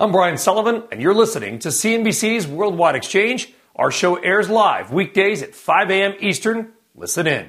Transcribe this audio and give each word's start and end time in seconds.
I'm 0.00 0.12
Brian 0.12 0.38
Sullivan, 0.38 0.84
and 0.92 1.02
you're 1.02 1.12
listening 1.12 1.58
to 1.58 1.70
CNBC's 1.70 2.46
Worldwide 2.46 2.94
Exchange. 2.94 3.52
Our 3.74 3.90
show 3.90 4.14
airs 4.14 4.48
live 4.48 4.92
weekdays 4.92 5.42
at 5.42 5.56
5 5.56 5.90
a.m. 5.90 6.14
Eastern. 6.20 6.72
Listen 6.94 7.26
in. 7.26 7.48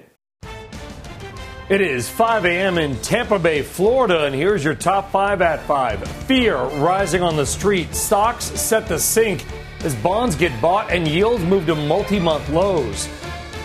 It 1.70 1.80
is 1.80 2.09
5 2.09 2.45
a.m. 2.45 2.80
in 2.80 2.95
Tampa 3.02 3.38
Bay, 3.38 3.62
Florida, 3.62 4.26
and 4.26 4.34
here's 4.34 4.63
your 4.63 4.73
top 4.73 5.12
five 5.12 5.43
at 5.43 5.62
five. 5.67 6.02
Fear 6.23 6.57
rising 6.57 7.21
on 7.21 7.35
the 7.35 7.45
street. 7.45 7.93
Stocks 7.93 8.45
set 8.45 8.88
to 8.88 8.98
sink 8.98 9.45
as 9.81 9.93
bonds 9.98 10.35
get 10.35 10.59
bought 10.59 10.90
and 10.90 11.07
yields 11.07 11.43
move 11.43 11.68
to 11.68 11.76
multi 11.76 12.20
month 12.20 12.49
lows. 12.49 13.07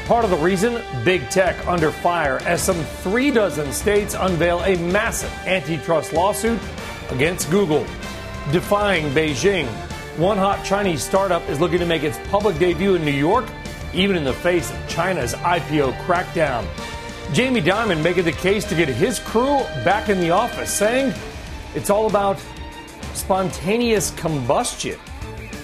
Part 0.04 0.26
of 0.26 0.30
the 0.30 0.36
reason, 0.36 0.82
big 1.06 1.26
tech 1.30 1.66
under 1.66 1.90
fire 1.90 2.36
as 2.40 2.62
some 2.62 2.76
three 2.76 3.30
dozen 3.30 3.72
states 3.72 4.14
unveil 4.14 4.60
a 4.64 4.76
massive 4.76 5.32
antitrust 5.46 6.12
lawsuit 6.12 6.60
against 7.08 7.50
Google 7.50 7.86
defying 8.52 9.10
Beijing. 9.10 9.66
One 10.18 10.38
hot 10.38 10.64
Chinese 10.64 11.02
startup 11.02 11.48
is 11.48 11.60
looking 11.60 11.78
to 11.78 11.86
make 11.86 12.02
its 12.02 12.18
public 12.28 12.58
debut 12.58 12.94
in 12.94 13.04
New 13.04 13.10
York, 13.10 13.46
even 13.92 14.16
in 14.16 14.24
the 14.24 14.32
face 14.32 14.70
of 14.70 14.88
China's 14.88 15.34
IPO 15.34 15.92
crackdown. 16.04 16.66
Jamie 17.32 17.60
Dimon 17.60 18.02
making 18.02 18.24
the 18.24 18.32
case 18.32 18.64
to 18.66 18.74
get 18.74 18.88
his 18.88 19.18
crew 19.18 19.58
back 19.84 20.08
in 20.08 20.20
the 20.20 20.30
office, 20.30 20.72
saying 20.72 21.12
it's 21.74 21.90
all 21.90 22.06
about 22.06 22.38
spontaneous 23.14 24.10
combustion. 24.12 24.98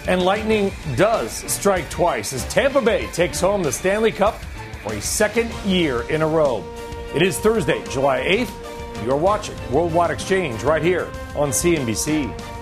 And 0.09 0.23
lightning 0.23 0.73
does 0.97 1.31
strike 1.31 1.89
twice 1.91 2.33
as 2.33 2.45
Tampa 2.53 2.81
Bay 2.81 3.07
takes 3.09 3.41
home 3.41 3.63
the 3.63 3.71
Stanley 3.71 4.11
Cup 4.11 4.43
for 4.83 4.95
a 4.95 5.01
second 5.01 5.53
year 5.65 6.03
in 6.11 6.23
a 6.23 6.27
row. 6.27 6.65
It 7.15 7.23
is 7.23 7.39
Thursday, 7.39 7.85
July 7.91 8.21
8th. 8.21 9.05
You're 9.05 9.17
watching 9.17 9.57
Worldwide 9.71 10.11
Exchange 10.11 10.63
right 10.63 10.83
here 10.83 11.07
on 11.37 11.51
CNBC. 11.51 12.60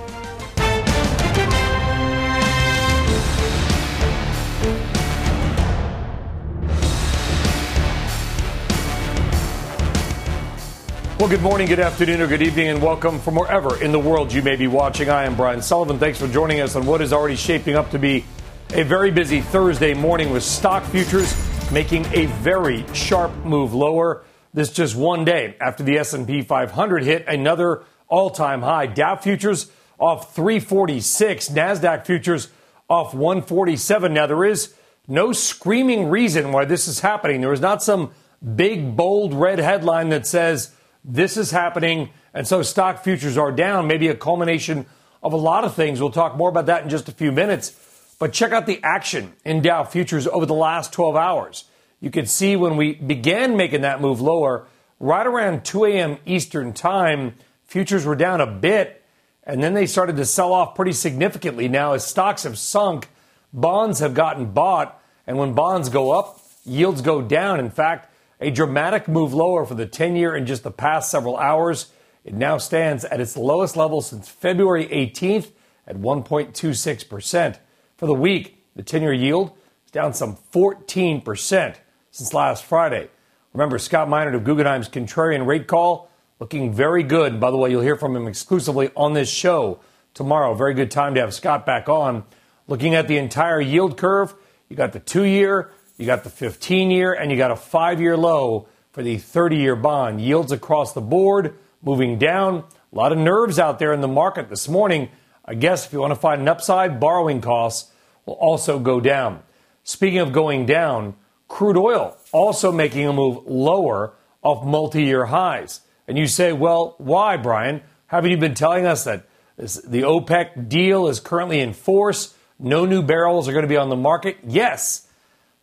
Well, 11.19 11.29
good 11.29 11.43
morning, 11.43 11.67
good 11.67 11.81
afternoon, 11.81 12.21
or 12.21 12.29
good 12.29 12.43
evening, 12.43 12.69
and 12.69 12.81
welcome 12.81 13.19
from 13.19 13.35
wherever 13.35 13.83
in 13.83 13.91
the 13.91 13.99
world 13.99 14.33
you 14.33 14.41
may 14.41 14.55
be 14.55 14.69
watching. 14.69 15.11
I 15.11 15.25
am 15.25 15.35
Brian 15.35 15.61
Sullivan. 15.61 15.99
Thanks 15.99 16.21
for 16.21 16.29
joining 16.29 16.61
us 16.61 16.77
on 16.77 16.87
what 16.87 17.03
is 17.03 17.13
already 17.13 17.35
shaping 17.35 17.75
up 17.75 17.91
to 17.91 17.99
be 17.99 18.25
a 18.71 18.85
very 18.85 19.11
busy 19.11 19.41
Thursday 19.41 19.95
morning 19.95 20.31
with 20.31 20.45
stock 20.45 20.85
futures 20.85 21.35
making 21.73 22.07
a 22.15 22.27
very 22.27 22.85
sharp 22.95 23.35
move 23.45 23.75
lower. 23.75 24.23
This 24.55 24.71
just 24.73 24.95
one 24.95 25.25
day 25.25 25.57
after 25.61 25.83
the 25.83 25.99
S&P 25.99 26.43
500 26.43 27.03
hit 27.03 27.27
another 27.27 27.83
all-time 28.07 28.63
high. 28.63 28.87
Dow 28.87 29.17
futures 29.17 29.73
off 29.99 30.37
346, 30.37 31.49
Nasdaq 31.49 32.07
futures 32.07 32.47
off 32.89 33.13
147. 33.13 34.15
Now 34.15 34.29
there 34.29 34.45
is 34.45 34.73
no 35.09 35.33
screaming 35.33 36.11
reason 36.11 36.53
why 36.53 36.65
this 36.65 36.87
is 36.87 37.01
happening. 37.01 37.41
There 37.41 37.53
is 37.53 37.61
not 37.61 37.83
some 37.83 38.13
big 38.55 38.97
bold 38.97 39.35
red 39.35 39.59
headline 39.59 40.11
that 40.11 40.25
says 40.25 40.77
this 41.09 41.39
is 41.39 41.51
happening, 41.51 42.11
and 42.35 42.47
so 42.47 42.63
stock 42.63 43.03
futures 43.03 43.39
are 43.39 43.51
down, 43.51 43.87
maybe 43.87 44.09
a 44.09 44.15
culmination 44.15 44.87
of 45.23 45.33
a 45.33 45.37
lot 45.37 45.65
of 45.65 45.75
things. 45.75 46.01
We'll 46.01 46.11
talk 46.11 46.37
more 46.37 46.51
about 46.51 46.67
that 46.67 46.85
in 46.85 46.91
just 46.91 47.09
a 47.09 47.13
few 47.13 47.33
minutes. 47.33 47.75
But 48.19 48.33
check 48.33 48.53
out 48.53 48.67
the 48.67 48.81
action 48.85 49.33
in 49.45 49.63
Dow 49.63 49.85
futures 49.85 50.27
over 50.27 50.45
the 50.45 50.55
last 50.55 50.93
12 50.93 51.17
hours. 51.17 51.65
You 52.01 52.11
can 52.11 52.27
see 52.27 52.57
when 52.57 52.77
we 52.77 52.95
began 52.95 53.57
making 53.57 53.81
that 53.81 54.01
move 54.01 54.21
lower, 54.21 54.67
right 55.01 55.27
around 55.27 55.65
2 55.65 55.87
a.m. 55.87 56.19
Eastern 56.27 56.73
Time, 56.73 57.35
futures 57.65 58.05
were 58.05 58.17
down 58.17 58.41
a 58.41 58.47
bit, 58.47 59.03
and 59.45 59.63
then 59.63 59.73
they 59.73 59.87
started 59.87 60.17
to 60.17 60.27
sell 60.27 60.53
off 60.53 60.75
pretty 60.75 60.93
significantly. 60.93 61.69
Now, 61.69 61.95
as 61.95 62.07
stocks 62.07 62.43
have 62.43 62.59
sunk, 62.59 63.09
bonds 63.53 64.01
have 64.01 64.15
gotten 64.15 64.53
bought, 64.53 65.01
and 65.27 65.39
when 65.39 65.55
bonds 65.55 65.89
go 65.89 66.11
up, 66.11 66.41
yields 66.65 67.01
go 67.01 67.23
down. 67.23 67.61
In 67.61 67.71
fact, 67.71 68.13
a 68.41 68.51
dramatic 68.51 69.09
move 69.09 69.35
lower 69.35 69.65
for 69.65 69.75
the 69.75 69.87
10 69.87 70.17
year 70.17 70.37
in 70.37 70.47
just 70.47 70.63
the 70.63 70.71
past 70.71 71.11
several 71.11 71.37
hours. 71.37 71.93
It 72.25 72.35
now 72.35 72.59
stands 72.59 73.05
at 73.05 73.21
its 73.21 73.37
lowest 73.37 73.77
level 73.77 74.01
since 74.01 74.29
February 74.29 74.87
18th 74.87 75.51
at 75.87 75.97
1.26%. 75.97 77.59
For 77.97 78.07
the 78.07 78.15
week, 78.15 78.65
the 78.77 78.83
10 78.83 79.03
year 79.03 79.13
yield 79.13 79.53
is 79.85 79.91
down 79.91 80.15
some 80.15 80.37
14% 80.53 81.77
since 82.11 82.35
last 82.35 82.65
Friday. 82.65 83.09
Remember, 83.53 83.79
Scott 83.79 84.09
Minerd 84.09 84.35
of 84.35 84.45
Guggenheim's 84.45 84.89
contrarian 84.89 85.47
rate 85.47 85.67
call 85.67 86.11
looking 86.39 86.73
very 86.73 87.03
good. 87.03 87.41
By 87.41 87.51
the 87.51 87.57
way, 87.57 87.71
you'll 87.71 87.83
hear 87.83 87.97
from 87.97 88.15
him 88.15 88.29
exclusively 88.29 88.91
on 88.97 89.15
this 89.15 89.31
show 89.31 89.81
tomorrow. 90.15 90.55
Very 90.55 90.75
good 90.75 90.91
time 90.91 91.15
to 91.15 91.21
have 91.21 91.35
Scott 91.35 91.67
back 91.67 91.89
on. 91.89 92.25
Looking 92.67 92.95
at 92.95 93.09
the 93.09 93.17
entire 93.17 93.61
yield 93.61 93.97
curve, 93.97 94.35
you 94.69 94.77
got 94.77 94.93
the 94.93 95.01
two 95.01 95.25
year, 95.25 95.73
you 95.99 96.07
got 96.07 96.25
the 96.25 96.31
15 96.31 96.91
year 96.91 97.13
and 97.13 97.31
you 97.31 97.37
got 97.37 97.51
a 97.51 97.57
five 97.57 98.01
year 98.01 98.17
low 98.17 98.69
for 98.93 99.03
the 99.03 99.19
30 99.19 99.57
year 99.57 99.77
bond. 99.77 100.21
Yields 100.21 100.53
across 100.53 100.95
the 100.95 101.01
board 101.01 101.59
moving 101.83 102.19
down. 102.19 102.65
A 102.93 102.97
lot 102.97 103.13
of 103.13 103.19
nerves 103.19 103.59
out 103.59 103.79
there 103.79 103.93
in 103.93 104.01
the 104.01 104.09
market 104.09 104.49
this 104.49 104.69
morning. 104.69 105.11
I 105.45 105.55
guess 105.55 105.87
if 105.87 105.93
you 105.93 106.01
want 106.01 106.13
to 106.13 106.21
find 106.21 106.41
an 106.41 106.49
upside, 106.49 107.01
borrowing 107.01 107.41
costs 107.41 107.91
will 108.25 108.35
also 108.35 108.79
go 108.79 109.01
down. 109.01 109.43
Speaking 109.83 110.21
of 110.21 110.33
going 110.33 110.67
down, 110.67 111.15
crude 111.49 111.77
oil 111.77 112.17
also 112.33 112.71
making 112.71 113.07
a 113.07 113.13
move 113.13 113.47
lower 113.47 114.15
off 114.43 114.65
multi 114.65 115.03
year 115.03 115.27
highs. 115.27 115.81
And 116.07 116.17
you 116.17 116.27
say, 116.27 116.53
well, 116.53 116.95
why, 116.99 117.37
Brian? 117.37 117.83
Haven't 118.07 118.31
you 118.31 118.37
been 118.39 118.55
telling 118.55 118.87
us 118.87 119.05
that 119.05 119.27
the 119.57 120.03
OPEC 120.03 120.69
deal 120.69 121.09
is 121.09 121.21
currently 121.21 121.61
in 121.61 121.73
force? 121.73 122.35
No 122.59 122.87
new 122.87 123.03
barrels 123.03 123.49
are 123.49 123.53
going 123.53 123.63
to 123.63 123.69
be 123.69 123.77
on 123.77 123.89
the 123.89 123.97
market? 123.97 124.39
Yes. 124.47 125.08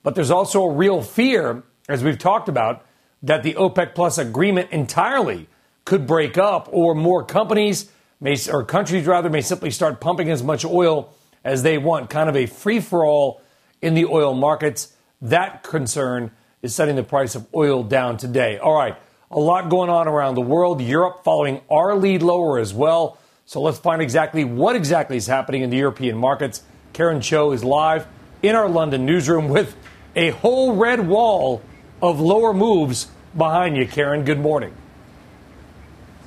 But 0.06 0.14
there's 0.14 0.30
also 0.30 0.64
a 0.66 0.72
real 0.72 1.02
fear, 1.02 1.64
as 1.90 2.04
we've 2.04 2.20
talked 2.20 2.48
about, 2.48 2.86
that 3.24 3.42
the 3.42 3.56
OPEC 3.56 3.96
Plus 3.96 4.20
agreement 4.20 4.70
entirely 4.70 5.48
could 5.84 6.06
break 6.06 6.38
up, 6.38 6.70
or 6.72 6.94
more 6.94 7.26
companies 7.26 7.90
may, 8.22 8.38
or 8.54 8.64
countries 8.64 9.08
rather, 9.08 9.32
may 9.32 9.42
simply 9.42 9.72
start 9.72 10.00
pumping 10.00 10.30
as 10.30 10.44
much 10.44 10.64
oil 10.64 11.12
as 11.44 11.64
they 11.64 11.80
want. 11.80 12.12
Kind 12.12 12.30
of 12.30 12.36
a 12.36 12.46
free 12.46 12.80
for 12.80 13.04
all 13.04 13.42
in 13.82 13.96
the 13.96 14.06
oil 14.06 14.36
markets. 14.36 14.94
That 15.24 15.64
concern 15.64 16.30
is 16.62 16.76
setting 16.76 16.96
the 16.96 17.04
price 17.04 17.34
of 17.34 17.48
oil 17.56 17.82
down 17.82 18.18
today. 18.18 18.60
All 18.60 18.78
right, 18.78 18.96
a 19.32 19.40
lot 19.40 19.70
going 19.70 19.90
on 19.90 20.08
around 20.08 20.36
the 20.36 20.42
world. 20.42 20.82
Europe 20.82 21.24
following 21.24 21.62
our 21.68 21.96
lead 21.96 22.22
lower 22.22 22.60
as 22.60 22.76
well. 22.76 23.18
So 23.48 23.60
let's 23.60 23.80
find 23.80 24.04
exactly 24.04 24.44
what 24.44 24.76
exactly 24.76 25.18
is 25.18 25.26
happening 25.26 25.64
in 25.64 25.72
the 25.72 25.78
European 25.78 26.16
markets. 26.16 26.62
Karen 26.94 27.22
Tso 27.22 27.54
is 27.54 27.64
live 27.64 28.06
in 28.44 28.54
our 28.54 28.70
London 28.70 29.04
newsroom 29.08 29.50
with 29.50 29.76
a 30.16 30.30
whole 30.30 30.76
red 30.76 31.08
wall 31.08 31.62
of 32.02 32.20
lower 32.20 32.54
moves 32.54 33.08
behind 33.36 33.76
you, 33.76 33.88
Karen. 33.88 34.24
Good 34.24 34.40
morning. 34.40 34.74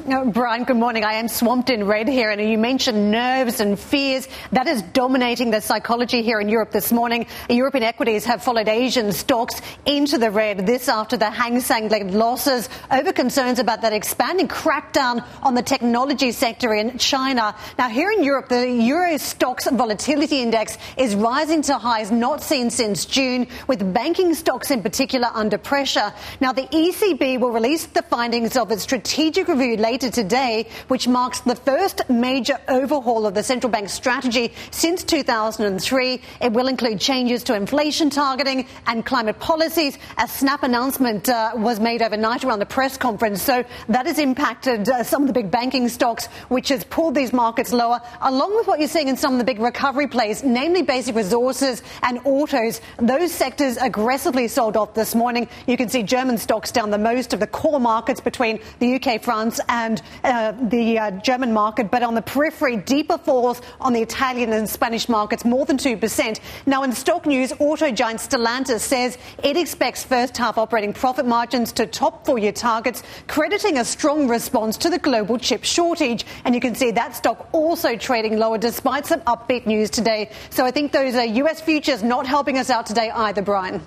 Brian, 0.07 0.65
good 0.65 0.77
morning. 0.77 1.05
I 1.05 1.15
am 1.15 1.29
swamped 1.29 1.71
in 1.71 1.85
red 1.85 2.09
here, 2.09 2.31
and 2.31 2.41
you 2.41 2.57
mentioned 2.57 3.11
nerves 3.11 3.61
and 3.61 3.79
fears. 3.79 4.29
That 4.53 4.67
is 4.67 4.81
dominating 4.81 5.51
the 5.51 5.61
psychology 5.61 6.23
here 6.23 6.41
in 6.41 6.49
Europe 6.49 6.71
this 6.71 6.93
morning. 6.93 7.27
European 7.51 7.83
equities 7.83 8.25
have 8.25 8.43
followed 8.43 8.69
Asian 8.69 9.13
stocks 9.13 9.61
into 9.87 10.17
the 10.17 10.31
red. 10.31 10.67
This 10.67 10.89
after 10.89 11.17
the 11.17 11.29
Hang 11.29 11.61
Seng 11.61 11.89
led 11.89 12.13
losses 12.13 12.69
over 12.91 13.13
concerns 13.13 13.59
about 13.59 13.83
that 13.83 13.93
expanding 13.93 14.47
crackdown 14.49 15.25
on 15.43 15.55
the 15.55 15.63
technology 15.63 16.31
sector 16.33 16.73
in 16.73 16.97
China. 16.99 17.55
Now, 17.77 17.89
here 17.89 18.11
in 18.11 18.23
Europe, 18.23 18.49
the 18.49 18.71
Euro 18.71 19.15
Stoxx 19.15 19.71
Volatility 19.77 20.41
Index 20.41 20.79
is 20.97 21.17
rising 21.17 21.61
to 21.63 21.77
highs 21.77 22.11
not 22.11 22.41
seen 22.43 22.71
since 22.71 23.05
June, 23.05 23.49
with 23.67 23.93
banking 23.93 24.33
stocks 24.35 24.71
in 24.71 24.83
particular 24.83 25.29
under 25.35 25.59
pressure. 25.59 26.13
Now, 26.41 26.53
the 26.53 26.69
ECB 26.69 27.41
will 27.41 27.51
release 27.51 27.87
the 27.87 28.03
findings 28.03 28.57
of 28.57 28.71
its 28.71 28.83
strategic 28.83 29.49
review 29.49 29.77
later 29.89 30.11
today, 30.11 30.67
which 30.89 31.09
marks 31.09 31.41
the 31.41 31.57
first 31.57 32.03
major 32.11 32.59
overhaul 32.69 33.25
of 33.25 33.33
the 33.33 33.43
central 33.43 33.71
bank 33.71 33.89
strategy 33.89 34.53
since 34.71 35.03
2003. 35.03 36.21
It 36.43 36.53
will 36.53 36.69
include 36.69 37.01
changes 37.01 37.43
to 37.45 37.55
inflation 37.55 38.11
targeting 38.11 38.67
and 38.87 39.07
climate 39.07 39.41
policies. 39.41 39.97
A 40.19 40.29
snap 40.29 40.63
announcement 40.63 41.31
uh, 41.31 41.53
was 41.57 41.81
made 41.81 42.03
overnight 42.03 42.45
around 42.45 42.59
the 42.59 42.67
press 42.67 42.99
conference, 42.99 43.41
so 43.41 43.65
that 43.89 44.05
has 44.05 44.19
impacted 44.19 44.91
uh, 44.91 45.03
some 45.03 45.23
of 45.23 45.29
the 45.29 45.33
big 45.33 45.51
banking 45.51 45.89
stocks, 45.89 46.27
which 46.51 46.69
has 46.69 46.85
pulled 46.85 47.15
these 47.15 47.33
markets 47.33 47.73
lower, 47.73 47.99
along 48.21 48.55
with 48.57 48.67
what 48.67 48.81
you're 48.81 48.91
seeing 48.91 49.09
in 49.09 49.17
some 49.17 49.33
of 49.33 49.39
the 49.39 49.45
big 49.45 49.59
recovery 49.59 50.07
plays, 50.07 50.45
namely 50.45 50.83
basic 50.83 51.17
resources 51.17 51.83
and 52.03 52.21
autos. 52.27 52.83
Those 52.99 53.33
sectors 53.33 53.79
aggressively 53.79 54.49
sold 54.49 54.77
off 54.77 54.93
this 54.93 55.15
morning. 55.15 55.49
You 55.67 55.79
can 55.79 55.89
see 55.89 56.03
German 56.03 56.37
stocks 56.37 56.71
down 56.71 56.91
the 56.91 56.99
most 56.99 57.33
of 57.33 57.41
the 57.41 57.47
core 57.47 57.81
markets 57.81 58.21
between 58.21 58.61
the 58.81 58.97
UK, 58.97 59.23
France, 59.23 59.61
and 59.71 59.78
uh, 60.25 60.53
the 60.69 60.99
uh, 60.99 61.11
German 61.23 61.53
market, 61.53 61.91
but 61.91 62.03
on 62.03 62.15
the 62.15 62.23
periphery, 62.23 62.77
deeper 62.77 63.19
falls 63.19 63.63
on 63.81 63.93
the 63.93 64.03
Italian 64.03 64.53
and 64.53 64.69
Spanish 64.69 65.09
markets, 65.09 65.45
more 65.45 65.65
than 65.65 65.77
2%. 65.77 66.41
Now, 66.67 66.83
in 66.83 66.93
stock 66.93 67.27
news, 67.27 67.53
auto 67.59 67.91
giant 67.91 68.21
Stellantis 68.21 68.81
says 68.81 69.19
it 69.43 69.57
expects 69.57 70.05
first 70.05 70.37
half 70.37 70.59
operating 70.59 70.93
profit 70.93 71.27
margins 71.27 71.73
to 71.73 71.87
top 71.87 72.27
full 72.27 72.39
year 72.39 72.53
targets, 72.53 73.03
crediting 73.27 73.79
a 73.79 73.85
strong 73.85 74.29
response 74.29 74.77
to 74.79 74.91
the 74.91 74.99
global 74.99 75.39
chip 75.39 75.65
shortage. 75.65 76.25
And 76.45 76.55
you 76.55 76.61
can 76.61 76.75
see 76.75 76.91
that 76.93 77.15
stock 77.15 77.49
also 77.53 77.97
trading 77.97 78.39
lower 78.39 78.59
despite 78.59 79.07
some 79.07 79.21
upbeat 79.21 79.67
news 79.67 79.91
today. 79.91 80.31
So 80.51 80.65
I 80.65 80.71
think 80.71 80.93
those 80.93 81.15
US 81.15 81.61
futures 81.61 82.03
not 82.03 82.27
helping 82.27 82.59
us 82.59 82.71
out 82.71 82.87
today 82.87 83.11
either, 83.11 83.43
Brian. 83.43 83.81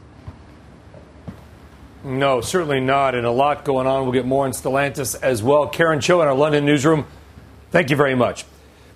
No, 2.03 2.42
certainly 2.42 2.80
not. 2.80 3.13
And 3.13 3.27
a 3.27 3.31
lot 3.31 3.63
going 3.63 3.86
on. 3.86 4.03
We'll 4.03 4.13
get 4.13 4.25
more 4.25 4.45
on 4.45 4.51
Stellantis 4.51 5.21
as 5.21 5.44
well. 5.44 5.68
Karen 5.68 6.00
Tso 6.00 6.21
in 6.21 6.27
our 6.27 6.33
London 6.33 6.65
newsroom. 6.65 7.06
Thank 7.69 7.92
you 7.92 7.95
very 7.95 8.15
much. 8.15 8.45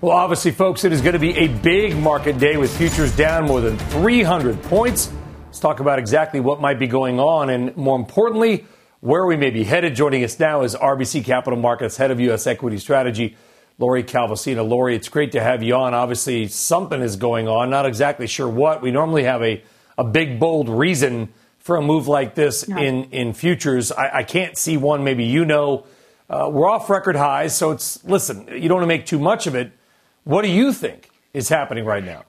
Well, 0.02 0.12
obviously, 0.12 0.52
folks, 0.52 0.84
it 0.84 0.92
is 0.92 1.02
going 1.02 1.14
to 1.14 1.20
be 1.20 1.38
a 1.38 1.48
big 1.48 1.96
market 1.96 2.38
day 2.40 2.58
with 2.58 2.76
futures 2.76 3.16
down 3.16 3.46
more 3.46 3.62
than 3.62 3.78
300 3.78 4.62
points. 4.64 5.12
Let's 5.46 5.60
talk 5.60 5.80
about 5.80 6.00
exactly 6.00 6.40
what 6.40 6.60
might 6.60 6.80
be 6.80 6.88
going 6.88 7.20
on 7.20 7.50
and, 7.50 7.78
more 7.78 7.98
importantly, 7.98 8.66
where 9.02 9.26
we 9.26 9.38
may 9.38 9.52
be 9.52 9.64
headed. 9.64 9.96
Joining 9.96 10.24
us 10.24 10.40
now 10.40 10.64
is 10.64 10.76
RBC 10.76 11.24
Capital 11.24 11.58
Markets 11.58 11.98
head 11.98 12.12
of 12.12 12.20
U.S. 12.20 12.48
equity 12.48 12.78
strategy, 12.78 13.38
Lori 13.78 14.04
Calvasina. 14.04 14.68
Lori, 14.68 14.96
it's 14.96 15.10
great 15.10 15.32
to 15.34 15.42
have 15.42 15.62
you 15.62 15.76
on. 15.76 15.94
Obviously, 15.94 16.48
something 16.48 17.02
is 17.02 17.16
going 17.16 17.48
on. 17.48 17.70
Not 17.70 17.86
exactly 17.86 18.28
sure 18.28 18.50
what. 18.50 18.82
We 18.82 18.92
normally 18.92 19.24
have 19.24 19.44
a, 19.44 19.64
a 19.98 20.04
big, 20.04 20.40
bold 20.40 20.70
reason 20.70 21.30
for 21.66 21.78
a 21.78 21.82
move 21.82 22.08
like 22.08 22.36
this 22.36 22.62
in, 22.62 23.06
in 23.06 23.34
futures. 23.34 23.92
I, 23.92 24.18
I, 24.20 24.24
can't 24.24 24.56
see 24.56 24.78
one. 24.78 25.04
Maybe 25.04 25.24
you 25.24 25.46
know. 25.46 25.88
Uh, 26.30 26.48
we're 26.52 26.70
off 26.70 26.92
record 26.92 27.16
highs, 27.16 27.58
so 27.58 27.72
it's 27.72 28.04
listen. 28.06 28.48
You 28.48 28.70
don't 28.70 28.78
want 28.78 28.84
to 28.84 28.88
make 28.88 29.08
too 29.08 29.18
much 29.18 29.48
of 29.48 29.56
it. 29.56 29.72
What 30.26 30.44
do 30.44 30.48
you 30.48 30.72
think 30.72 31.10
is 31.34 31.50
happening 31.50 31.84
right 31.84 32.04
now? 32.04 32.24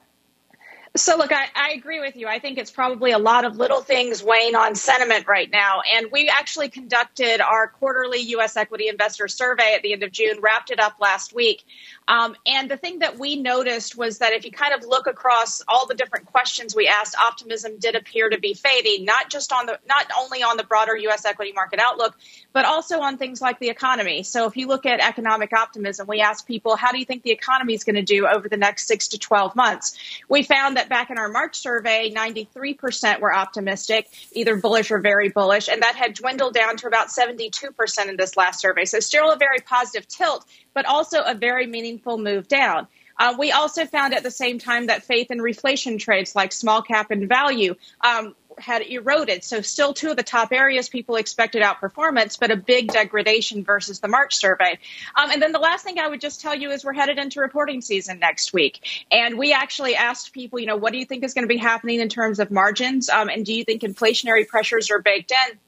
So, 0.96 1.18
look, 1.18 1.32
I, 1.32 1.48
I, 1.54 1.72
agree 1.72 2.00
with 2.00 2.16
you. 2.16 2.26
I 2.26 2.38
think 2.38 2.56
it's 2.56 2.70
probably 2.70 3.10
a 3.10 3.18
lot 3.18 3.44
of 3.44 3.58
little 3.58 3.82
things 3.82 4.22
weighing 4.22 4.54
on 4.54 4.74
sentiment 4.74 5.26
right 5.26 5.50
now. 5.50 5.82
And 5.94 6.06
we 6.10 6.30
actually 6.30 6.70
conducted 6.70 7.42
our 7.42 7.68
quarterly 7.68 8.20
U.S. 8.20 8.56
equity 8.56 8.88
investor 8.88 9.28
survey 9.28 9.74
at 9.74 9.82
the 9.82 9.92
end 9.92 10.02
of 10.02 10.12
June, 10.12 10.40
wrapped 10.40 10.70
it 10.70 10.80
up 10.80 10.94
last 10.98 11.34
week. 11.34 11.64
Um, 12.08 12.36
and 12.46 12.70
the 12.70 12.76
thing 12.76 13.00
that 13.00 13.18
we 13.18 13.36
noticed 13.36 13.96
was 13.96 14.18
that 14.18 14.32
if 14.32 14.44
you 14.44 14.52
kind 14.52 14.72
of 14.72 14.86
look 14.86 15.08
across 15.08 15.62
all 15.66 15.86
the 15.86 15.94
different 15.94 16.26
questions 16.26 16.74
we 16.74 16.86
asked, 16.86 17.16
optimism 17.16 17.78
did 17.78 17.96
appear 17.96 18.28
to 18.28 18.38
be 18.38 18.54
fading, 18.54 19.04
not 19.04 19.28
just 19.28 19.52
on 19.52 19.66
the, 19.66 19.78
not 19.88 20.06
only 20.16 20.42
on 20.42 20.56
the 20.56 20.62
broader 20.62 20.96
U.S. 20.96 21.24
equity 21.24 21.52
market 21.52 21.80
outlook, 21.80 22.16
but 22.52 22.64
also 22.64 23.00
on 23.00 23.18
things 23.18 23.40
like 23.40 23.58
the 23.58 23.70
economy. 23.70 24.22
So 24.22 24.46
if 24.46 24.56
you 24.56 24.68
look 24.68 24.86
at 24.86 25.00
economic 25.00 25.52
optimism, 25.52 26.06
we 26.06 26.20
asked 26.20 26.46
people, 26.46 26.76
how 26.76 26.92
do 26.92 26.98
you 26.98 27.04
think 27.04 27.24
the 27.24 27.32
economy 27.32 27.74
is 27.74 27.82
going 27.82 27.96
to 27.96 28.02
do 28.02 28.26
over 28.26 28.48
the 28.48 28.56
next 28.56 28.86
six 28.86 29.08
to 29.08 29.18
12 29.18 29.56
months? 29.56 29.98
We 30.28 30.44
found 30.44 30.76
that 30.76 30.88
back 30.88 31.10
in 31.10 31.18
our 31.18 31.28
March 31.28 31.56
survey, 31.56 32.12
93% 32.14 33.20
were 33.20 33.34
optimistic, 33.34 34.08
either 34.30 34.56
bullish 34.56 34.92
or 34.92 35.00
very 35.00 35.28
bullish, 35.28 35.68
and 35.68 35.82
that 35.82 35.96
had 35.96 36.14
dwindled 36.14 36.54
down 36.54 36.76
to 36.76 36.86
about 36.86 37.08
72% 37.08 38.08
in 38.08 38.16
this 38.16 38.36
last 38.36 38.60
survey. 38.60 38.84
So 38.84 39.00
still 39.00 39.32
a 39.32 39.36
very 39.36 39.58
positive 39.58 40.06
tilt, 40.06 40.46
but 40.72 40.86
also 40.86 41.22
a 41.22 41.34
very 41.34 41.66
meaningful 41.66 41.95
move 42.18 42.48
down. 42.48 42.86
Uh, 43.18 43.34
we 43.38 43.52
also 43.52 43.86
found 43.86 44.14
at 44.14 44.22
the 44.22 44.30
same 44.30 44.58
time 44.58 44.86
that 44.86 45.04
faith 45.04 45.30
in 45.30 45.38
reflation 45.38 45.98
trades 45.98 46.36
like 46.36 46.52
small 46.52 46.82
cap 46.82 47.10
and 47.10 47.28
value 47.28 47.74
um, 48.02 48.34
had 48.58 48.82
eroded. 48.82 49.44
So, 49.44 49.60
still 49.62 49.94
two 49.94 50.10
of 50.10 50.16
the 50.16 50.22
top 50.22 50.52
areas 50.52 50.88
people 50.88 51.16
expected 51.16 51.62
outperformance, 51.62 52.38
but 52.38 52.50
a 52.50 52.56
big 52.56 52.92
degradation 52.92 53.64
versus 53.64 54.00
the 54.00 54.08
March 54.08 54.36
survey. 54.36 54.78
Um, 55.14 55.30
and 55.30 55.40
then 55.40 55.52
the 55.52 55.58
last 55.58 55.84
thing 55.84 55.98
I 55.98 56.08
would 56.08 56.20
just 56.20 56.40
tell 56.40 56.54
you 56.54 56.70
is 56.70 56.84
we're 56.84 56.92
headed 56.92 57.18
into 57.18 57.40
reporting 57.40 57.80
season 57.80 58.18
next 58.18 58.52
week. 58.52 59.06
And 59.10 59.38
we 59.38 59.52
actually 59.52 59.94
asked 59.94 60.32
people, 60.32 60.58
you 60.58 60.66
know, 60.66 60.76
what 60.76 60.92
do 60.92 60.98
you 60.98 61.06
think 61.06 61.24
is 61.24 61.34
going 61.34 61.44
to 61.44 61.52
be 61.52 61.58
happening 61.58 62.00
in 62.00 62.08
terms 62.08 62.38
of 62.38 62.50
margins? 62.50 63.08
Um, 63.08 63.28
and 63.28 63.44
do 63.44 63.54
you 63.54 63.64
think 63.64 63.82
inflationary 63.82 64.46
pressures 64.46 64.90
are 64.90 65.00
baked 65.00 65.32
in? 65.32 65.58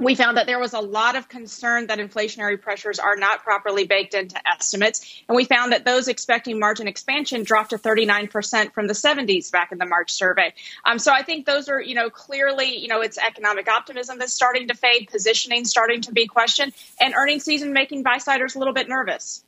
We 0.00 0.14
found 0.14 0.36
that 0.36 0.46
there 0.46 0.58
was 0.58 0.72
a 0.72 0.80
lot 0.80 1.14
of 1.14 1.28
concern 1.28 1.86
that 1.88 1.98
inflationary 1.98 2.60
pressures 2.60 2.98
are 2.98 3.16
not 3.16 3.44
properly 3.44 3.86
baked 3.86 4.14
into 4.14 4.36
estimates. 4.48 5.22
And 5.28 5.36
we 5.36 5.44
found 5.44 5.72
that 5.72 5.84
those 5.84 6.08
expecting 6.08 6.58
margin 6.58 6.88
expansion 6.88 7.42
dropped 7.42 7.70
to 7.70 7.78
39% 7.78 8.72
from 8.72 8.86
the 8.86 8.94
70s 8.94 9.52
back 9.52 9.72
in 9.72 9.78
the 9.78 9.86
March 9.86 10.10
survey. 10.10 10.54
Um, 10.84 10.98
so 10.98 11.12
I 11.12 11.22
think 11.22 11.44
those 11.44 11.68
are, 11.68 11.80
you 11.80 11.94
know, 11.94 12.08
clearly, 12.08 12.78
you 12.78 12.88
know, 12.88 13.02
it's 13.02 13.18
economic 13.18 13.68
optimism 13.68 14.18
that's 14.18 14.32
starting 14.32 14.68
to 14.68 14.74
fade, 14.74 15.08
positioning 15.10 15.64
starting 15.64 16.00
to 16.02 16.12
be 16.12 16.26
questioned, 16.26 16.72
and 17.00 17.14
earnings 17.14 17.44
season 17.44 17.72
making 17.72 18.02
buy-siders 18.02 18.54
a 18.54 18.58
little 18.58 18.74
bit 18.74 18.88
nervous. 18.88 19.44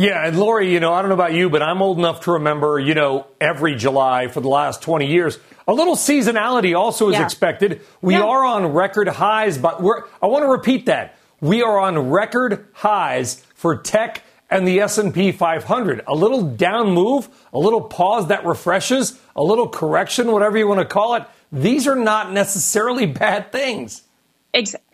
Yeah, 0.00 0.26
and 0.26 0.38
Lori, 0.38 0.72
you 0.72 0.80
know, 0.80 0.94
I 0.94 1.02
don't 1.02 1.08
know 1.10 1.14
about 1.14 1.34
you, 1.34 1.50
but 1.50 1.62
I'm 1.62 1.82
old 1.82 1.98
enough 1.98 2.22
to 2.22 2.32
remember, 2.32 2.78
you 2.78 2.94
know, 2.94 3.26
every 3.40 3.74
July 3.74 4.28
for 4.28 4.40
the 4.40 4.48
last 4.48 4.82
20 4.82 5.06
years– 5.06 5.38
a 5.70 5.72
little 5.72 5.94
seasonality 5.94 6.76
also 6.76 7.10
is 7.10 7.14
yeah. 7.14 7.24
expected. 7.24 7.82
We 8.02 8.14
yeah. 8.14 8.24
are 8.24 8.44
on 8.44 8.72
record 8.72 9.06
highs, 9.06 9.56
but 9.56 9.80
we're, 9.80 10.02
I 10.20 10.26
want 10.26 10.42
to 10.42 10.48
repeat 10.48 10.86
that. 10.86 11.16
We 11.40 11.62
are 11.62 11.78
on 11.78 12.10
record 12.10 12.66
highs 12.72 13.44
for 13.54 13.76
tech 13.76 14.24
and 14.50 14.66
the 14.66 14.80
S&P 14.80 15.30
500. 15.30 16.02
A 16.08 16.14
little 16.14 16.42
down 16.42 16.90
move, 16.90 17.28
a 17.52 17.58
little 17.60 17.82
pause 17.82 18.26
that 18.28 18.44
refreshes, 18.44 19.16
a 19.36 19.44
little 19.44 19.68
correction, 19.68 20.32
whatever 20.32 20.58
you 20.58 20.66
want 20.66 20.80
to 20.80 20.86
call 20.86 21.14
it. 21.14 21.22
These 21.52 21.86
are 21.86 21.94
not 21.94 22.32
necessarily 22.32 23.06
bad 23.22 23.52
things. 23.52 24.02
Exactly. 24.52 24.89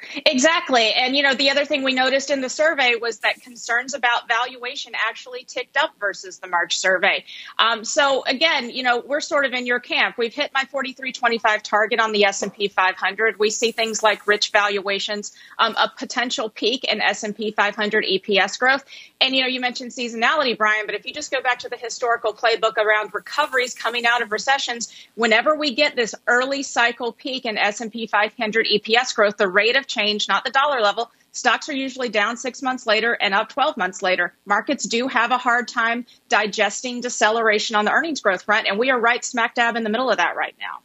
And, 0.96 1.16
you 1.16 1.22
know, 1.22 1.34
the 1.34 1.50
other 1.50 1.64
thing 1.64 1.82
we 1.82 1.92
noticed 1.92 2.30
in 2.30 2.40
the 2.40 2.48
survey 2.48 2.94
was 3.00 3.18
that 3.20 3.40
concerns 3.42 3.94
about 3.94 4.28
valuation 4.28 4.92
actually 4.94 5.44
ticked 5.44 5.76
up 5.76 5.92
versus 5.98 6.38
the 6.38 6.46
March 6.46 6.78
survey. 6.78 7.24
Um, 7.58 7.84
so 7.84 8.24
again, 8.24 8.70
you 8.70 8.82
know, 8.82 9.02
we're 9.04 9.20
sort 9.20 9.44
of 9.44 9.52
in 9.52 9.66
your 9.66 9.80
camp. 9.80 10.16
We've 10.18 10.34
hit 10.34 10.50
my 10.54 10.64
4325 10.64 11.62
target 11.62 12.00
on 12.00 12.12
the 12.12 12.24
S&P 12.24 12.68
500. 12.68 13.38
We 13.38 13.50
see 13.50 13.72
things 13.72 14.02
like 14.02 14.26
rich 14.26 14.50
valuations, 14.50 15.32
um, 15.58 15.74
a 15.76 15.90
potential 15.96 16.48
peak 16.48 16.84
in 16.84 17.00
S&P 17.00 17.52
500 17.52 18.04
EPS 18.04 18.58
growth. 18.58 18.84
And, 19.20 19.34
you 19.34 19.42
know, 19.42 19.48
you 19.48 19.60
mentioned 19.60 19.92
seasonality, 19.92 20.56
Brian, 20.56 20.86
but 20.86 20.94
if 20.94 21.06
you 21.06 21.12
just 21.12 21.30
go 21.30 21.40
back 21.40 21.60
to 21.60 21.68
the 21.68 21.76
historical 21.76 22.34
playbook 22.34 22.76
around 22.76 23.14
recoveries 23.14 23.74
coming 23.74 24.06
out 24.06 24.22
of 24.22 24.32
recessions, 24.32 24.92
whenever 25.14 25.54
we 25.56 25.74
get 25.74 25.96
this 25.96 26.14
early 26.26 26.62
cycle 26.62 27.12
peak 27.12 27.44
in 27.44 27.56
S&P 27.56 28.06
500 28.06 28.66
EPS 28.66 29.14
growth, 29.14 29.36
the 29.36 29.48
rate 29.48 29.76
of 29.76 29.86
change, 29.96 30.28
not 30.28 30.44
the 30.44 30.50
dollar 30.50 30.80
level, 30.80 31.10
stocks 31.32 31.68
are 31.68 31.74
usually 31.74 32.08
down 32.08 32.36
six 32.36 32.62
months 32.62 32.86
later 32.86 33.12
and 33.12 33.34
up 33.34 33.48
12 33.48 33.76
months 33.76 34.02
later. 34.02 34.34
Markets 34.44 34.86
do 34.86 35.08
have 35.08 35.30
a 35.30 35.38
hard 35.38 35.68
time 35.68 36.06
digesting 36.28 37.00
deceleration 37.00 37.76
on 37.76 37.84
the 37.84 37.92
earnings 37.92 38.20
growth 38.20 38.42
front, 38.42 38.66
and 38.66 38.78
we 38.78 38.90
are 38.90 38.98
right 38.98 39.24
smack 39.24 39.54
dab 39.54 39.76
in 39.76 39.84
the 39.84 39.90
middle 39.90 40.10
of 40.10 40.18
that 40.18 40.36
right 40.36 40.54
now. 40.60 40.80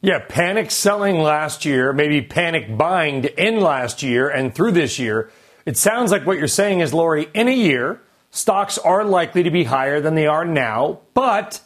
Yeah, 0.00 0.18
panic 0.18 0.70
selling 0.70 1.20
last 1.20 1.64
year, 1.64 1.92
maybe 1.92 2.22
panic 2.22 2.76
buying 2.76 3.22
to 3.22 3.40
end 3.40 3.62
last 3.62 4.02
year 4.02 4.28
and 4.28 4.54
through 4.54 4.72
this 4.72 4.98
year 4.98 5.30
it 5.64 5.76
sounds 5.76 6.10
like 6.10 6.26
what 6.26 6.38
you're 6.38 6.48
saying 6.48 6.80
is, 6.80 6.92
Lori, 6.92 7.28
in 7.34 7.48
a 7.48 7.54
year, 7.54 8.00
stocks 8.30 8.78
are 8.78 9.04
likely 9.04 9.44
to 9.44 9.50
be 9.50 9.64
higher 9.64 10.00
than 10.00 10.14
they 10.14 10.26
are 10.26 10.44
now, 10.44 11.00
but 11.14 11.60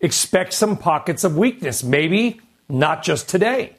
expect 0.00 0.52
some 0.52 0.76
pockets 0.76 1.22
of 1.24 1.36
weakness, 1.36 1.84
maybe 1.84 2.40
not 2.68 3.02
just 3.02 3.28
today. 3.28 3.76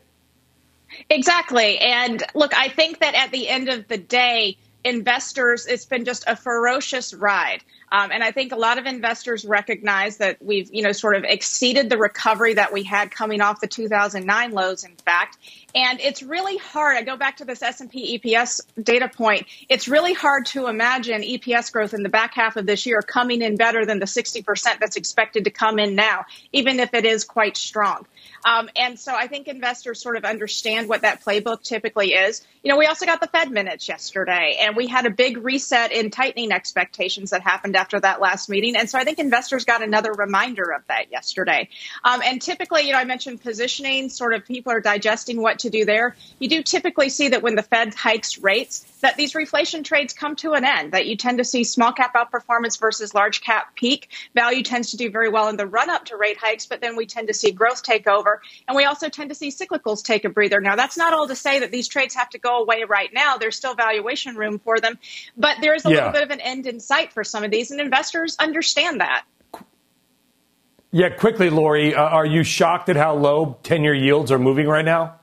Exactly. 1.12 1.78
And 1.78 2.24
look, 2.34 2.54
I 2.56 2.70
think 2.70 3.00
that 3.00 3.16
at 3.16 3.32
the 3.32 3.50
end 3.50 3.68
of 3.68 3.86
the 3.90 3.98
day, 3.98 4.56
investors, 4.86 5.66
it's 5.66 5.84
been 5.84 6.06
just 6.06 6.24
a 6.26 6.38
ferocious 6.38 7.14
ride. 7.14 7.64
Um, 7.92 8.12
and 8.14 8.24
I 8.24 8.32
think 8.32 8.54
a 8.54 8.56
lot 8.56 8.78
of 8.78 8.86
investors 8.86 9.44
recognize 9.44 10.18
that 10.18 10.38
we've, 10.42 10.74
you 10.74 10.82
know, 10.82 10.94
sort 10.94 11.18
of 11.18 11.26
exceeded 11.26 11.90
the 11.90 11.98
recovery 11.98 12.54
that 12.54 12.72
we 12.72 12.84
had 12.84 13.12
coming 13.12 13.42
off 13.42 13.60
the 13.60 13.68
2009 13.68 14.52
lows, 14.54 14.86
in 14.86 14.96
fact. 14.96 15.38
And 15.76 16.00
it's 16.00 16.24
really 16.24 16.56
hard. 16.56 16.96
I 16.96 17.02
go 17.02 17.18
back 17.18 17.38
to 17.38 17.46
this 17.46 17.62
S&P 17.62 18.18
EPS 18.18 18.62
data 18.82 19.10
point. 19.10 19.48
It's 19.68 19.90
really 19.90 20.14
hard 20.14 20.46
to 20.48 20.68
imagine 20.68 21.22
EPS 21.22 21.74
growth 21.74 21.94
in 21.94 22.04
the 22.04 22.10
back 22.10 22.34
half 22.34 22.56
of 22.56 22.66
this 22.66 22.86
year 22.86 23.02
coming 23.02 23.42
in 23.42 23.58
better 23.58 23.86
than 23.86 24.00
the 24.00 24.06
60% 24.06 24.80
that's 24.80 24.96
expected 24.96 25.44
to 25.44 25.52
come 25.52 25.78
in 25.78 25.94
now, 25.94 26.24
even 26.54 26.80
if 26.80 26.94
it 26.94 27.04
is 27.04 27.26
quite 27.26 27.58
strong. 27.58 28.06
Um, 28.46 28.70
and 28.76 29.00
so 29.00 29.14
I 29.14 29.28
think 29.28 29.48
investors 29.48 30.02
sort 30.02 30.18
of 30.18 30.26
understand 30.26 30.90
what 30.90 31.02
that 31.02 31.24
playbook 31.24 31.64
typically 31.64 32.14
is. 32.14 32.46
You 32.64 32.70
know, 32.70 32.78
we 32.78 32.86
also 32.86 33.06
got 33.06 33.22
the 33.22 33.28
Fed 33.28 33.52
minutes 33.52 33.88
yesterday, 33.88 34.58
and 34.60 34.76
we 34.76 34.88
had 34.88 35.06
a 35.06 35.10
big 35.10 35.38
reset 35.38 35.92
in 35.92 36.12
tightening 36.12 36.52
expectations 36.52 37.32
that 37.32 37.42
happened 37.42 37.76
after 37.76 38.00
that 38.00 38.22
last 38.22 38.50
meeting. 38.50 38.76
And 38.76 38.90
so 38.90 39.00
I 39.00 39.04
think 39.04 39.18
investors 39.18 39.66
got 39.66 39.82
another 39.82 40.12
reminder 40.14 40.72
of 40.72 40.86
that 40.88 41.12
yesterday. 41.12 41.70
Um, 42.04 42.22
and 42.24 42.42
typically, 42.42 42.84
you 42.84 42.94
know, 42.94 43.00
I 43.00 43.06
mentioned 43.06 43.42
positioning, 43.42 44.10
sort 44.10 44.34
of 44.36 44.46
people 44.46 44.72
are 44.72 44.80
digesting 44.80 45.42
what 45.42 45.60
to 45.60 45.70
do 45.72 45.86
there. 45.86 46.16
You 46.38 46.50
do 46.50 46.62
typically 46.62 47.10
see 47.10 47.30
that 47.30 47.42
when 47.42 47.56
the 47.56 47.64
Fed 47.64 47.96
hikes 47.96 48.38
rates, 48.38 48.86
that 49.02 49.18
these 49.18 49.34
reflation 49.34 49.84
trades 49.84 50.14
come 50.14 50.36
to 50.38 50.54
an 50.54 50.64
end, 50.64 50.92
that 50.92 51.08
you 51.08 51.18
tend 51.18 51.40
to 51.40 51.44
see 51.44 51.64
small 51.64 51.92
cap 51.92 52.14
outperformance 52.14 52.80
versus 52.80 53.16
large 53.16 53.42
cap 53.42 53.76
peak. 53.76 54.10
Value 54.36 54.62
tends 54.62 54.92
to 54.92 54.98
do 54.98 55.10
very 55.10 55.30
well 55.30 55.50
in 55.50 55.58
the 55.58 55.66
run 55.66 55.90
up 55.90 56.06
to 56.06 56.16
rate 56.16 56.38
hikes, 56.38 56.68
but 56.68 56.80
then 56.80 56.96
we 56.96 57.08
tend 57.08 57.28
to 57.28 57.34
see 57.34 57.52
growth 57.52 57.82
take 57.82 58.08
over. 58.08 58.31
And 58.68 58.76
we 58.76 58.86
also 58.86 59.10
tend 59.10 59.30
to 59.30 59.36
see 59.36 59.50
cyclicals 59.50 60.04
take 60.04 60.26
a 60.26 60.30
breather. 60.30 60.62
Now, 60.62 60.76
that's 60.76 60.98
not 60.98 61.14
all 61.14 61.28
to 61.28 61.36
say 61.36 61.60
that 61.60 61.72
these 61.72 61.88
trades 61.88 62.16
have 62.16 62.30
to 62.30 62.40
go 62.40 62.62
away 62.62 62.84
right 62.88 63.10
now. 63.14 63.38
There's 63.38 63.56
still 63.56 63.76
valuation 63.76 64.36
room 64.36 64.60
for 64.60 64.80
them, 64.80 65.00
but 65.38 65.58
there 65.62 65.74
is 65.74 65.86
a 65.86 65.90
yeah. 65.90 65.96
little 65.96 66.12
bit 66.12 66.24
of 66.24 66.32
an 66.32 66.40
end 66.42 66.68
in 66.68 66.80
sight 66.80 67.14
for 67.14 67.24
some 67.24 67.44
of 67.44 67.52
these, 67.52 67.72
and 67.72 67.82
investors 67.82 68.36
understand 68.40 69.02
that. 69.02 69.24
Yeah, 70.92 71.10
quickly, 71.10 71.50
Lori, 71.50 71.96
uh, 71.96 72.02
are 72.02 72.26
you 72.26 72.44
shocked 72.44 72.90
at 72.90 72.98
how 72.98 73.16
low 73.16 73.58
10 73.64 73.84
year 73.84 73.94
yields 73.94 74.32
are 74.32 74.40
moving 74.40 74.68
right 74.68 74.84
now? 74.84 75.21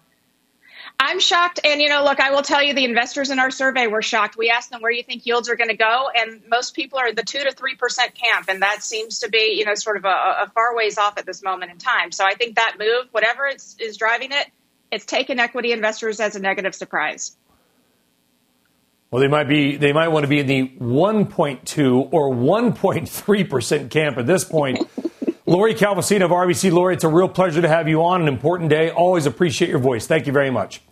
I'm 1.00 1.20
shocked. 1.20 1.60
And, 1.62 1.80
you 1.80 1.88
know, 1.88 2.02
look, 2.02 2.18
I 2.18 2.32
will 2.32 2.42
tell 2.42 2.62
you 2.62 2.74
the 2.74 2.84
investors 2.84 3.30
in 3.30 3.38
our 3.38 3.52
survey 3.52 3.86
were 3.86 4.02
shocked. 4.02 4.36
We 4.36 4.50
asked 4.50 4.70
them 4.70 4.82
where 4.82 4.90
you 4.90 5.04
think 5.04 5.24
yields 5.24 5.48
are 5.48 5.54
going 5.54 5.70
to 5.70 5.76
go. 5.76 6.10
And 6.14 6.42
most 6.50 6.74
people 6.74 6.98
are 6.98 7.08
in 7.08 7.14
the 7.14 7.22
2 7.22 7.38
to 7.38 7.54
3% 7.54 8.14
camp. 8.14 8.48
And 8.48 8.62
that 8.62 8.82
seems 8.82 9.20
to 9.20 9.30
be, 9.30 9.54
you 9.56 9.64
know, 9.64 9.74
sort 9.74 9.96
of 9.96 10.04
a, 10.04 10.08
a 10.08 10.50
far 10.52 10.74
ways 10.74 10.98
off 10.98 11.16
at 11.16 11.24
this 11.24 11.42
moment 11.42 11.70
in 11.70 11.78
time. 11.78 12.10
So 12.10 12.24
I 12.24 12.34
think 12.34 12.56
that 12.56 12.76
move, 12.80 13.06
whatever 13.12 13.46
is, 13.46 13.76
is 13.78 13.96
driving 13.96 14.32
it, 14.32 14.48
it's 14.90 15.04
taken 15.04 15.38
equity 15.38 15.70
investors 15.70 16.18
as 16.18 16.34
a 16.34 16.40
negative 16.40 16.74
surprise. 16.74 17.36
Well, 19.10 19.22
they 19.22 19.28
might 19.28 19.48
be, 19.48 19.76
they 19.76 19.92
might 19.92 20.08
want 20.08 20.24
to 20.24 20.28
be 20.28 20.40
in 20.40 20.46
the 20.46 20.68
1.2 20.80 22.12
or 22.12 22.34
1.3% 22.34 23.90
camp 23.90 24.18
at 24.18 24.26
this 24.26 24.44
point. 24.44 24.86
Lori 25.46 25.74
Calvasina 25.74 26.26
of 26.26 26.30
RBC. 26.30 26.72
Lori, 26.72 26.94
it's 26.94 27.04
a 27.04 27.08
real 27.08 27.28
pleasure 27.28 27.62
to 27.62 27.68
have 27.68 27.88
you 27.88 28.04
on. 28.04 28.20
An 28.20 28.28
important 28.28 28.68
day. 28.68 28.90
Always 28.90 29.24
appreciate 29.24 29.70
your 29.70 29.78
voice. 29.78 30.06
Thank 30.06 30.26
you 30.26 30.32
very 30.32 30.50
much. 30.50 30.82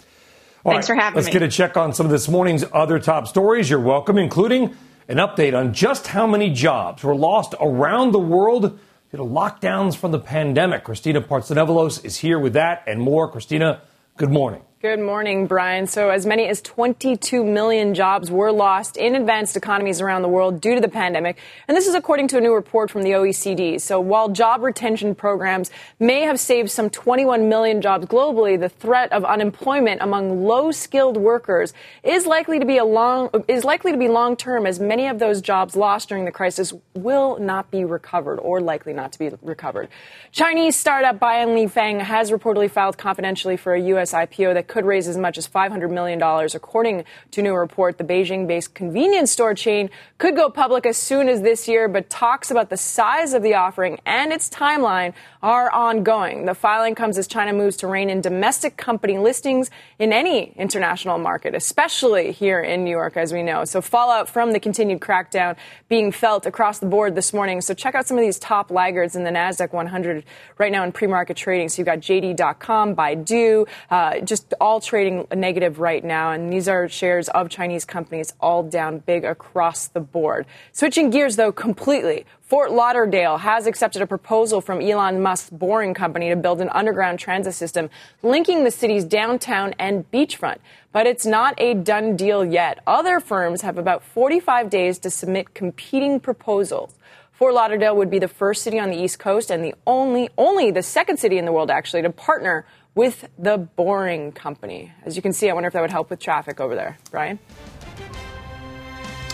All 0.67 0.73
Thanks 0.73 0.89
right, 0.89 0.97
for 0.97 1.01
having 1.01 1.15
let's 1.15 1.27
me. 1.29 1.33
Let's 1.33 1.39
get 1.39 1.43
a 1.45 1.49
check 1.49 1.77
on 1.77 1.93
some 1.93 2.07
of 2.07 2.13
this 2.13 2.29
morning's 2.29 2.65
other 2.73 2.99
top 2.99 3.29
stories. 3.29 3.71
You're 3.71 3.79
welcome, 3.79 4.19
including 4.19 4.75
an 5.07 5.19
update 5.19 5.57
on 5.57 5.73
just 5.73 6.09
how 6.09 6.27
many 6.27 6.51
jobs 6.51 7.05
were 7.05 7.15
lost 7.15 7.55
around 7.61 8.11
the 8.11 8.19
world 8.19 8.77
due 9.13 9.17
to 9.17 9.23
lockdowns 9.23 9.97
from 9.97 10.11
the 10.11 10.19
pandemic. 10.19 10.83
Christina 10.83 11.21
Partsinevelos 11.21 12.05
is 12.05 12.17
here 12.17 12.41
with 12.41 12.55
that 12.55 12.83
and 12.89 13.01
more. 13.01 13.31
Christina, 13.31 13.83
good 14.17 14.31
morning. 14.31 14.63
Good 14.89 15.01
morning, 15.01 15.49
Brian. 15.49 15.89
So, 15.89 16.11
as 16.11 16.27
many 16.27 16.47
as 16.47 16.63
22 16.63 17.43
million 17.43 17.93
jobs 17.93 18.31
were 18.31 18.53
lost 18.53 18.97
in 18.97 19.17
advanced 19.17 19.57
economies 19.57 20.01
around 20.01 20.23
the 20.23 20.29
world 20.29 20.61
due 20.61 20.77
to 20.77 20.81
the 20.81 20.87
pandemic. 20.87 21.39
And 21.67 21.77
this 21.77 21.89
is 21.89 21.97
according 21.97 22.29
to 22.29 22.37
a 22.37 22.41
new 22.41 22.55
report 22.55 22.89
from 22.89 23.03
the 23.03 23.11
OECD. 23.11 23.81
So, 23.81 23.99
while 23.99 24.29
job 24.29 24.63
retention 24.63 25.17
programs 25.17 25.73
may 25.99 26.21
have 26.21 26.39
saved 26.39 26.71
some 26.71 26.89
21 26.89 27.49
million 27.49 27.83
jobs 27.83 28.07
globally, 28.07 28.61
the 28.61 28.69
threat 28.69 29.11
of 29.11 29.25
unemployment 29.25 30.03
among 30.03 30.45
low 30.45 30.71
skilled 30.71 31.17
workers 31.17 31.75
is 32.05 32.25
likely 32.25 32.61
to 32.61 32.65
be 32.65 32.79
a 32.79 32.85
long, 32.85 33.29
is 33.49 33.65
likely 33.65 33.91
to 33.91 33.99
be 33.99 34.07
long 34.07 34.37
term 34.37 34.67
as 34.67 34.79
many 34.79 35.09
of 35.09 35.19
those 35.19 35.41
jobs 35.41 35.75
lost 35.75 36.11
during 36.11 36.27
the 36.27 36.31
crisis 36.31 36.73
will 36.95 37.41
not 37.41 37.73
be 37.73 37.85
recovered 37.85 38.39
or 38.39 38.61
likely 38.61 38.93
not 38.93 39.11
to 39.11 39.19
be 39.19 39.31
recovered. 39.43 39.89
Chinese 40.31 40.77
startup 40.77 41.19
Bianlifeng 41.19 41.99
has 41.99 42.31
reportedly 42.31 42.71
filed 42.71 42.97
confidentially 42.97 43.57
for 43.57 43.75
a 43.75 43.81
U.S. 43.81 44.13
IPO 44.13 44.55
that 44.55 44.69
could 44.76 44.76
raise 44.85 45.09
as 45.09 45.17
much 45.17 45.39
as 45.39 45.49
$500 45.49 45.91
million. 45.91 46.21
According 46.23 47.05
to 47.33 47.43
new 47.43 47.55
report, 47.55 47.99
the 47.99 48.05
Beijing 48.05 48.47
based 48.47 48.75
convenience 48.75 49.31
store 49.31 49.55
chain 49.55 49.91
could 50.19 50.37
go 50.37 50.51
public 50.51 50.87
as 50.87 50.97
soon 50.97 51.29
as 51.29 51.43
this 51.43 51.69
year, 51.69 51.89
but 51.89 52.11
talks 52.11 52.51
about 52.51 52.71
the 52.71 52.77
size 52.77 53.33
of 53.33 53.43
the 53.43 53.55
offering 53.55 53.99
and 54.05 54.33
its 54.33 54.49
timeline 54.49 55.15
are 55.47 55.71
ongoing. 55.71 56.45
The 56.45 56.55
filing 56.55 56.97
comes 56.97 57.17
as 57.19 57.29
China 57.29 57.53
moves 57.53 57.77
to 57.77 57.87
rein 57.87 58.11
in 58.11 58.21
domestic 58.21 58.77
company 58.77 59.17
listings 59.17 59.71
in 59.99 60.13
any 60.13 60.53
international 60.57 61.19
market, 61.19 61.55
especially 61.55 62.33
here 62.33 62.61
in 62.61 62.85
New 62.85 62.91
York, 62.91 63.17
as 63.17 63.33
we 63.33 63.45
know. 63.45 63.65
So, 63.65 63.81
fallout 63.81 64.29
from 64.29 64.53
the 64.53 64.59
continued 64.59 65.01
crackdown 65.01 65.57
being 65.89 66.11
felt 66.11 66.47
across 66.47 66.81
the 66.81 66.87
board 66.87 67.15
this 67.15 67.33
morning. 67.33 67.61
So, 67.61 67.75
check 67.75 67.95
out 67.95 68.09
some 68.09 68.17
of 68.17 68.23
these 68.23 68.41
top 68.41 68.73
laggards 68.73 69.15
in 69.15 69.23
the 69.23 69.31
NASDAQ 69.31 69.73
100 69.73 70.25
right 70.59 70.73
now 70.73 70.83
in 70.83 70.91
pre 70.91 71.07
market 71.07 71.37
trading. 71.37 71.69
So, 71.69 71.81
you've 71.81 71.87
got 71.87 72.01
JD.com, 72.01 72.97
Baidu, 72.97 73.69
uh, 73.91 74.21
just 74.21 74.53
trading 74.81 75.27
negative 75.35 75.79
right 75.79 76.05
now. 76.05 76.33
And 76.33 76.53
these 76.53 76.69
are 76.69 76.89
shares 76.89 77.29
of 77.29 77.49
Chinese 77.49 77.85
companies 77.85 78.35
all 78.41 78.63
down 78.63 78.99
big 78.99 79.25
across 79.25 79.87
the 79.87 80.01
board. 80.01 80.45
Switching 80.73 81.11
gears, 81.11 81.37
though, 81.37 81.53
completely. 81.53 82.27
Fort 82.43 82.71
Lauderdale 82.73 83.39
has 83.39 83.67
accepted 83.67 84.03
a 84.03 84.07
proposal 84.07 84.61
from 84.61 84.81
Elon 84.81 85.23
Musk's 85.23 85.51
Boring 85.51 85.95
Company 85.95 86.29
to 86.31 86.37
build 86.37 86.61
an 86.61 86.69
underground 86.71 87.19
transit 87.19 87.55
system 87.55 87.89
linking 88.23 88.65
the 88.65 88.71
city's 88.71 89.05
downtown 89.05 89.75
and 89.79 90.11
beachfront. 90.11 90.59
But 90.93 91.07
it's 91.07 91.27
not 91.27 91.55
a 91.59 91.75
done 91.75 92.17
deal 92.17 92.45
yet. 92.45 92.81
Other 92.87 93.21
firms 93.21 93.63
have 93.63 93.79
about 93.79 94.03
45 94.03 94.69
days 94.69 94.99
to 95.01 95.11
submit 95.11 95.55
competing 95.55 96.21
proposals. 96.21 96.95
Fort 97.33 97.53
Lauderdale 97.53 97.95
would 97.95 98.11
be 98.11 98.19
the 98.19 98.29
first 98.29 98.63
city 98.63 98.79
on 98.79 98.91
the 98.91 98.97
East 98.97 99.19
Coast 99.19 99.51
and 99.51 99.63
the 99.63 99.75
only, 99.87 100.31
only 100.39 100.71
the 100.71 100.83
second 100.83 101.19
city 101.19 101.37
in 101.37 101.45
the 101.45 101.53
world 101.53 101.71
actually 101.71 102.01
to 102.03 102.11
partner 102.11 102.65
with 102.97 103.29
the 103.39 103.59
Boring 103.59 104.33
Company. 104.33 104.91
As 105.05 105.15
you 105.15 105.23
can 105.23 105.33
see, 105.33 105.49
I 105.49 105.53
wonder 105.53 105.69
if 105.69 105.75
that 105.75 105.83
would 105.83 105.93
help 105.93 106.11
with 106.11 106.19
traffic 106.19 106.59
over 106.59 106.75
there. 106.75 106.99
Brian? 107.13 107.39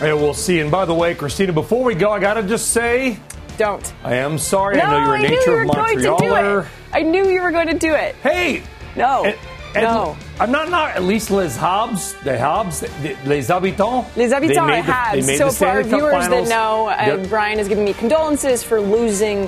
Yeah, 0.01 0.13
we'll 0.13 0.33
see. 0.33 0.59
And 0.59 0.69
by 0.69 0.85
the 0.85 0.93
way, 0.93 1.15
Christina, 1.15 1.53
before 1.53 1.83
we 1.83 1.95
go, 1.95 2.11
I 2.11 2.19
got 2.19 2.35
to 2.35 2.43
just 2.43 2.69
say. 2.71 3.17
Don't. 3.57 3.93
I 4.03 4.15
am 4.15 4.37
sorry. 4.37 4.77
No, 4.77 4.83
I 4.83 4.91
know 4.91 5.05
you're 5.05 5.15
a 5.15 5.21
nature 5.21 5.63
you 5.63 5.69
of 5.69 5.75
Montrealer. 5.75 6.67
I 6.91 7.03
knew 7.03 7.29
you 7.29 7.41
were 7.41 7.51
going 7.51 7.67
to 7.67 7.77
do 7.77 7.93
it. 7.93 8.15
Hey. 8.15 8.63
No. 8.95 9.23
And, 9.23 9.37
and 9.75 9.83
no. 9.83 10.17
I'm 10.39 10.51
not 10.51 10.69
not 10.69 10.95
at 10.95 11.03
least 11.03 11.31
Les 11.31 11.55
Habs, 11.57 12.21
the 12.23 12.31
Habs, 12.31 12.81
les 13.25 13.47
habitants. 13.47 14.17
Les 14.17 14.31
habitants 14.31 14.59
I 14.59 14.75
have. 14.81 15.23
So 15.23 15.51
for 15.51 15.67
our 15.67 15.83
viewers 15.83 16.27
that 16.27 16.47
know, 16.47 16.87
uh, 16.87 17.17
yep. 17.17 17.29
Brian 17.29 17.59
is 17.59 17.67
giving 17.67 17.85
me 17.85 17.93
condolences 17.93 18.63
for 18.63 18.81
losing 18.81 19.47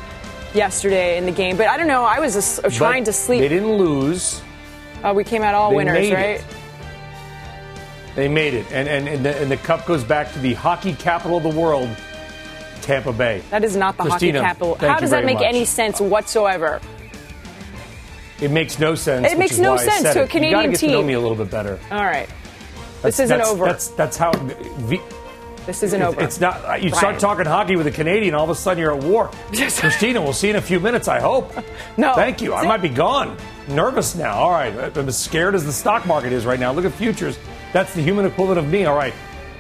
yesterday 0.56 1.18
in 1.18 1.26
the 1.26 1.32
game. 1.32 1.58
But 1.58 1.68
I 1.68 1.78
don't 1.78 1.88
know. 1.88 2.04
I 2.04 2.20
was 2.20 2.60
uh, 2.60 2.70
trying 2.70 3.04
but 3.04 3.08
to 3.08 3.14
sleep. 3.14 3.42
They 3.42 3.50
didn't 3.50 3.74
lose. 3.74 4.42
Uh, 5.04 5.14
we 5.16 5.24
came 5.24 5.44
out 5.44 5.54
all 5.54 5.70
they 5.70 5.76
winners, 5.78 6.12
right? 6.12 6.40
It. 6.40 6.46
They 8.16 8.28
made 8.30 8.54
it, 8.54 8.66
and 8.72 8.88
and 8.88 9.08
and 9.08 9.26
the, 9.26 9.38
and 9.42 9.52
the, 9.52 9.58
cup 9.58 9.86
goes 9.86 10.04
back 10.04 10.32
to 10.34 10.40
the 10.40 10.54
hockey 10.54 10.94
capital 10.94 11.38
of 11.38 11.44
the 11.44 11.50
world, 11.50 11.90
Tampa 12.82 13.12
Bay. 13.12 13.44
That 13.50 13.66
is 13.66 13.76
not 13.76 13.98
the 13.98 14.04
Christina, 14.04 14.42
hockey 14.42 14.48
capital. 14.48 14.76
How 14.76 15.00
does 15.00 15.10
that 15.10 15.26
make 15.26 15.40
much. 15.40 15.46
any 15.46 15.66
sense 15.66 16.00
whatsoever? 16.00 16.80
It 18.42 18.52
makes 18.52 18.80
no 18.80 18.96
sense. 18.96 19.32
It 19.32 19.38
makes 19.38 19.58
no 19.58 19.76
sense 19.76 20.14
to 20.14 20.24
a 20.24 20.28
Canadian 20.28 20.64
you 20.64 20.70
get 20.72 20.80
team. 20.80 20.90
To 20.92 20.96
know 20.98 21.04
me 21.04 21.14
a 21.14 21.20
little 21.20 21.38
bit 21.38 21.52
better. 21.52 21.78
All 21.92 22.06
right, 22.06 22.30
that's, 23.02 23.18
this 23.18 23.20
isn't 23.26 23.38
that's, 23.38 23.50
over. 23.50 23.66
That's 23.66 23.88
that's 23.90 24.18
how. 24.18 24.32
V, 24.32 25.02
this 25.65 25.84
isn't 25.84 26.01
it's, 26.01 26.07
over. 26.07 26.22
It's 26.22 26.39
not. 26.39 26.81
You 26.81 26.89
start 26.89 27.19
talking 27.19 27.45
hockey 27.45 27.75
with 27.75 27.88
a 27.88 27.91
Canadian, 27.91 28.36
all 28.36 28.43
of 28.43 28.50
a 28.50 28.55
sudden 28.55 28.81
you're 28.81 28.95
at 28.95 29.03
war. 29.03 29.29
Christina, 29.51 30.22
we'll 30.22 30.34
see 30.34 30.50
in 30.50 30.55
a 30.55 30.62
few 30.62 30.79
minutes. 30.79 31.07
I 31.07 31.19
hope. 31.19 31.51
No. 31.98 32.13
Thank 32.13 32.41
you. 32.41 32.53
I 32.53 32.65
might 32.67 32.81
be 32.81 32.89
gone. 32.89 33.38
Nervous 33.69 34.15
now. 34.15 34.34
All 34.34 34.51
right. 34.51 34.74
I'm 34.98 35.07
as 35.07 35.17
scared 35.17 35.55
as 35.55 35.63
the 35.63 35.72
stock 35.72 36.05
market 36.05 36.34
is 36.34 36.45
right 36.45 36.60
now. 36.60 36.74
Look 36.74 36.84
at 36.84 36.91
futures. 36.91 37.39
That's 37.72 37.93
the 37.93 38.01
human 38.01 38.25
equivalent 38.25 38.60
of 38.60 38.67
me. 38.67 38.84
All 38.84 38.98
right. 38.98 39.13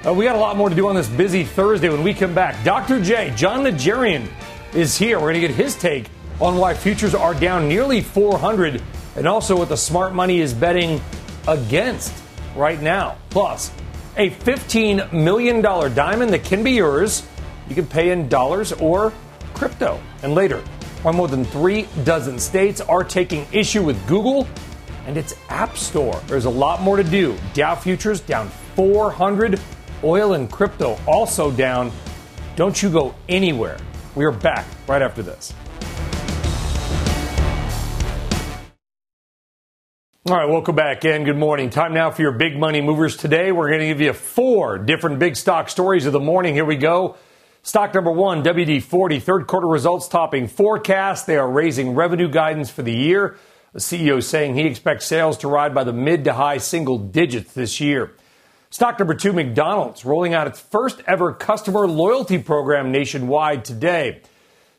Uh, 0.05 0.13
we 0.13 0.25
got 0.25 0.35
a 0.35 0.39
lot 0.39 0.57
more 0.57 0.67
to 0.67 0.75
do 0.75 0.87
on 0.89 0.95
this 0.95 1.07
busy 1.07 1.45
Thursday 1.45 1.87
when 1.87 2.03
we 2.03 2.13
come 2.13 2.33
back. 2.33 2.61
Dr. 2.65 3.01
J, 3.01 3.31
John 3.37 3.63
Najarian, 3.63 4.27
is 4.73 4.97
here. 4.97 5.17
We're 5.17 5.31
going 5.31 5.41
to 5.41 5.47
get 5.47 5.51
his 5.51 5.75
take 5.75 6.09
on 6.41 6.57
why 6.57 6.73
futures 6.73 7.15
are 7.15 7.33
down 7.33 7.69
nearly 7.69 8.01
400 8.01 8.81
and 9.15 9.27
also 9.27 9.57
what 9.57 9.69
the 9.69 9.77
smart 9.77 10.13
money 10.13 10.41
is 10.41 10.53
betting 10.53 11.01
against 11.47 12.13
right 12.55 12.81
now. 12.81 13.17
Plus, 13.29 13.71
a 14.17 14.29
$15 14.29 15.11
million 15.11 15.61
diamond 15.61 16.31
that 16.31 16.43
can 16.43 16.63
be 16.63 16.71
yours. 16.71 17.27
You 17.67 17.75
can 17.75 17.85
pay 17.85 18.11
in 18.11 18.29
dollars 18.29 18.71
or 18.73 19.13
crypto. 19.53 20.01
And 20.23 20.35
later, 20.35 20.59
why 21.01 21.11
more 21.11 21.27
than 21.27 21.45
three 21.45 21.87
dozen 22.03 22.39
states 22.39 22.81
are 22.81 23.03
taking 23.03 23.45
issue 23.51 23.83
with 23.83 24.07
Google 24.07 24.47
and 25.05 25.17
its 25.17 25.35
App 25.49 25.77
Store. 25.77 26.19
There's 26.27 26.45
a 26.45 26.49
lot 26.49 26.81
more 26.81 26.97
to 26.97 27.03
do. 27.03 27.37
Dow 27.53 27.75
futures 27.75 28.21
down 28.21 28.49
400 28.75 29.59
Oil 30.03 30.33
and 30.33 30.51
crypto 30.51 30.99
also 31.07 31.51
down. 31.51 31.91
Don't 32.55 32.81
you 32.81 32.89
go 32.89 33.15
anywhere. 33.27 33.77
We 34.13 34.23
are 34.25 34.31
back 34.31 34.65
right 34.87 35.01
after 35.01 35.23
this. 35.23 35.53
All 40.27 40.35
right, 40.35 40.49
welcome 40.49 40.75
back 40.75 41.05
and 41.05 41.23
good 41.23 41.37
morning. 41.37 41.69
Time 41.69 41.93
now 41.93 42.09
for 42.09 42.23
your 42.23 42.31
big 42.31 42.57
money 42.57 42.81
movers 42.81 43.15
today. 43.15 43.51
We're 43.51 43.67
going 43.67 43.81
to 43.81 43.85
give 43.85 44.01
you 44.01 44.11
four 44.11 44.79
different 44.79 45.19
big 45.19 45.35
stock 45.35 45.69
stories 45.69 46.07
of 46.07 46.13
the 46.13 46.19
morning. 46.19 46.55
Here 46.55 46.65
we 46.65 46.77
go. 46.77 47.17
Stock 47.61 47.93
number 47.93 48.09
one, 48.09 48.41
WD 48.41 48.81
40, 48.81 49.19
third 49.19 49.45
quarter 49.45 49.67
results 49.67 50.07
topping 50.07 50.47
forecast. 50.47 51.27
They 51.27 51.37
are 51.37 51.47
raising 51.47 51.93
revenue 51.93 52.27
guidance 52.27 52.71
for 52.71 52.81
the 52.81 52.91
year. 52.91 53.37
The 53.73 53.79
CEO 53.79 54.23
saying 54.23 54.55
he 54.55 54.65
expects 54.65 55.05
sales 55.05 55.37
to 55.37 55.47
ride 55.47 55.75
by 55.75 55.83
the 55.83 55.93
mid 55.93 56.23
to 56.23 56.33
high 56.33 56.57
single 56.57 56.97
digits 56.97 57.53
this 57.53 57.79
year. 57.79 58.11
Stock 58.71 58.97
number 58.97 59.13
two, 59.13 59.31
McDonald's, 59.31 60.05
rolling 60.05 60.33
out 60.33 60.47
its 60.47 60.59
first 60.59 61.03
ever 61.05 61.33
customer 61.33 61.87
loyalty 61.87 62.39
program 62.39 62.91
nationwide 62.91 63.63
today. 63.63 64.23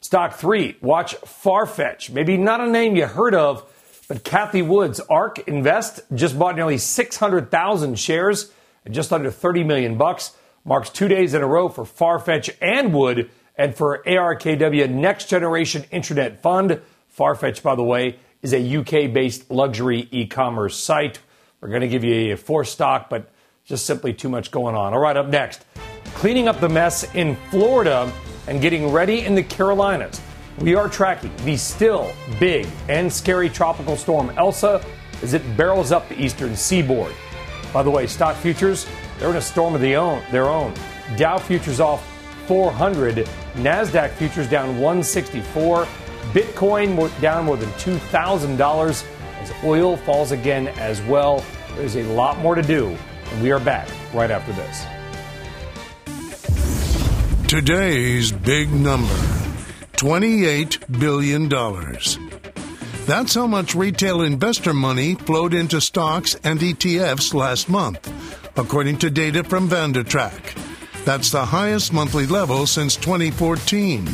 Stock 0.00 0.34
three, 0.34 0.76
watch 0.80 1.14
Farfetch. 1.20 2.10
Maybe 2.10 2.36
not 2.36 2.60
a 2.60 2.66
name 2.68 2.96
you 2.96 3.06
heard 3.06 3.36
of 3.36 3.72
but 4.08 4.24
Cathie 4.24 4.62
Wood's 4.62 5.00
ARK 5.00 5.46
Invest 5.48 6.00
just 6.14 6.38
bought 6.38 6.56
nearly 6.56 6.78
600,000 6.78 7.98
shares 7.98 8.52
at 8.84 8.92
just 8.92 9.12
under 9.12 9.30
30 9.30 9.64
million 9.64 9.98
bucks. 9.98 10.36
Marks 10.64 10.90
two 10.90 11.08
days 11.08 11.34
in 11.34 11.42
a 11.42 11.46
row 11.46 11.68
for 11.68 11.84
Farfetch 11.84 12.50
and 12.60 12.92
Wood 12.94 13.30
and 13.56 13.74
for 13.74 14.02
ARKW 14.06 14.90
Next 14.90 15.28
Generation 15.28 15.84
Internet 15.90 16.40
Fund. 16.40 16.80
Farfetch, 17.16 17.62
by 17.62 17.74
the 17.74 17.82
way, 17.82 18.18
is 18.42 18.52
a 18.52 18.76
UK 18.76 19.12
based 19.12 19.50
luxury 19.50 20.08
e 20.10 20.26
commerce 20.26 20.76
site. 20.76 21.20
We're 21.60 21.68
going 21.68 21.80
to 21.80 21.88
give 21.88 22.04
you 22.04 22.32
a 22.32 22.36
four 22.36 22.64
stock, 22.64 23.08
but 23.08 23.30
just 23.64 23.86
simply 23.86 24.12
too 24.12 24.28
much 24.28 24.50
going 24.50 24.76
on. 24.76 24.92
All 24.92 25.00
right, 25.00 25.16
up 25.16 25.26
next, 25.26 25.64
cleaning 26.14 26.46
up 26.46 26.60
the 26.60 26.68
mess 26.68 27.12
in 27.14 27.36
Florida 27.50 28.12
and 28.46 28.60
getting 28.60 28.92
ready 28.92 29.24
in 29.24 29.34
the 29.34 29.42
Carolinas. 29.42 30.20
We 30.58 30.74
are 30.74 30.88
tracking 30.88 31.34
the 31.44 31.56
still 31.56 32.12
big 32.40 32.66
and 32.88 33.12
scary 33.12 33.50
tropical 33.50 33.96
storm 33.96 34.30
Elsa 34.38 34.82
as 35.22 35.34
it 35.34 35.56
barrels 35.56 35.92
up 35.92 36.08
the 36.08 36.18
eastern 36.20 36.56
seaboard. 36.56 37.14
By 37.74 37.82
the 37.82 37.90
way, 37.90 38.06
stock 38.06 38.36
futures, 38.36 38.86
they're 39.18 39.30
in 39.30 39.36
a 39.36 39.40
storm 39.40 39.74
of 39.74 39.82
their 39.82 39.98
own. 39.98 40.22
Their 40.30 40.46
own. 40.46 40.72
Dow 41.16 41.36
futures 41.38 41.78
off 41.78 42.06
400, 42.46 43.28
Nasdaq 43.56 44.12
futures 44.12 44.48
down 44.48 44.80
164, 44.80 45.86
Bitcoin 46.32 47.20
down 47.20 47.44
more 47.44 47.56
than 47.56 47.68
$2,000 47.72 49.06
as 49.40 49.52
oil 49.64 49.96
falls 49.98 50.32
again 50.32 50.68
as 50.68 51.02
well. 51.02 51.44
There's 51.76 51.96
a 51.96 52.04
lot 52.14 52.38
more 52.38 52.54
to 52.54 52.62
do, 52.62 52.96
and 53.30 53.42
we 53.42 53.52
are 53.52 53.60
back 53.60 53.88
right 54.14 54.30
after 54.30 54.52
this. 54.52 54.86
Today's 57.46 58.32
big 58.32 58.72
number. 58.72 59.45
$28 59.96 61.00
billion. 61.00 61.48
That's 63.06 63.34
how 63.34 63.46
much 63.46 63.74
retail 63.74 64.22
investor 64.22 64.74
money 64.74 65.14
flowed 65.14 65.54
into 65.54 65.80
stocks 65.80 66.34
and 66.44 66.60
ETFs 66.60 67.32
last 67.32 67.68
month, 67.68 68.12
according 68.58 68.98
to 68.98 69.10
data 69.10 69.42
from 69.42 69.68
VandaTrack. 69.68 71.04
That's 71.04 71.30
the 71.30 71.44
highest 71.44 71.92
monthly 71.92 72.26
level 72.26 72.66
since 72.66 72.96
2014. 72.96 74.08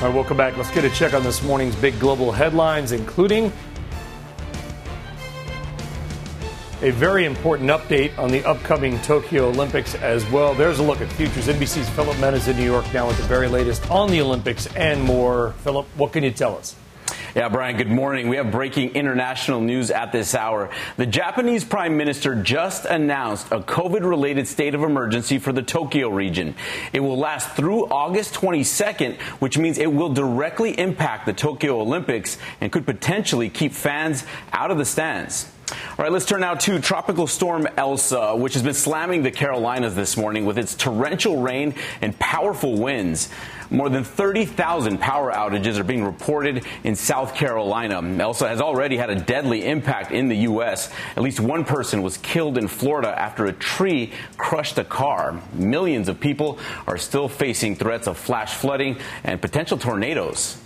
All 0.00 0.06
right, 0.06 0.14
welcome 0.14 0.36
back. 0.36 0.56
Let's 0.56 0.70
get 0.70 0.84
a 0.84 0.90
check 0.90 1.12
on 1.12 1.22
this 1.22 1.42
morning's 1.42 1.76
big 1.76 1.98
global 1.98 2.32
headlines, 2.32 2.92
including 2.92 3.52
a 6.82 6.90
very 6.90 7.26
important 7.26 7.68
update 7.68 8.16
on 8.18 8.30
the 8.30 8.42
upcoming 8.44 8.98
Tokyo 9.02 9.48
Olympics 9.48 9.94
as 9.96 10.24
well. 10.30 10.54
There's 10.54 10.78
a 10.78 10.82
look 10.82 11.02
at 11.02 11.12
futures. 11.12 11.46
NBC's 11.46 11.90
Philip 11.90 12.18
Mena's 12.18 12.48
in 12.48 12.56
New 12.56 12.64
York 12.64 12.86
now 12.94 13.06
with 13.06 13.18
the 13.18 13.22
very 13.24 13.48
latest 13.48 13.90
on 13.90 14.10
the 14.10 14.22
Olympics 14.22 14.66
and 14.74 15.02
more. 15.02 15.52
Philip, 15.58 15.86
what 15.96 16.12
can 16.12 16.24
you 16.24 16.30
tell 16.30 16.56
us? 16.56 16.74
Yeah, 17.36 17.50
Brian, 17.50 17.76
good 17.76 17.90
morning. 17.90 18.28
We 18.28 18.36
have 18.36 18.50
breaking 18.50 18.94
international 18.94 19.60
news 19.60 19.90
at 19.90 20.10
this 20.10 20.34
hour. 20.34 20.70
The 20.96 21.04
Japanese 21.04 21.64
Prime 21.64 21.98
Minister 21.98 22.34
just 22.34 22.86
announced 22.86 23.48
a 23.52 23.60
COVID 23.60 24.08
related 24.08 24.48
state 24.48 24.74
of 24.74 24.82
emergency 24.82 25.38
for 25.38 25.52
the 25.52 25.62
Tokyo 25.62 26.08
region. 26.08 26.54
It 26.94 27.00
will 27.00 27.18
last 27.18 27.50
through 27.56 27.88
August 27.88 28.34
22nd, 28.34 29.20
which 29.38 29.58
means 29.58 29.76
it 29.76 29.92
will 29.92 30.12
directly 30.14 30.78
impact 30.78 31.26
the 31.26 31.34
Tokyo 31.34 31.80
Olympics 31.80 32.38
and 32.60 32.72
could 32.72 32.86
potentially 32.86 33.50
keep 33.50 33.74
fans 33.74 34.24
out 34.52 34.70
of 34.70 34.78
the 34.78 34.86
stands. 34.86 35.46
All 35.72 36.04
right, 36.04 36.12
let's 36.12 36.26
turn 36.26 36.40
now 36.40 36.54
to 36.54 36.80
Tropical 36.80 37.26
Storm 37.26 37.68
Elsa, 37.76 38.34
which 38.34 38.54
has 38.54 38.62
been 38.62 38.74
slamming 38.74 39.22
the 39.22 39.30
Carolinas 39.30 39.94
this 39.94 40.16
morning 40.16 40.44
with 40.44 40.58
its 40.58 40.74
torrential 40.74 41.40
rain 41.40 41.74
and 42.00 42.18
powerful 42.18 42.76
winds. 42.76 43.28
More 43.70 43.88
than 43.88 44.02
30,000 44.02 44.98
power 44.98 45.32
outages 45.32 45.78
are 45.78 45.84
being 45.84 46.04
reported 46.04 46.64
in 46.82 46.96
South 46.96 47.34
Carolina. 47.34 48.02
Elsa 48.20 48.48
has 48.48 48.60
already 48.60 48.96
had 48.96 49.10
a 49.10 49.14
deadly 49.14 49.64
impact 49.64 50.10
in 50.10 50.28
the 50.28 50.38
U.S. 50.38 50.92
At 51.16 51.22
least 51.22 51.38
one 51.38 51.64
person 51.64 52.02
was 52.02 52.16
killed 52.16 52.58
in 52.58 52.66
Florida 52.66 53.16
after 53.16 53.46
a 53.46 53.52
tree 53.52 54.12
crushed 54.36 54.78
a 54.78 54.84
car. 54.84 55.40
Millions 55.52 56.08
of 56.08 56.18
people 56.18 56.58
are 56.88 56.98
still 56.98 57.28
facing 57.28 57.76
threats 57.76 58.08
of 58.08 58.18
flash 58.18 58.54
flooding 58.54 58.98
and 59.22 59.40
potential 59.40 59.78
tornadoes. 59.78 60.58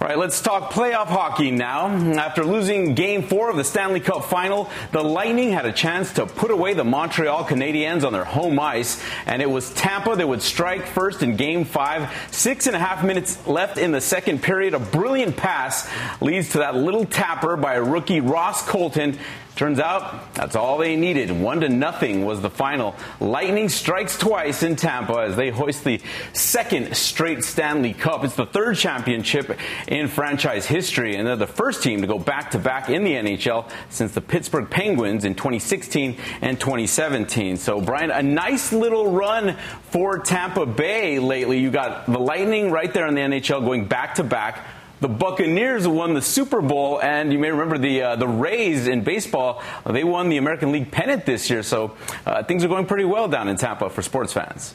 All 0.00 0.06
right, 0.06 0.16
let's 0.16 0.40
talk 0.40 0.70
playoff 0.70 1.06
hockey 1.06 1.50
now. 1.50 1.88
After 1.88 2.44
losing 2.44 2.94
game 2.94 3.24
four 3.24 3.50
of 3.50 3.56
the 3.56 3.64
Stanley 3.64 3.98
Cup 3.98 4.26
final, 4.26 4.70
the 4.92 5.02
Lightning 5.02 5.50
had 5.50 5.66
a 5.66 5.72
chance 5.72 6.12
to 6.12 6.26
put 6.26 6.52
away 6.52 6.74
the 6.74 6.84
Montreal 6.84 7.42
Canadiens 7.44 8.04
on 8.04 8.12
their 8.12 8.24
home 8.24 8.60
ice, 8.60 9.02
and 9.26 9.42
it 9.42 9.50
was 9.50 9.74
Tampa 9.74 10.14
that 10.14 10.28
would 10.28 10.40
strike 10.40 10.86
first 10.86 11.24
in 11.24 11.34
game 11.34 11.64
five. 11.64 12.16
Six 12.30 12.68
and 12.68 12.76
a 12.76 12.78
half 12.78 13.04
minutes 13.04 13.44
left 13.48 13.76
in 13.76 13.90
the 13.90 14.00
second 14.00 14.40
period. 14.40 14.72
A 14.72 14.78
brilliant 14.78 15.36
pass 15.36 15.90
leads 16.20 16.50
to 16.50 16.58
that 16.58 16.76
little 16.76 17.04
tapper 17.04 17.56
by 17.56 17.74
rookie 17.74 18.20
Ross 18.20 18.62
Colton 18.62 19.18
Turns 19.58 19.80
out 19.80 20.34
that's 20.34 20.54
all 20.54 20.78
they 20.78 20.94
needed. 20.94 21.32
One 21.32 21.62
to 21.62 21.68
nothing 21.68 22.24
was 22.24 22.40
the 22.40 22.48
final. 22.48 22.94
Lightning 23.18 23.68
strikes 23.68 24.16
twice 24.16 24.62
in 24.62 24.76
Tampa 24.76 25.14
as 25.14 25.34
they 25.34 25.50
hoist 25.50 25.82
the 25.82 26.00
second 26.32 26.94
straight 26.96 27.42
Stanley 27.42 27.92
Cup. 27.92 28.22
It's 28.22 28.36
the 28.36 28.46
third 28.46 28.76
championship 28.76 29.58
in 29.88 30.06
franchise 30.06 30.64
history, 30.64 31.16
and 31.16 31.26
they're 31.26 31.34
the 31.34 31.48
first 31.48 31.82
team 31.82 32.02
to 32.02 32.06
go 32.06 32.20
back 32.20 32.52
to 32.52 32.58
back 32.60 32.88
in 32.88 33.02
the 33.02 33.14
NHL 33.14 33.68
since 33.90 34.12
the 34.12 34.20
Pittsburgh 34.20 34.70
Penguins 34.70 35.24
in 35.24 35.34
2016 35.34 36.16
and 36.40 36.60
2017. 36.60 37.56
So, 37.56 37.80
Brian, 37.80 38.12
a 38.12 38.22
nice 38.22 38.72
little 38.72 39.10
run 39.10 39.56
for 39.90 40.20
Tampa 40.20 40.66
Bay 40.66 41.18
lately. 41.18 41.58
You 41.58 41.72
got 41.72 42.06
the 42.06 42.20
Lightning 42.20 42.70
right 42.70 42.94
there 42.94 43.08
in 43.08 43.16
the 43.16 43.22
NHL 43.22 43.64
going 43.64 43.86
back 43.86 44.14
to 44.14 44.22
back 44.22 44.64
the 45.00 45.08
Buccaneers 45.08 45.86
won 45.86 46.14
the 46.14 46.22
Super 46.22 46.60
Bowl, 46.60 47.00
and 47.00 47.32
you 47.32 47.38
may 47.38 47.50
remember 47.50 47.78
the 47.78 48.02
uh, 48.02 48.16
the 48.16 48.28
Rays 48.28 48.86
in 48.86 49.02
baseball. 49.02 49.62
They 49.86 50.04
won 50.04 50.28
the 50.28 50.36
American 50.36 50.72
League 50.72 50.90
pennant 50.90 51.26
this 51.26 51.50
year, 51.50 51.62
so 51.62 51.96
uh, 52.26 52.42
things 52.42 52.64
are 52.64 52.68
going 52.68 52.86
pretty 52.86 53.04
well 53.04 53.28
down 53.28 53.48
in 53.48 53.56
Tampa 53.56 53.90
for 53.90 54.02
sports 54.02 54.32
fans. 54.32 54.74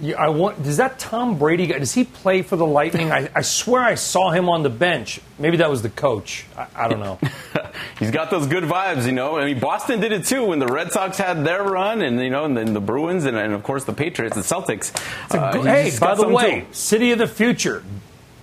Yeah, 0.00 0.16
I 0.16 0.28
want. 0.28 0.62
Does 0.62 0.76
that 0.76 0.98
Tom 0.98 1.38
Brady 1.38 1.66
guy? 1.66 1.78
Does 1.78 1.92
he 1.92 2.04
play 2.04 2.42
for 2.42 2.56
the 2.56 2.66
Lightning? 2.66 3.10
I, 3.10 3.28
I 3.34 3.40
swear 3.40 3.82
I 3.82 3.96
saw 3.96 4.30
him 4.30 4.48
on 4.48 4.62
the 4.62 4.70
bench. 4.70 5.20
Maybe 5.40 5.56
that 5.56 5.68
was 5.68 5.82
the 5.82 5.90
coach. 5.90 6.46
I, 6.56 6.66
I 6.76 6.88
don't 6.88 7.00
know. 7.00 7.18
He's 7.98 8.12
got 8.12 8.30
those 8.30 8.46
good 8.46 8.62
vibes, 8.62 9.06
you 9.06 9.12
know. 9.12 9.38
I 9.38 9.44
mean, 9.44 9.58
Boston 9.58 9.98
did 9.98 10.12
it 10.12 10.24
too 10.24 10.44
when 10.44 10.60
the 10.60 10.68
Red 10.68 10.92
Sox 10.92 11.18
had 11.18 11.44
their 11.44 11.64
run, 11.64 12.00
and 12.02 12.20
you 12.20 12.30
know, 12.30 12.44
and 12.44 12.56
then 12.56 12.74
the 12.74 12.80
Bruins, 12.80 13.24
and, 13.24 13.36
and 13.36 13.52
of 13.54 13.64
course 13.64 13.84
the 13.84 13.92
Patriots, 13.92 14.36
the 14.36 14.42
Celtics. 14.42 14.94
Uh, 15.34 15.62
hey, 15.62 15.90
by 15.98 16.14
the 16.14 16.28
way, 16.28 16.60
too. 16.60 16.66
city 16.70 17.10
of 17.10 17.18
the 17.18 17.26
future 17.26 17.82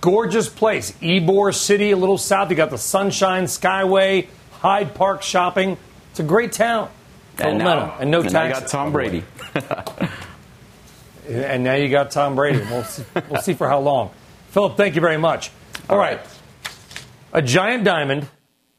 gorgeous 0.05 0.47
place. 0.47 0.91
Ybor 1.01 1.53
City, 1.53 1.89
a 1.89 1.97
little 1.97 2.19
south. 2.19 2.51
You 2.51 2.55
got 2.55 2.69
the 2.69 2.77
Sunshine 2.77 3.45
Skyway, 3.45 4.27
Hyde 4.51 4.93
Park 4.93 5.23
shopping. 5.23 5.77
It's 6.11 6.19
a 6.19 6.23
great 6.23 6.51
town. 6.51 6.91
And, 7.39 7.57
now, 7.57 7.77
uh, 7.79 7.97
and 8.01 8.11
no 8.11 8.21
and 8.21 8.29
taxes. 8.29 8.61
You 8.61 8.67
got 8.67 8.71
Tom 8.71 8.91
Brady. 8.91 9.23
and 11.27 11.63
now 11.63 11.73
you 11.73 11.89
got 11.89 12.11
Tom 12.11 12.35
Brady. 12.35 12.59
We'll 12.59 12.83
see, 12.83 13.03
we'll 13.29 13.41
see 13.41 13.53
for 13.53 13.67
how 13.67 13.79
long. 13.79 14.11
Philip, 14.51 14.77
thank 14.77 14.93
you 14.93 15.01
very 15.01 15.17
much. 15.17 15.49
All, 15.89 15.95
All 15.95 16.01
right. 16.01 16.17
right. 16.17 16.27
A 17.33 17.41
giant 17.41 17.83
diamond, 17.83 18.27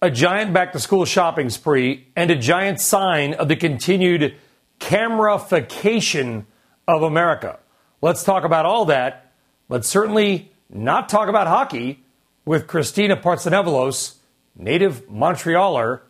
a 0.00 0.12
giant 0.12 0.52
back 0.52 0.72
to 0.74 0.78
school 0.78 1.04
shopping 1.04 1.50
spree, 1.50 2.06
and 2.14 2.30
a 2.30 2.36
giant 2.36 2.80
sign 2.80 3.34
of 3.34 3.48
the 3.48 3.56
continued 3.56 4.36
camerafication 4.78 6.46
of 6.86 7.02
America. 7.02 7.58
Let's 8.00 8.22
talk 8.22 8.44
about 8.44 8.64
all 8.64 8.84
that, 8.84 9.32
but 9.68 9.84
certainly 9.84 10.52
not 10.70 11.08
talk 11.08 11.28
about 11.28 11.46
hockey 11.46 12.04
with 12.44 12.66
Christina 12.66 13.16
Partsinevelos, 13.16 14.16
native 14.56 15.06
Montrealer 15.08 16.00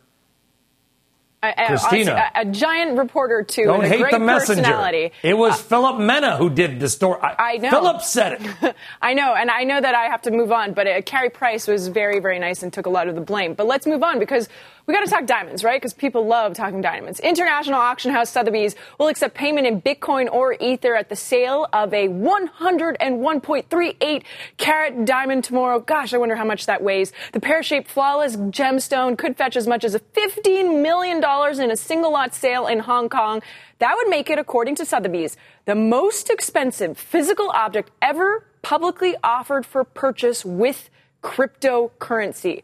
a, 1.42 1.66
Christina. 1.66 2.30
a, 2.34 2.40
a 2.40 2.44
giant 2.46 2.98
reporter 2.98 3.42
too. 3.42 3.64
Don't 3.64 3.76
and 3.76 3.84
a 3.84 3.88
hate 3.88 4.00
great 4.00 4.12
the 4.12 4.18
messenger. 4.18 4.62
personality. 4.62 5.12
It 5.22 5.34
was 5.34 5.60
Philip 5.60 5.98
Mena 5.98 6.36
who 6.36 6.50
did 6.50 6.80
the 6.80 6.88
story. 6.88 7.20
I 7.22 7.58
know. 7.58 7.70
Philip 7.70 8.02
said 8.02 8.40
it. 8.40 8.76
I 9.02 9.14
know, 9.14 9.34
and 9.34 9.50
I 9.50 9.64
know 9.64 9.80
that 9.80 9.94
I 9.94 10.04
have 10.04 10.22
to 10.22 10.30
move 10.30 10.52
on, 10.52 10.72
but 10.72 10.86
uh, 10.86 11.02
Carey 11.02 11.30
Price 11.30 11.66
was 11.66 11.88
very, 11.88 12.20
very 12.20 12.38
nice 12.38 12.62
and 12.62 12.72
took 12.72 12.86
a 12.86 12.90
lot 12.90 13.08
of 13.08 13.14
the 13.14 13.20
blame. 13.20 13.54
But 13.54 13.66
let's 13.66 13.86
move 13.86 14.02
on 14.02 14.18
because 14.18 14.48
we 14.86 14.94
got 14.94 15.04
to 15.04 15.10
talk 15.10 15.26
diamonds, 15.26 15.62
right? 15.64 15.80
Because 15.80 15.92
people 15.92 16.26
love 16.26 16.54
talking 16.54 16.80
diamonds. 16.80 17.18
International 17.18 17.80
auction 17.80 18.12
house 18.12 18.30
Sotheby's 18.30 18.76
will 18.98 19.08
accept 19.08 19.34
payment 19.34 19.66
in 19.66 19.82
Bitcoin 19.82 20.30
or 20.30 20.54
Ether 20.60 20.94
at 20.94 21.08
the 21.08 21.16
sale 21.16 21.66
of 21.72 21.92
a 21.92 22.06
101.38 22.08 24.22
carat 24.58 25.04
diamond 25.04 25.42
tomorrow. 25.42 25.80
Gosh, 25.80 26.14
I 26.14 26.18
wonder 26.18 26.36
how 26.36 26.44
much 26.44 26.66
that 26.66 26.84
weighs. 26.84 27.12
The 27.32 27.40
pear-shaped 27.40 27.88
flawless 27.88 28.36
gemstone 28.36 29.18
could 29.18 29.36
fetch 29.36 29.56
as 29.56 29.66
much 29.66 29.82
as 29.82 29.96
$15 29.96 30.82
million 30.82 31.20
in 31.60 31.72
a 31.72 31.76
single 31.76 32.12
lot 32.12 32.32
sale 32.32 32.68
in 32.68 32.78
Hong 32.78 33.08
Kong. 33.08 33.42
That 33.80 33.96
would 33.96 34.08
make 34.08 34.30
it, 34.30 34.38
according 34.38 34.76
to 34.76 34.86
Sotheby's, 34.86 35.36
the 35.64 35.74
most 35.74 36.30
expensive 36.30 36.96
physical 36.96 37.50
object 37.50 37.90
ever 38.00 38.46
publicly 38.62 39.16
offered 39.24 39.66
for 39.66 39.82
purchase 39.82 40.44
with 40.44 40.90
cryptocurrency. 41.24 42.62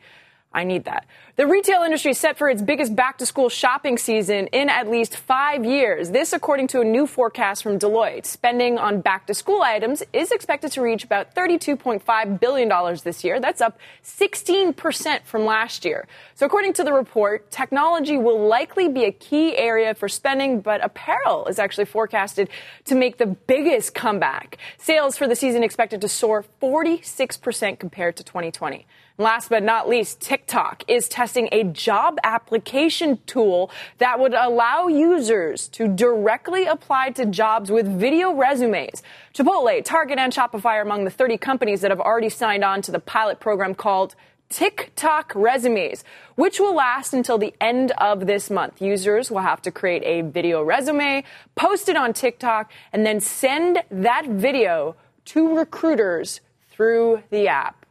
I 0.55 0.65
need 0.65 0.85
that. 0.85 1.07
The 1.37 1.47
retail 1.47 1.83
industry 1.83 2.11
is 2.11 2.19
set 2.19 2.37
for 2.37 2.51
its 2.51 2.61
biggest 2.61 2.95
back 2.95 3.17
to 3.19 3.27
school 3.27 3.49
shopping 3.49 3.97
season 3.97 4.49
in 4.49 4.69
at 4.69 4.91
least 4.91 5.17
five 5.17 5.65
years. 5.65 6.11
This, 6.11 6.35
according 6.35 6.67
to 6.69 6.83
a 6.83 6.85
new 6.85 7.07
forecast 7.07 7.63
from 7.63 7.79
Deloitte. 7.79 8.27
Spending 8.27 8.77
on 8.77 9.01
back 9.01 9.27
to 9.29 9.35
school 9.35 9.63
items 9.63 10.03
is 10.13 10.31
expected 10.31 10.71
to 10.73 10.83
reach 10.83 11.05
about 11.05 11.35
$32.5 11.35 12.39
billion 12.39 12.99
this 13.03 13.25
year. 13.25 13.41
That's 13.41 13.63
up 13.63 13.79
16% 14.05 15.23
from 15.25 15.47
last 15.47 15.87
year. 15.87 16.07
So, 16.35 16.45
according 16.45 16.75
to 16.75 16.85
the 16.85 16.93
report, 16.93 17.51
technology 17.51 18.19
will 18.19 18.47
likely 18.47 18.89
be 18.91 19.05
a 19.05 19.13
key 19.13 19.57
area 19.57 19.95
for 19.95 20.09
spending, 20.09 20.61
but 20.61 20.85
apparel 20.85 21.47
is 21.47 21.59
actually 21.59 21.87
forecasted 21.87 22.51
to 22.85 22.95
make 22.95 23.17
the 23.17 23.27
biggest 23.27 23.95
comeback. 23.95 24.59
Sales 24.77 25.17
for 25.17 25.27
the 25.27 25.37
season 25.37 25.63
expected 25.63 26.03
to 26.03 26.09
soar 26.09 26.45
46% 26.61 27.79
compared 27.79 28.17
to 28.17 28.25
2020. 28.25 28.87
Last 29.19 29.51
but 29.51 29.63
not 29.63 29.89
least, 29.89 30.21
TikTok 30.21 30.85
is 30.89 31.09
testing 31.09 31.49
a 31.53 31.65
job 31.65 32.19
application 32.25 33.19
tool 33.27 33.71
that 33.99 34.19
would 34.19 34.33
allow 34.33 34.89
users 34.89 35.69
to 35.69 35.87
directly 35.87 36.67
apply 36.67 37.11
to 37.11 37.27
jobs 37.27 37.71
with 37.71 37.87
video 37.87 38.33
resumes. 38.33 39.03
Chipotle, 39.35 39.85
Target, 39.85 40.19
and 40.19 40.33
Shopify 40.33 40.77
are 40.77 40.83
among 40.83 41.05
the 41.05 41.11
30 41.11 41.37
companies 41.37 41.83
that 41.83 41.91
have 41.91 42.01
already 42.01 42.31
signed 42.31 42.65
on 42.65 42.81
to 42.83 42.91
the 42.91 43.01
pilot 43.01 43.39
program 43.39 43.75
called 43.75 44.15
TikTok 44.49 45.33
resumes, 45.35 46.05
which 46.35 46.61
will 46.61 46.75
last 46.75 47.15
until 47.15 47.39
the 47.39 47.55
end 47.61 47.93
of 47.93 48.27
this 48.27 48.51
month. 48.51 48.81
Users 48.81 49.31
will 49.31 49.41
have 49.41 49.63
to 49.63 49.71
create 49.71 50.03
a 50.05 50.23
video 50.29 50.63
resume, 50.63 51.25
post 51.55 51.89
it 51.89 51.97
on 51.97 52.13
TikTok, 52.13 52.71
and 52.93 53.05
then 53.05 53.21
send 53.21 53.83
that 53.91 54.27
video 54.27 54.97
to 55.27 55.57
recruiters 55.57 56.41
through 56.71 57.23
the 57.31 57.49
app. 57.49 57.82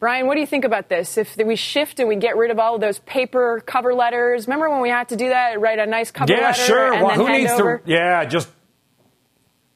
Brian, 0.00 0.28
what 0.28 0.34
do 0.34 0.40
you 0.40 0.46
think 0.46 0.64
about 0.64 0.88
this? 0.88 1.18
If 1.18 1.36
we 1.36 1.56
shift 1.56 1.98
and 1.98 2.08
we 2.08 2.14
get 2.14 2.36
rid 2.36 2.52
of 2.52 2.60
all 2.60 2.76
of 2.76 2.80
those 2.80 3.00
paper 3.00 3.60
cover 3.66 3.94
letters, 3.94 4.46
remember 4.46 4.70
when 4.70 4.80
we 4.80 4.90
had 4.90 5.08
to 5.08 5.16
do 5.16 5.30
that, 5.30 5.60
write 5.60 5.80
a 5.80 5.86
nice 5.86 6.12
cover 6.12 6.32
yeah, 6.32 6.48
letter? 6.48 6.62
sure. 6.62 6.92
And 6.92 7.02
well, 7.02 7.08
then 7.08 7.18
who 7.18 7.26
hand 7.26 7.42
needs 7.42 7.52
over? 7.54 7.78
to? 7.78 7.90
Yeah, 7.90 8.24
just 8.24 8.48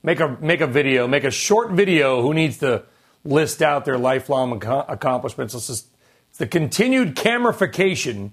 make 0.04 0.20
a 0.20 0.36
make 0.40 0.60
a 0.60 0.68
video, 0.68 1.08
make 1.08 1.24
a 1.24 1.30
short 1.32 1.72
video. 1.72 2.22
Who 2.22 2.34
needs 2.34 2.58
to 2.58 2.84
list 3.24 3.62
out 3.62 3.84
their 3.84 3.98
lifelong 3.98 4.62
ac- 4.62 4.84
accomplishments? 4.88 5.54
It's 5.54 5.66
just 5.66 5.88
it's 6.28 6.38
the 6.38 6.46
continued 6.46 7.16
camerification 7.16 8.30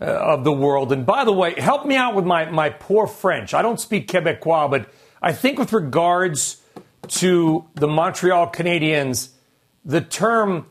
uh, 0.00 0.04
of 0.06 0.44
the 0.44 0.52
world. 0.52 0.90
And 0.90 1.04
by 1.04 1.24
the 1.24 1.34
way, 1.34 1.52
help 1.60 1.84
me 1.84 1.96
out 1.96 2.14
with 2.14 2.24
my 2.24 2.50
my 2.50 2.70
poor 2.70 3.06
French. 3.06 3.52
I 3.52 3.60
don't 3.60 3.78
speak 3.78 4.08
Quebecois, 4.08 4.70
but 4.70 4.90
I 5.20 5.34
think 5.34 5.58
with 5.58 5.74
regards 5.74 6.62
to 7.08 7.66
the 7.74 7.88
Montreal 7.88 8.50
Canadiens, 8.52 9.32
the 9.84 10.00
term 10.00 10.64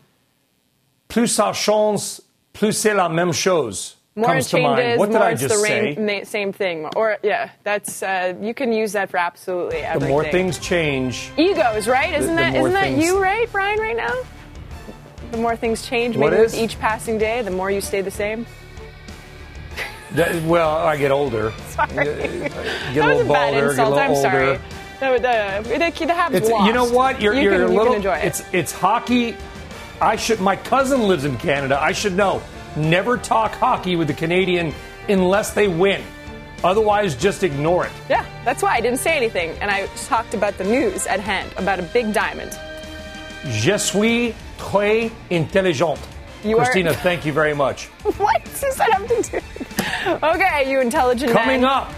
plus 1.09 1.27
ça 1.27 1.51
change, 1.53 2.21
plus 2.53 2.71
c'est 2.73 2.93
la 2.93 3.09
même 3.09 3.33
chose 3.33 3.97
More 4.15 4.27
comes 4.33 4.45
it 4.45 4.49
to 4.51 4.57
mind. 4.61 4.77
changes, 4.77 4.97
What 4.99 5.11
did 5.11 5.21
I 5.21 5.31
just 5.33 5.49
the 5.49 5.55
say? 5.55 5.95
rain- 5.95 6.25
same 6.25 6.53
thing. 6.53 6.87
Or 6.95 7.17
yeah, 7.23 7.49
that's 7.63 8.01
uh, 8.03 8.33
you 8.41 8.53
can 8.53 8.71
use 8.71 8.93
that 8.93 9.09
for 9.09 9.17
absolutely 9.17 9.77
everything. 9.79 10.07
the 10.07 10.13
more 10.13 10.23
things 10.25 10.59
change, 10.59 11.31
egos, 11.37 11.87
right? 11.87 12.13
Isn't 12.13 12.35
the 12.35 12.41
that 12.41 12.53
more 12.53 12.67
isn't 12.69 12.73
that 12.81 12.91
you, 13.03 13.21
right, 13.21 13.51
Brian? 13.51 13.79
Right 13.79 13.97
now, 13.97 14.13
the 15.31 15.37
more 15.37 15.55
things 15.55 15.81
change, 15.87 16.15
maybe 16.17 16.37
with 16.37 16.53
each 16.55 16.79
passing 16.79 17.17
day, 17.17 17.41
the 17.41 17.51
more 17.51 17.69
you 17.71 17.81
stay 17.81 18.01
the 18.01 18.11
same. 18.11 18.45
that, 20.15 20.41
well, 20.43 20.75
I 20.77 20.97
get 20.97 21.11
older. 21.11 21.51
Sorry, 21.69 21.93
Get 21.93 22.07
a 22.07 22.09
that 22.09 22.93
was 22.93 22.95
little 22.95 23.21
a 23.21 23.33
bad 23.33 23.53
a 23.53 23.69
insult. 23.69 23.89
little 23.89 23.99
I'm 23.99 24.09
older. 24.11 24.21
sorry. 24.21 24.59
The, 24.99 25.05
the, 25.17 25.69
the, 25.69 26.05
the 26.07 26.13
Habs 26.13 26.33
It's, 26.33 26.49
lost. 26.49 26.67
you 26.67 26.73
know 26.73 26.89
what? 26.91 27.21
You're, 27.21 27.33
you 27.35 27.43
you're 27.43 27.51
can, 27.53 27.61
a 27.61 27.67
you 27.69 27.77
little. 27.77 27.85
can 27.93 27.95
enjoy 27.97 28.15
it. 28.17 28.25
It's 28.25 28.43
it's 28.51 28.71
hockey. 28.73 29.33
I 30.01 30.15
should. 30.15 30.39
My 30.39 30.55
cousin 30.55 31.03
lives 31.07 31.25
in 31.25 31.37
Canada. 31.37 31.79
I 31.81 31.91
should 31.91 32.13
know. 32.15 32.41
Never 32.75 33.17
talk 33.17 33.51
hockey 33.53 33.95
with 33.95 34.07
the 34.07 34.13
Canadian 34.13 34.73
unless 35.09 35.51
they 35.53 35.67
win. 35.67 36.01
Otherwise, 36.63 37.15
just 37.15 37.43
ignore 37.43 37.85
it. 37.85 37.91
Yeah, 38.09 38.25
that's 38.43 38.61
why 38.61 38.73
I 38.75 38.81
didn't 38.81 38.99
say 38.99 39.15
anything, 39.15 39.51
and 39.61 39.71
I 39.71 39.87
talked 40.05 40.33
about 40.33 40.57
the 40.57 40.65
news 40.65 41.07
at 41.07 41.19
hand 41.19 41.49
about 41.57 41.79
a 41.79 41.83
big 41.83 42.13
diamond. 42.13 42.57
Je 43.47 43.77
suis 43.77 44.33
très 44.57 45.09
intelligente. 45.29 45.99
You 46.43 46.57
are- 46.57 46.63
Christina, 46.65 46.93
thank 46.93 47.25
you 47.25 47.31
very 47.33 47.53
much. 47.53 47.85
What 48.17 48.43
does 48.59 48.75
that 48.75 48.91
have 48.91 49.07
to 49.07 49.31
do? 49.31 50.25
Okay, 50.27 50.69
you 50.69 50.79
intelligent 50.81 51.31
Coming 51.31 51.61
man. 51.61 51.69
up. 51.71 51.93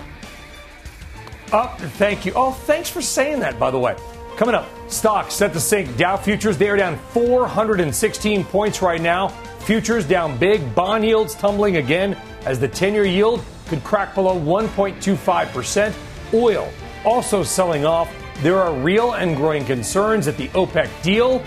Up, 1.52 1.80
thank 1.98 2.26
you. 2.26 2.32
Oh, 2.36 2.52
thanks 2.52 2.90
for 2.90 3.02
saying 3.02 3.40
that, 3.42 3.60
by 3.60 3.72
the 3.72 3.80
way. 3.80 3.96
Coming 4.38 4.56
up, 4.56 4.67
stocks 4.89 5.36
set 5.36 5.54
to 5.54 5.60
sink. 5.60 5.98
Dow 5.98 6.17
futures, 6.17 6.58
they 6.58 6.70
are 6.70 6.78
down 6.78 6.98
416 7.10 8.44
points 8.46 8.82
right 8.82 9.02
now. 9.02 9.28
Futures 9.60 10.06
down 10.06 10.38
big. 10.38 10.74
Bond 10.74 11.06
yields 11.06 11.36
tumbling 11.36 11.78
again 11.78 12.17
as 12.46 12.60
the 12.60 12.67
10 12.67 12.94
year 12.94 13.06
yield 13.06 13.44
could 13.67 13.84
crack 13.84 14.15
below 14.15 14.39
1.25%. 14.39 15.94
Oil 16.34 16.72
also 17.06 17.44
selling 17.44 17.86
off. 17.86 18.12
There 18.41 18.60
are 18.60 18.74
real 18.74 19.13
and 19.13 19.36
growing 19.36 19.65
concerns 19.65 20.26
that 20.26 20.38
the 20.38 20.48
OPEC 20.50 20.89
deal, 21.04 21.44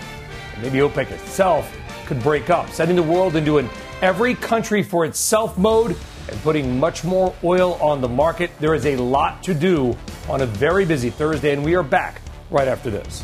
maybe 0.61 0.79
OPEC 0.79 1.11
itself, 1.11 1.75
could 2.05 2.21
break 2.23 2.49
up, 2.49 2.69
setting 2.69 2.95
the 2.95 3.03
world 3.03 3.35
into 3.35 3.57
an 3.57 3.69
every 4.01 4.35
country 4.35 4.83
for 4.83 5.05
itself 5.05 5.57
mode 5.57 5.97
and 6.29 6.41
putting 6.41 6.79
much 6.79 7.03
more 7.03 7.35
oil 7.43 7.73
on 7.75 7.99
the 7.99 8.09
market. 8.09 8.51
There 8.59 8.73
is 8.73 8.85
a 8.85 8.95
lot 8.95 9.43
to 9.43 9.53
do 9.53 9.97
on 10.29 10.41
a 10.41 10.45
very 10.45 10.85
busy 10.85 11.09
Thursday, 11.09 11.51
and 11.51 11.63
we 11.63 11.75
are 11.75 11.83
back 11.83 12.21
right 12.49 12.67
after 12.67 12.89
this. 12.89 13.23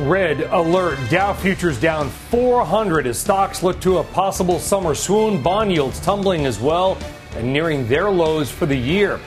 Red 0.00 0.42
alert. 0.52 0.98
Dow 1.10 1.32
futures 1.32 1.80
down 1.80 2.08
400 2.08 3.06
as 3.06 3.18
stocks 3.18 3.62
look 3.64 3.80
to 3.80 3.98
a 3.98 4.04
possible 4.04 4.60
summer 4.60 4.94
swoon. 4.94 5.42
Bond 5.42 5.72
yields 5.72 5.98
tumbling 6.00 6.46
as 6.46 6.60
well 6.60 6.96
and 7.34 7.52
nearing 7.52 7.86
their 7.88 8.10
lows 8.10 8.50
for 8.50 8.66
the 8.66 8.76
year. 8.76 9.18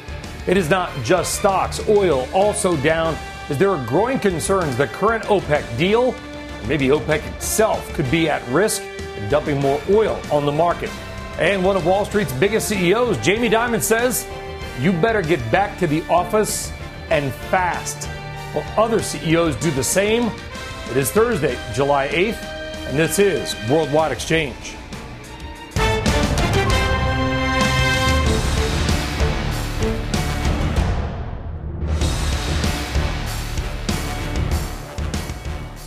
It 0.47 0.57
is 0.57 0.69
not 0.69 0.91
just 1.03 1.35
stocks. 1.35 1.87
Oil 1.89 2.27
also 2.33 2.77
down 2.77 3.17
as 3.49 3.57
there 3.57 3.69
are 3.69 3.85
growing 3.85 4.17
concerns 4.17 4.77
the 4.77 4.87
current 4.87 5.25
OPEC 5.25 5.77
deal, 5.77 6.13
and 6.13 6.67
maybe 6.69 6.87
OPEC 6.87 7.21
itself, 7.35 7.93
could 7.93 8.09
be 8.09 8.29
at 8.29 8.45
risk 8.47 8.81
in 9.17 9.29
dumping 9.29 9.59
more 9.59 9.81
oil 9.89 10.19
on 10.31 10.45
the 10.45 10.51
market. 10.51 10.89
And 11.37 11.63
one 11.63 11.75
of 11.75 11.85
Wall 11.85 12.05
Street's 12.05 12.31
biggest 12.33 12.69
CEOs, 12.69 13.17
Jamie 13.17 13.49
Dimon, 13.49 13.81
says, 13.81 14.25
You 14.81 14.91
better 14.91 15.21
get 15.21 15.39
back 15.51 15.77
to 15.77 15.85
the 15.85 16.01
office 16.09 16.73
and 17.11 17.31
fast. 17.51 18.09
Will 18.55 18.63
other 18.75 18.99
CEOs 18.99 19.55
do 19.57 19.69
the 19.69 19.83
same? 19.83 20.31
It 20.89 20.97
is 20.97 21.11
Thursday, 21.11 21.55
July 21.71 22.07
8th, 22.07 22.43
and 22.89 22.97
this 22.97 23.19
is 23.19 23.55
Worldwide 23.69 24.11
Exchange. 24.11 24.75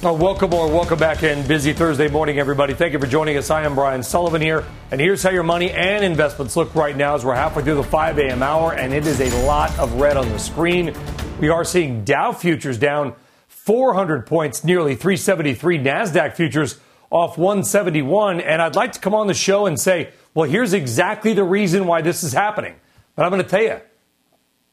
Well, 0.04 0.18
welcome 0.18 0.52
or 0.52 0.68
welcome 0.68 0.98
back 0.98 1.22
in. 1.22 1.46
Busy 1.46 1.72
Thursday 1.72 2.08
morning, 2.08 2.38
everybody. 2.38 2.74
Thank 2.74 2.92
you 2.92 2.98
for 2.98 3.06
joining 3.06 3.38
us. 3.38 3.48
I 3.48 3.62
am 3.62 3.74
Brian 3.74 4.02
Sullivan 4.02 4.42
here, 4.42 4.62
and 4.90 5.00
here's 5.00 5.22
how 5.22 5.30
your 5.30 5.44
money 5.44 5.70
and 5.70 6.04
investments 6.04 6.56
look 6.56 6.74
right 6.74 6.94
now 6.94 7.14
as 7.14 7.24
we're 7.24 7.34
halfway 7.34 7.64
through 7.64 7.76
the 7.76 7.84
5 7.84 8.18
a.m. 8.18 8.42
hour, 8.42 8.74
and 8.74 8.92
it 8.92 9.06
is 9.06 9.18
a 9.18 9.46
lot 9.46 9.74
of 9.78 9.94
red 9.94 10.18
on 10.18 10.28
the 10.28 10.38
screen. 10.38 10.94
We 11.40 11.48
are 11.48 11.64
seeing 11.64 12.04
Dow 12.04 12.32
futures 12.32 12.76
down 12.76 13.14
400 13.48 14.26
points, 14.26 14.62
nearly 14.62 14.94
373. 14.94 15.78
NASDAQ 15.78 16.34
futures 16.34 16.78
off 17.08 17.38
171. 17.38 18.42
And 18.42 18.60
I'd 18.60 18.76
like 18.76 18.92
to 18.92 19.00
come 19.00 19.14
on 19.14 19.26
the 19.26 19.32
show 19.32 19.64
and 19.64 19.80
say, 19.80 20.10
well, 20.34 20.46
here's 20.46 20.74
exactly 20.74 21.32
the 21.32 21.44
reason 21.44 21.86
why 21.86 22.02
this 22.02 22.22
is 22.22 22.34
happening. 22.34 22.74
But 23.16 23.22
I'm 23.22 23.30
going 23.30 23.42
to 23.42 23.48
tell 23.48 23.62
you, 23.62 23.80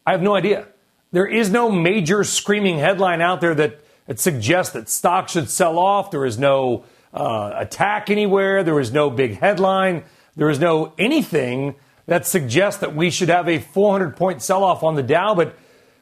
I 0.06 0.12
have 0.12 0.22
no 0.22 0.36
idea. 0.36 0.68
There 1.14 1.26
is 1.26 1.50
no 1.50 1.72
major 1.72 2.26
screaming 2.26 2.80
headline 2.80 3.22
out 3.22 3.40
there 3.40 3.56
that, 3.56 3.81
that 4.12 4.20
suggests 4.20 4.74
that 4.74 4.90
stocks 4.90 5.32
should 5.32 5.50
sell 5.50 5.80
off. 5.80 6.12
There 6.12 6.26
is 6.26 6.38
no 6.38 6.84
uh, 7.14 7.54
attack 7.56 8.10
anywhere. 8.10 8.62
There 8.62 8.78
is 8.78 8.92
no 8.92 9.10
big 9.10 9.40
headline. 9.40 10.04
There 10.36 10.50
is 10.50 10.60
no 10.60 10.92
anything 10.98 11.76
that 12.08 12.28
suggests 12.28 12.82
that 12.82 12.94
we 12.94 13.10
should 13.10 13.30
have 13.30 13.48
a 13.48 13.60
400 13.60 14.18
point 14.18 14.42
sell 14.42 14.66
off 14.66 14.84
on 14.84 14.96
the 14.96 15.02
Dow, 15.02 15.34
but 15.34 15.56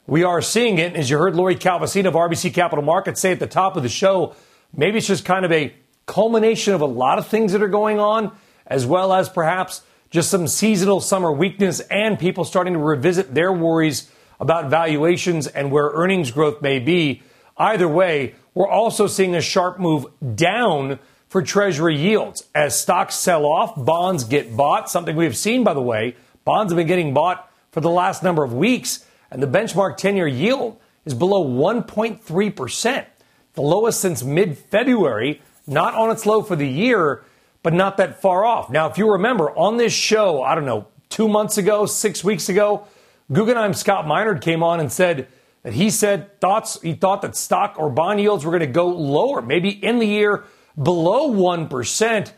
we 0.07 0.23
are 0.23 0.41
seeing 0.41 0.79
it. 0.79 0.95
As 0.95 1.11
you 1.11 1.19
heard 1.19 1.35
Lori 1.35 1.55
Calvasina 1.55 2.07
of 2.07 2.15
RBC 2.15 2.51
Capital 2.51 2.83
Markets 2.83 3.21
say 3.21 3.31
at 3.31 3.39
the 3.39 3.45
top 3.45 3.77
of 3.77 3.83
the 3.83 3.89
show, 3.89 4.33
maybe 4.75 4.97
it's 4.97 5.05
just 5.05 5.23
kind 5.23 5.45
of 5.45 5.51
a 5.51 5.71
culmination 6.07 6.73
of 6.73 6.81
a 6.81 6.87
lot 6.87 7.19
of 7.19 7.27
things 7.27 7.51
that 7.51 7.61
are 7.61 7.67
going 7.67 7.99
on, 7.99 8.35
as 8.65 8.87
well 8.87 9.13
as 9.13 9.29
perhaps 9.29 9.83
just 10.09 10.31
some 10.31 10.47
seasonal 10.47 10.99
summer 10.99 11.31
weakness 11.31 11.79
and 11.91 12.17
people 12.17 12.43
starting 12.43 12.73
to 12.73 12.79
revisit 12.79 13.35
their 13.35 13.53
worries 13.53 14.09
about 14.39 14.71
valuations 14.71 15.45
and 15.45 15.69
where 15.69 15.91
earnings 15.93 16.31
growth 16.31 16.59
may 16.63 16.79
be. 16.79 17.21
Either 17.59 17.87
way, 17.87 18.35
we're 18.53 18.69
also 18.69 19.05
seeing 19.05 19.35
a 19.35 19.41
sharp 19.41 19.79
move 19.79 20.05
down 20.35 20.97
for 21.27 21.41
Treasury 21.41 21.97
yields. 21.97 22.47
As 22.55 22.79
stocks 22.79 23.15
sell 23.15 23.45
off, 23.45 23.73
bonds 23.75 24.23
get 24.23 24.55
bought, 24.55 24.89
something 24.89 25.15
we 25.15 25.25
have 25.25 25.37
seen, 25.37 25.63
by 25.63 25.73
the 25.73 25.81
way. 25.81 26.15
Bonds 26.45 26.71
have 26.71 26.77
been 26.77 26.87
getting 26.87 27.13
bought 27.13 27.51
for 27.71 27.81
the 27.81 27.89
last 27.89 28.23
number 28.23 28.43
of 28.43 28.53
weeks, 28.53 29.05
and 29.29 29.43
the 29.43 29.47
benchmark 29.47 29.97
10 29.97 30.15
year 30.15 30.27
yield 30.27 30.79
is 31.05 31.13
below 31.13 31.45
1.3%, 31.45 33.05
the 33.53 33.61
lowest 33.61 33.99
since 33.99 34.23
mid 34.23 34.57
February, 34.57 35.41
not 35.67 35.93
on 35.93 36.09
its 36.09 36.25
low 36.25 36.41
for 36.41 36.55
the 36.55 36.67
year, 36.67 37.23
but 37.61 37.73
not 37.73 37.97
that 37.97 38.21
far 38.21 38.45
off. 38.45 38.69
Now, 38.69 38.89
if 38.89 38.97
you 38.97 39.11
remember 39.11 39.51
on 39.51 39.77
this 39.77 39.93
show, 39.93 40.41
I 40.41 40.55
don't 40.55 40.65
know, 40.65 40.87
two 41.09 41.27
months 41.27 41.57
ago, 41.57 41.85
six 41.85 42.23
weeks 42.23 42.49
ago, 42.49 42.87
Guggenheim 43.31 43.73
Scott 43.73 44.05
Minerd 44.05 44.41
came 44.41 44.63
on 44.63 44.79
and 44.79 44.91
said 44.91 45.27
that 45.63 45.73
he 45.73 45.89
said 45.89 46.39
thoughts 46.39 46.81
he 46.81 46.93
thought 46.93 47.21
that 47.21 47.35
stock 47.35 47.75
or 47.77 47.89
bond 47.89 48.19
yields 48.19 48.45
were 48.45 48.51
going 48.51 48.61
to 48.61 48.67
go 48.67 48.87
lower, 48.87 49.41
maybe 49.41 49.69
in 49.69 49.99
the 49.99 50.07
year 50.07 50.45
below 50.81 51.29
1%. 51.29 52.31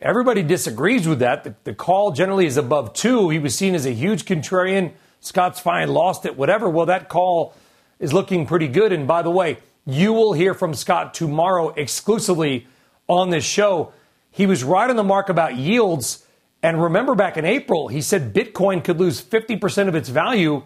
Everybody 0.00 0.42
disagrees 0.42 1.06
with 1.06 1.20
that. 1.20 1.44
The, 1.44 1.54
the, 1.64 1.74
call 1.74 2.10
generally 2.10 2.46
is 2.46 2.56
above 2.56 2.92
two. 2.92 3.30
He 3.30 3.38
was 3.38 3.54
seen 3.54 3.74
as 3.74 3.86
a 3.86 3.92
huge 3.92 4.24
contrarian. 4.24 4.92
Scott's 5.20 5.60
fine, 5.60 5.88
lost 5.88 6.26
it, 6.26 6.36
whatever. 6.36 6.68
Well, 6.68 6.86
that 6.86 7.08
call 7.08 7.54
is 8.00 8.12
looking 8.12 8.44
pretty 8.44 8.66
good. 8.66 8.92
And 8.92 9.06
by 9.06 9.22
the 9.22 9.30
way, 9.30 9.58
you 9.86 10.12
will 10.12 10.32
hear 10.32 10.54
from 10.54 10.74
Scott 10.74 11.14
tomorrow 11.14 11.68
exclusively 11.70 12.66
on 13.08 13.30
this 13.30 13.44
show. 13.44 13.92
He 14.30 14.46
was 14.46 14.64
right 14.64 14.90
on 14.90 14.96
the 14.96 15.04
mark 15.04 15.28
about 15.28 15.56
yields. 15.56 16.26
And 16.64 16.82
remember 16.82 17.14
back 17.14 17.36
in 17.36 17.44
April, 17.44 17.88
he 17.88 18.00
said 18.00 18.34
Bitcoin 18.34 18.82
could 18.82 18.98
lose 18.98 19.22
50% 19.22 19.88
of 19.88 19.94
its 19.94 20.08
value. 20.08 20.64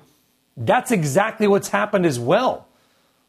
That's 0.57 0.91
exactly 0.91 1.47
what's 1.47 1.69
happened 1.69 2.07
as 2.07 2.19
well. 2.19 2.67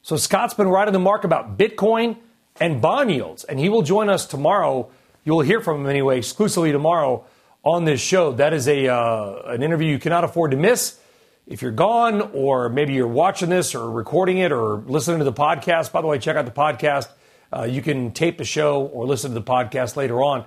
So 0.01 0.15
Scott's 0.15 0.53
been 0.53 0.69
right 0.69 0.87
on 0.87 0.93
the 0.93 0.99
mark 0.99 1.23
about 1.23 1.57
Bitcoin 1.57 2.17
and 2.59 2.81
bond 2.81 3.11
yields. 3.11 3.43
And 3.43 3.59
he 3.59 3.69
will 3.69 3.81
join 3.81 4.09
us 4.09 4.25
tomorrow. 4.25 4.89
You'll 5.25 5.41
hear 5.41 5.59
from 5.59 5.81
him 5.81 5.89
anyway, 5.89 6.19
exclusively 6.19 6.71
tomorrow 6.71 7.25
on 7.63 7.85
this 7.85 7.99
show. 7.99 8.31
That 8.31 8.53
is 8.53 8.67
a 8.67 8.87
uh, 8.87 9.41
an 9.45 9.63
interview 9.63 9.91
you 9.91 9.99
cannot 9.99 10.23
afford 10.23 10.51
to 10.51 10.57
miss. 10.57 10.99
If 11.45 11.61
you're 11.61 11.71
gone, 11.71 12.21
or 12.33 12.69
maybe 12.69 12.93
you're 12.93 13.07
watching 13.07 13.49
this, 13.49 13.73
or 13.73 13.89
recording 13.89 14.37
it, 14.37 14.51
or 14.51 14.77
listening 14.77 15.19
to 15.19 15.23
the 15.23 15.33
podcast. 15.33 15.91
By 15.91 16.01
the 16.01 16.07
way, 16.07 16.19
check 16.19 16.35
out 16.35 16.45
the 16.45 16.51
podcast. 16.51 17.07
Uh, 17.55 17.63
you 17.63 17.81
can 17.81 18.11
tape 18.11 18.37
the 18.37 18.43
show 18.43 18.85
or 18.85 19.05
listen 19.05 19.31
to 19.31 19.35
the 19.35 19.45
podcast 19.45 19.95
later 19.95 20.21
on. 20.21 20.45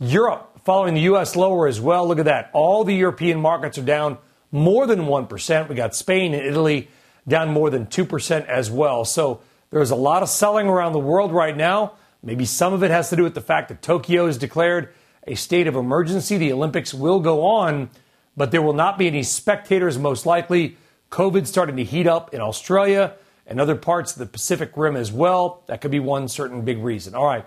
Europe 0.00 0.60
following 0.64 0.94
the 0.94 1.02
U.S. 1.02 1.36
lower 1.36 1.68
as 1.68 1.80
well. 1.80 2.06
Look 2.06 2.18
at 2.18 2.24
that. 2.24 2.50
All 2.52 2.84
the 2.84 2.94
European 2.94 3.40
markets 3.40 3.78
are 3.78 3.82
down 3.82 4.18
more 4.52 4.86
than 4.86 5.00
1%. 5.00 5.68
We 5.68 5.74
got 5.74 5.94
Spain 5.94 6.34
and 6.34 6.44
Italy 6.44 6.88
down 7.26 7.50
more 7.50 7.70
than 7.70 7.86
2% 7.86 8.46
as 8.46 8.70
well. 8.70 9.04
So 9.04 9.40
there's 9.70 9.90
a 9.90 9.96
lot 9.96 10.22
of 10.22 10.28
selling 10.28 10.66
around 10.66 10.92
the 10.92 10.98
world 10.98 11.32
right 11.32 11.56
now. 11.56 11.92
Maybe 12.22 12.44
some 12.44 12.72
of 12.72 12.82
it 12.82 12.90
has 12.90 13.10
to 13.10 13.16
do 13.16 13.22
with 13.22 13.34
the 13.34 13.40
fact 13.40 13.68
that 13.68 13.82
Tokyo 13.82 14.26
has 14.26 14.36
declared 14.36 14.92
a 15.26 15.34
state 15.34 15.66
of 15.66 15.76
emergency. 15.76 16.36
The 16.36 16.52
Olympics 16.52 16.92
will 16.92 17.20
go 17.20 17.44
on, 17.44 17.90
but 18.36 18.50
there 18.50 18.62
will 18.62 18.74
not 18.74 18.98
be 18.98 19.06
any 19.06 19.22
spectators, 19.22 19.98
most 19.98 20.26
likely. 20.26 20.76
COVID 21.10 21.46
starting 21.46 21.76
to 21.76 21.84
heat 21.84 22.06
up 22.06 22.34
in 22.34 22.40
Australia 22.40 23.14
and 23.46 23.60
other 23.60 23.74
parts 23.74 24.12
of 24.12 24.18
the 24.18 24.26
Pacific 24.26 24.72
Rim 24.76 24.96
as 24.96 25.10
well. 25.10 25.62
That 25.66 25.80
could 25.80 25.90
be 25.90 26.00
one 26.00 26.28
certain 26.28 26.62
big 26.62 26.78
reason. 26.78 27.14
All 27.14 27.26
right. 27.26 27.44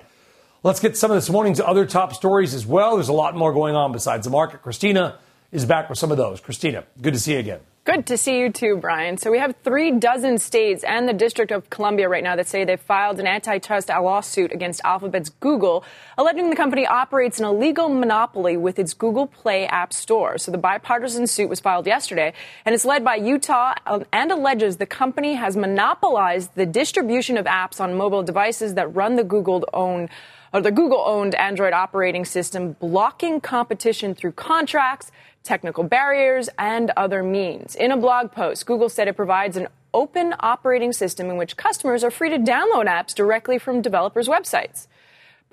Let's 0.64 0.80
get 0.80 0.98
some 0.98 1.12
of 1.12 1.16
this 1.16 1.30
morning's 1.30 1.60
other 1.60 1.86
top 1.86 2.14
stories 2.14 2.54
as 2.54 2.66
well. 2.66 2.96
There's 2.96 3.10
a 3.10 3.14
lot 3.14 3.36
more 3.36 3.54
going 3.54 3.76
on 3.76 3.92
besides 3.92 4.26
the 4.26 4.32
market. 4.32 4.62
Christina 4.62 5.18
is 5.54 5.66
back 5.66 5.88
with 5.88 6.00
some 6.00 6.12
of 6.12 6.18
those. 6.18 6.42
Christina, 6.42 6.84
good 7.02 7.14
to 7.14 7.20
see 7.20 7.34
you 7.34 7.40
again. 7.40 7.60
Good 7.86 8.08
to 8.08 8.18
see 8.18 8.40
you 8.40 8.50
too, 8.50 8.78
Brian. 8.78 9.18
So 9.18 9.30
we 9.30 9.40
have 9.40 9.56
three 9.62 9.92
dozen 9.92 10.38
states 10.38 10.86
and 10.86 11.08
the 11.08 11.14
District 11.14 11.52
of 11.52 11.70
Columbia 11.70 12.08
right 12.08 12.24
now 12.24 12.36
that 12.38 12.48
say 12.48 12.64
they've 12.64 12.80
filed 12.80 13.20
an 13.20 13.28
antitrust 13.28 13.90
lawsuit 13.90 14.54
against 14.54 14.80
Alphabet's 14.86 15.30
Google, 15.30 15.84
alleging 16.18 16.50
the 16.50 16.56
company 16.56 16.88
operates 16.88 17.40
an 17.40 17.46
illegal 17.46 17.90
monopoly 17.90 18.56
with 18.56 18.80
its 18.80 18.94
Google 18.94 19.28
Play 19.28 19.68
app 19.68 19.92
store. 19.92 20.38
So 20.38 20.50
the 20.50 20.58
bipartisan 20.58 21.28
suit 21.28 21.50
was 21.50 21.60
filed 21.60 21.86
yesterday, 21.86 22.34
and 22.66 22.74
it's 22.74 22.86
led 22.86 23.04
by 23.04 23.16
Utah 23.16 23.76
um, 23.86 24.06
and 24.14 24.32
alleges 24.32 24.78
the 24.78 24.86
company 24.86 25.34
has 25.34 25.58
monopolized 25.58 26.56
the 26.56 26.66
distribution 26.66 27.38
of 27.38 27.46
apps 27.46 27.82
on 27.82 27.96
mobile 27.96 28.24
devices 28.24 28.76
that 28.76 28.88
run 28.96 29.18
the 29.18 29.26
Google 29.26 29.68
own 29.74 30.10
or 30.54 30.62
the 30.62 30.72
Google 30.72 31.04
owned 31.06 31.34
Android 31.36 31.74
operating 31.74 32.26
system, 32.26 32.74
blocking 32.74 33.42
competition 33.42 34.14
through 34.14 34.34
contracts 34.34 35.12
technical 35.44 35.84
barriers, 35.84 36.50
and 36.58 36.92
other 36.96 37.22
means. 37.22 37.76
In 37.76 37.92
a 37.92 37.98
blog 37.98 38.32
post, 38.32 38.66
Google 38.66 38.90
said 38.90 39.08
it 39.08 39.16
provides 39.16 39.58
an 39.58 39.68
open 39.94 40.34
operating 40.40 40.92
system 40.92 41.30
in 41.30 41.38
which 41.38 41.58
customers 41.58 42.04
are 42.04 42.12
free 42.12 42.30
to 42.30 42.40
download 42.40 42.88
apps 42.88 43.14
directly 43.14 43.60
from 43.60 43.82
developers' 43.82 44.28
websites. 44.28 44.88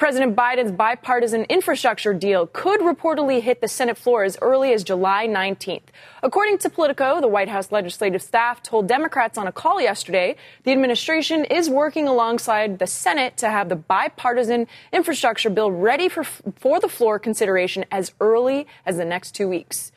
President 0.00 0.34
Biden's 0.34 0.72
bipartisan 0.72 1.44
infrastructure 1.50 2.14
deal 2.14 2.46
could 2.46 2.80
reportedly 2.80 3.42
hit 3.42 3.60
the 3.60 3.68
Senate 3.68 3.98
floor 3.98 4.24
as 4.24 4.38
early 4.40 4.72
as 4.72 4.82
July 4.82 5.26
19th. 5.28 5.82
According 6.22 6.56
to 6.60 6.70
Politico, 6.70 7.20
the 7.20 7.28
White 7.28 7.50
House 7.50 7.70
legislative 7.70 8.22
staff 8.22 8.62
told 8.62 8.88
Democrats 8.88 9.36
on 9.36 9.46
a 9.46 9.52
call 9.52 9.78
yesterday 9.78 10.36
the 10.64 10.72
administration 10.72 11.44
is 11.44 11.68
working 11.68 12.08
alongside 12.08 12.78
the 12.78 12.86
Senate 12.86 13.36
to 13.36 13.50
have 13.50 13.68
the 13.68 13.76
bipartisan 13.76 14.66
infrastructure 14.90 15.50
bill 15.50 15.70
ready 15.70 16.08
for, 16.08 16.24
for 16.24 16.80
the 16.80 16.88
floor 16.88 17.18
consideration 17.18 17.84
as 17.90 18.14
early 18.22 18.66
as 18.86 18.96
the 18.96 19.04
next 19.04 19.34
two 19.34 19.50
weeks. 19.50 19.92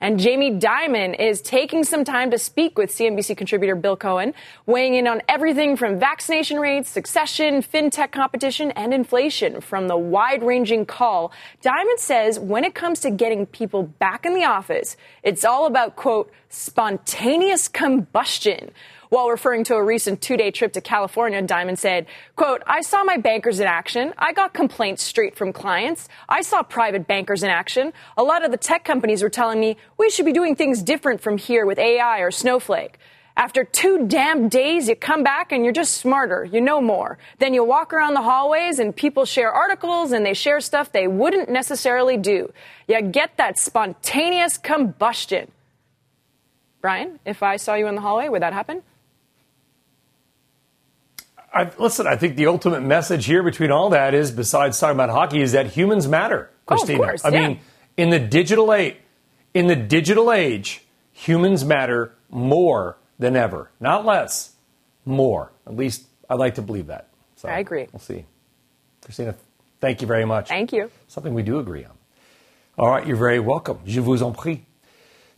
And 0.00 0.20
Jamie 0.20 0.52
Dimon 0.52 1.18
is 1.18 1.40
taking 1.40 1.82
some 1.82 2.04
time 2.04 2.30
to 2.30 2.38
speak 2.38 2.78
with 2.78 2.90
CNBC 2.90 3.36
contributor 3.36 3.74
Bill 3.74 3.96
Cohan, 3.96 4.32
weighing 4.64 4.94
in 4.94 5.08
on 5.08 5.22
everything 5.28 5.76
from 5.76 5.98
vaccination 5.98 6.60
rates, 6.60 6.88
succession, 6.88 7.62
fintech 7.62 8.12
competition, 8.12 8.70
and 8.72 8.94
inflation. 8.94 9.60
From 9.60 9.88
the 9.88 9.96
wide 9.96 10.44
ranging 10.44 10.86
call, 10.86 11.32
Dimon 11.64 11.98
says 11.98 12.38
when 12.38 12.62
it 12.62 12.76
comes 12.76 13.00
to 13.00 13.10
getting 13.10 13.44
people 13.46 13.82
back 13.82 14.24
in 14.24 14.34
the 14.34 14.44
office, 14.44 14.96
it's 15.24 15.44
all 15.44 15.66
about, 15.66 15.96
quote, 15.96 16.30
spontaneous 16.48 17.66
combustion. 17.66 18.70
While 19.10 19.30
referring 19.30 19.64
to 19.64 19.74
a 19.74 19.82
recent 19.82 20.20
two-day 20.20 20.50
trip 20.50 20.74
to 20.74 20.80
California, 20.80 21.42
Dimon 21.42 21.78
said, 21.78 22.06
quote, 22.36 22.62
I 22.66 22.82
saw 22.82 23.04
my 23.04 23.16
bankers 23.16 23.58
in 23.58 23.66
action. 23.66 24.12
I 24.18 24.32
got 24.32 24.52
complaints 24.52 25.02
straight 25.02 25.34
from 25.34 25.52
clients. 25.52 26.08
I 26.28 26.42
saw 26.42 26.62
private 26.62 27.06
bankers 27.06 27.42
in 27.42 27.48
action. 27.48 27.94
A 28.18 28.22
lot 28.22 28.44
of 28.44 28.50
the 28.50 28.58
tech 28.58 28.84
companies 28.84 29.22
were 29.22 29.30
telling 29.30 29.60
me 29.60 29.78
we 29.96 30.10
should 30.10 30.26
be 30.26 30.32
doing 30.32 30.56
things 30.56 30.82
different 30.82 31.22
from 31.22 31.38
here 31.38 31.64
with 31.64 31.78
AI 31.78 32.18
or 32.20 32.30
Snowflake. 32.30 32.98
After 33.34 33.62
two 33.62 34.08
damn 34.08 34.48
days, 34.48 34.88
you 34.88 34.96
come 34.96 35.22
back 35.22 35.52
and 35.52 35.62
you're 35.62 35.72
just 35.72 35.94
smarter. 35.94 36.44
You 36.44 36.60
know 36.60 36.80
more. 36.80 37.18
Then 37.38 37.54
you 37.54 37.62
walk 37.62 37.92
around 37.92 38.14
the 38.14 38.22
hallways 38.22 38.80
and 38.80 38.94
people 38.94 39.24
share 39.24 39.52
articles 39.52 40.10
and 40.10 40.26
they 40.26 40.34
share 40.34 40.60
stuff 40.60 40.90
they 40.90 41.06
wouldn't 41.06 41.48
necessarily 41.48 42.16
do. 42.16 42.52
You 42.88 43.00
get 43.00 43.36
that 43.36 43.56
spontaneous 43.56 44.58
combustion. 44.58 45.52
Brian, 46.80 47.20
if 47.24 47.42
I 47.42 47.56
saw 47.56 47.74
you 47.74 47.86
in 47.86 47.94
the 47.94 48.00
hallway, 48.00 48.28
would 48.28 48.42
that 48.42 48.52
happen? 48.52 48.82
I, 51.52 51.70
listen, 51.78 52.06
I 52.06 52.16
think 52.16 52.36
the 52.36 52.46
ultimate 52.46 52.82
message 52.82 53.24
here 53.24 53.42
between 53.42 53.70
all 53.70 53.90
that 53.90 54.14
is, 54.14 54.30
besides 54.30 54.78
talking 54.78 54.96
about 54.96 55.10
hockey, 55.10 55.40
is 55.40 55.52
that 55.52 55.66
humans 55.68 56.06
matter, 56.06 56.50
Christina. 56.66 56.98
Oh, 56.98 57.02
of 57.02 57.08
course, 57.08 57.24
I 57.24 57.30
yeah. 57.30 57.48
mean, 57.48 57.60
in 57.96 58.10
the 58.10 58.18
digital 58.18 58.72
age, 58.72 58.96
in 59.54 59.66
the 59.66 59.76
digital 59.76 60.30
age, 60.30 60.84
humans 61.12 61.64
matter 61.64 62.14
more 62.30 62.98
than 63.18 63.34
ever, 63.34 63.70
not 63.80 64.04
less, 64.04 64.52
more. 65.04 65.50
At 65.66 65.74
least 65.74 66.06
I'd 66.28 66.38
like 66.38 66.56
to 66.56 66.62
believe 66.62 66.88
that. 66.88 67.08
So 67.36 67.48
I 67.48 67.58
agree. 67.58 67.88
We'll 67.92 68.00
see. 68.00 68.26
Christina, 69.02 69.34
thank 69.80 70.02
you 70.02 70.06
very 70.06 70.26
much. 70.26 70.48
Thank 70.48 70.72
you. 70.72 70.90
Something 71.08 71.34
we 71.34 71.42
do 71.42 71.58
agree 71.58 71.84
on. 71.84 71.92
All 72.78 72.90
right, 72.90 73.06
you're 73.06 73.16
very 73.16 73.40
welcome. 73.40 73.80
Je 73.86 74.00
vous 74.00 74.22
en 74.22 74.32
prie. 74.32 74.64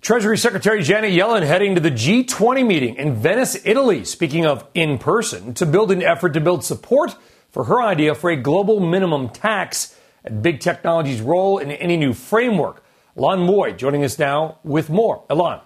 Treasury 0.01 0.39
Secretary 0.39 0.83
Janet 0.83 1.13
Yellen 1.13 1.43
heading 1.43 1.75
to 1.75 1.81
the 1.81 1.91
G20 1.91 2.67
meeting 2.67 2.97
in 2.97 3.17
Venice, 3.17 3.55
Italy, 3.67 4.03
speaking 4.07 4.47
of 4.47 4.67
in 4.73 4.97
person, 4.97 5.53
to 5.53 5.67
build 5.67 5.93
an 5.93 6.03
effort 6.03 6.33
to 6.33 6.41
build 6.41 6.65
support 6.65 7.15
for 7.51 7.65
her 7.65 7.83
idea 7.83 8.15
for 8.15 8.31
a 8.31 8.37
global 8.37 8.81
minimum 8.81 9.29
tax 9.29 9.95
and 10.25 10.43
big 10.43 10.61
technology's 10.61 11.21
role 11.21 11.59
in 11.59 11.71
any 11.71 11.99
new 11.99 12.15
framework. 12.15 12.83
Ylan 13.15 13.47
Mui 13.47 13.77
joining 13.77 14.03
us 14.03 14.19
now 14.19 14.59
with 14.65 14.89
more. 14.89 15.23
Ylan. 15.29 15.61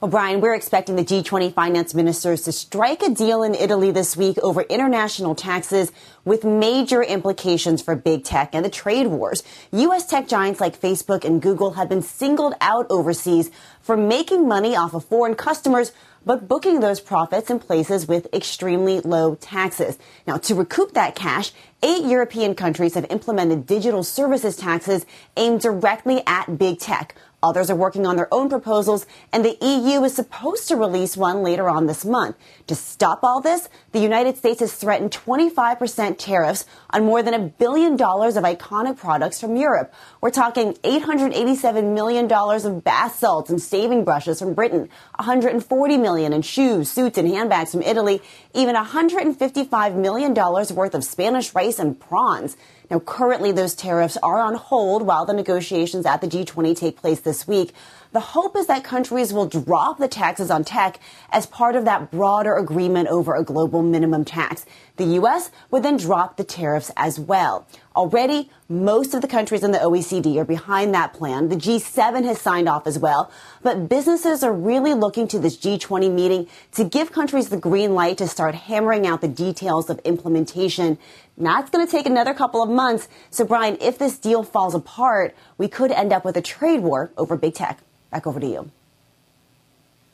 Well, 0.00 0.10
Brian, 0.10 0.40
we're 0.40 0.54
expecting 0.54 0.96
the 0.96 1.04
G20 1.04 1.52
finance 1.52 1.94
ministers 1.94 2.40
to 2.44 2.52
strike 2.52 3.02
a 3.02 3.10
deal 3.10 3.42
in 3.42 3.54
Italy 3.54 3.90
this 3.90 4.16
week 4.16 4.38
over 4.38 4.62
international 4.62 5.34
taxes 5.34 5.92
with 6.24 6.42
major 6.42 7.02
implications 7.02 7.82
for 7.82 7.94
big 7.96 8.24
tech 8.24 8.54
and 8.54 8.64
the 8.64 8.70
trade 8.70 9.08
wars. 9.08 9.42
U.S. 9.72 10.06
tech 10.06 10.26
giants 10.26 10.58
like 10.58 10.80
Facebook 10.80 11.22
and 11.22 11.42
Google 11.42 11.72
have 11.72 11.90
been 11.90 12.00
singled 12.00 12.54
out 12.62 12.86
overseas 12.88 13.50
for 13.82 13.94
making 13.94 14.48
money 14.48 14.74
off 14.74 14.94
of 14.94 15.04
foreign 15.04 15.34
customers 15.34 15.92
but 16.24 16.48
booking 16.48 16.80
those 16.80 17.00
profits 17.00 17.50
in 17.50 17.58
places 17.58 18.08
with 18.08 18.32
extremely 18.32 19.00
low 19.00 19.34
taxes. 19.34 19.98
Now, 20.26 20.38
to 20.38 20.54
recoup 20.54 20.92
that 20.92 21.14
cash, 21.14 21.52
eight 21.82 22.04
European 22.04 22.54
countries 22.54 22.94
have 22.94 23.06
implemented 23.10 23.66
digital 23.66 24.02
services 24.02 24.56
taxes 24.56 25.04
aimed 25.36 25.60
directly 25.60 26.22
at 26.26 26.58
big 26.58 26.78
tech. 26.78 27.14
Others 27.42 27.70
are 27.70 27.76
working 27.76 28.06
on 28.06 28.16
their 28.16 28.32
own 28.32 28.50
proposals, 28.50 29.06
and 29.32 29.44
the 29.44 29.56
EU 29.62 30.04
is 30.04 30.14
supposed 30.14 30.68
to 30.68 30.76
release 30.76 31.16
one 31.16 31.42
later 31.42 31.70
on 31.70 31.86
this 31.86 32.04
month. 32.04 32.36
To 32.66 32.74
stop 32.74 33.20
all 33.22 33.40
this, 33.40 33.68
the 33.92 33.98
United 33.98 34.36
States 34.36 34.60
has 34.60 34.74
threatened 34.74 35.10
25% 35.10 36.18
tariffs 36.18 36.66
on 36.90 37.04
more 37.04 37.22
than 37.22 37.32
a 37.32 37.38
billion 37.38 37.96
dollars 37.96 38.36
of 38.36 38.44
iconic 38.44 38.98
products 38.98 39.40
from 39.40 39.56
Europe. 39.56 39.92
We're 40.20 40.30
talking 40.30 40.74
$887 40.74 41.94
million 41.94 42.30
of 42.30 42.84
bath 42.84 43.18
salts 43.18 43.48
and 43.48 43.60
shaving 43.60 44.04
brushes 44.04 44.38
from 44.38 44.52
Britain, 44.52 44.90
140 45.16 45.96
million 45.96 46.34
in 46.34 46.42
shoes, 46.42 46.90
suits, 46.90 47.16
and 47.16 47.26
handbags 47.26 47.72
from 47.72 47.82
Italy, 47.82 48.20
even 48.52 48.74
$155 48.74 49.94
million 49.94 50.34
worth 50.34 50.94
of 50.94 51.04
Spanish 51.04 51.54
rice 51.54 51.78
and 51.78 51.98
prawns. 51.98 52.56
Now, 52.90 52.98
currently, 52.98 53.52
those 53.52 53.76
tariffs 53.76 54.16
are 54.20 54.40
on 54.40 54.56
hold 54.56 55.02
while 55.02 55.24
the 55.24 55.32
negotiations 55.32 56.06
at 56.06 56.20
the 56.20 56.26
G20 56.26 56.76
take 56.76 56.96
place 56.96 57.20
this 57.20 57.46
week. 57.46 57.72
The 58.10 58.18
hope 58.18 58.56
is 58.56 58.66
that 58.66 58.82
countries 58.82 59.32
will 59.32 59.46
drop 59.46 59.98
the 59.98 60.08
taxes 60.08 60.50
on 60.50 60.64
tech 60.64 60.98
as 61.30 61.46
part 61.46 61.76
of 61.76 61.84
that 61.84 62.10
broader 62.10 62.56
agreement 62.56 63.06
over 63.06 63.36
a 63.36 63.44
global 63.44 63.82
minimum 63.82 64.24
tax. 64.24 64.66
The 64.96 65.04
U.S. 65.04 65.52
would 65.70 65.84
then 65.84 65.98
drop 65.98 66.36
the 66.36 66.42
tariffs 66.42 66.90
as 66.96 67.20
well. 67.20 67.68
Already, 68.00 68.48
most 68.70 69.12
of 69.12 69.20
the 69.20 69.28
countries 69.28 69.62
in 69.62 69.72
the 69.72 69.78
OECD 69.78 70.38
are 70.38 70.44
behind 70.46 70.94
that 70.94 71.12
plan. 71.12 71.50
The 71.50 71.56
G7 71.56 72.24
has 72.24 72.40
signed 72.40 72.66
off 72.66 72.86
as 72.86 72.98
well. 72.98 73.30
But 73.62 73.90
businesses 73.90 74.42
are 74.42 74.54
really 74.54 74.94
looking 74.94 75.28
to 75.28 75.38
this 75.38 75.58
G20 75.58 76.10
meeting 76.10 76.48
to 76.72 76.84
give 76.84 77.12
countries 77.12 77.50
the 77.50 77.58
green 77.58 77.94
light 77.94 78.16
to 78.16 78.26
start 78.26 78.54
hammering 78.54 79.06
out 79.06 79.20
the 79.20 79.28
details 79.28 79.90
of 79.90 79.98
implementation. 79.98 80.96
That's 81.36 81.68
going 81.68 81.84
to 81.84 81.90
take 81.90 82.06
another 82.06 82.32
couple 82.32 82.62
of 82.62 82.70
months. 82.70 83.06
So, 83.28 83.44
Brian, 83.44 83.76
if 83.82 83.98
this 83.98 84.16
deal 84.16 84.44
falls 84.44 84.74
apart, 84.74 85.36
we 85.58 85.68
could 85.68 85.92
end 85.92 86.10
up 86.10 86.24
with 86.24 86.38
a 86.38 86.42
trade 86.42 86.80
war 86.80 87.10
over 87.18 87.36
big 87.36 87.52
tech. 87.52 87.80
Back 88.10 88.26
over 88.26 88.40
to 88.40 88.46
you. 88.46 88.70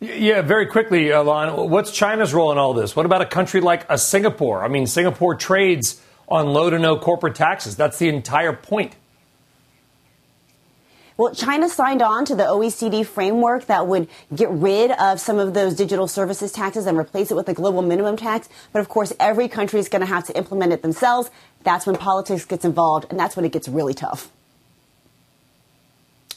Yeah, 0.01 0.43
very 0.43 0.67
quickly, 0.67 1.05
Ylan. 1.05 1.69
What's 1.69 1.93
China's 1.93 2.35
role 2.35 2.51
in 2.51 2.59
all 2.59 2.75
this? 2.75 2.97
What 2.97 3.07
about 3.07 3.23
a 3.23 3.27
country 3.27 3.61
like 3.61 3.87
a 3.89 3.97
Singapore? 3.97 4.65
I 4.65 4.69
mean, 4.69 4.89
Singapore 4.89 5.37
trades 5.37 6.03
on 6.29 6.49
low 6.49 6.71
to 6.71 6.79
no 6.79 6.99
corporate 6.99 7.35
taxes. 7.35 7.77
That's 7.77 7.99
the 7.99 8.09
entire 8.09 8.53
point. 8.53 8.95
Well, 11.19 11.35
China 11.35 11.71
signed 11.71 12.03
on 12.03 12.27
to 12.27 12.35
the 12.35 12.43
OECD 12.43 13.07
framework 13.07 13.67
that 13.67 13.87
would 13.87 14.09
get 14.35 14.51
rid 14.51 14.91
of 14.91 15.19
some 15.19 15.39
of 15.39 15.55
those 15.55 15.75
digital 15.75 16.09
services 16.09 16.53
taxes 16.53 16.85
and 16.87 16.99
replace 16.99 17.31
it 17.31 17.35
with 17.35 17.49
a 17.49 17.55
global 17.55 17.81
minimum 17.81 18.19
tax. 18.19 18.51
But 18.71 18.81
of 18.81 18.91
course, 18.91 19.15
every 19.19 19.49
country 19.49 19.81
is 19.81 19.89
going 19.89 20.01
to 20.01 20.07
have 20.07 20.27
to 20.27 20.37
implement 20.37 20.75
it 20.75 20.83
themselves. 20.83 21.31
That's 21.63 21.87
when 21.87 21.97
politics 21.97 22.45
gets 22.45 22.67
involved, 22.67 23.07
and 23.09 23.19
that's 23.19 23.35
when 23.35 23.47
it 23.47 23.53
gets 23.53 23.67
really 23.67 23.95
tough. 23.95 24.31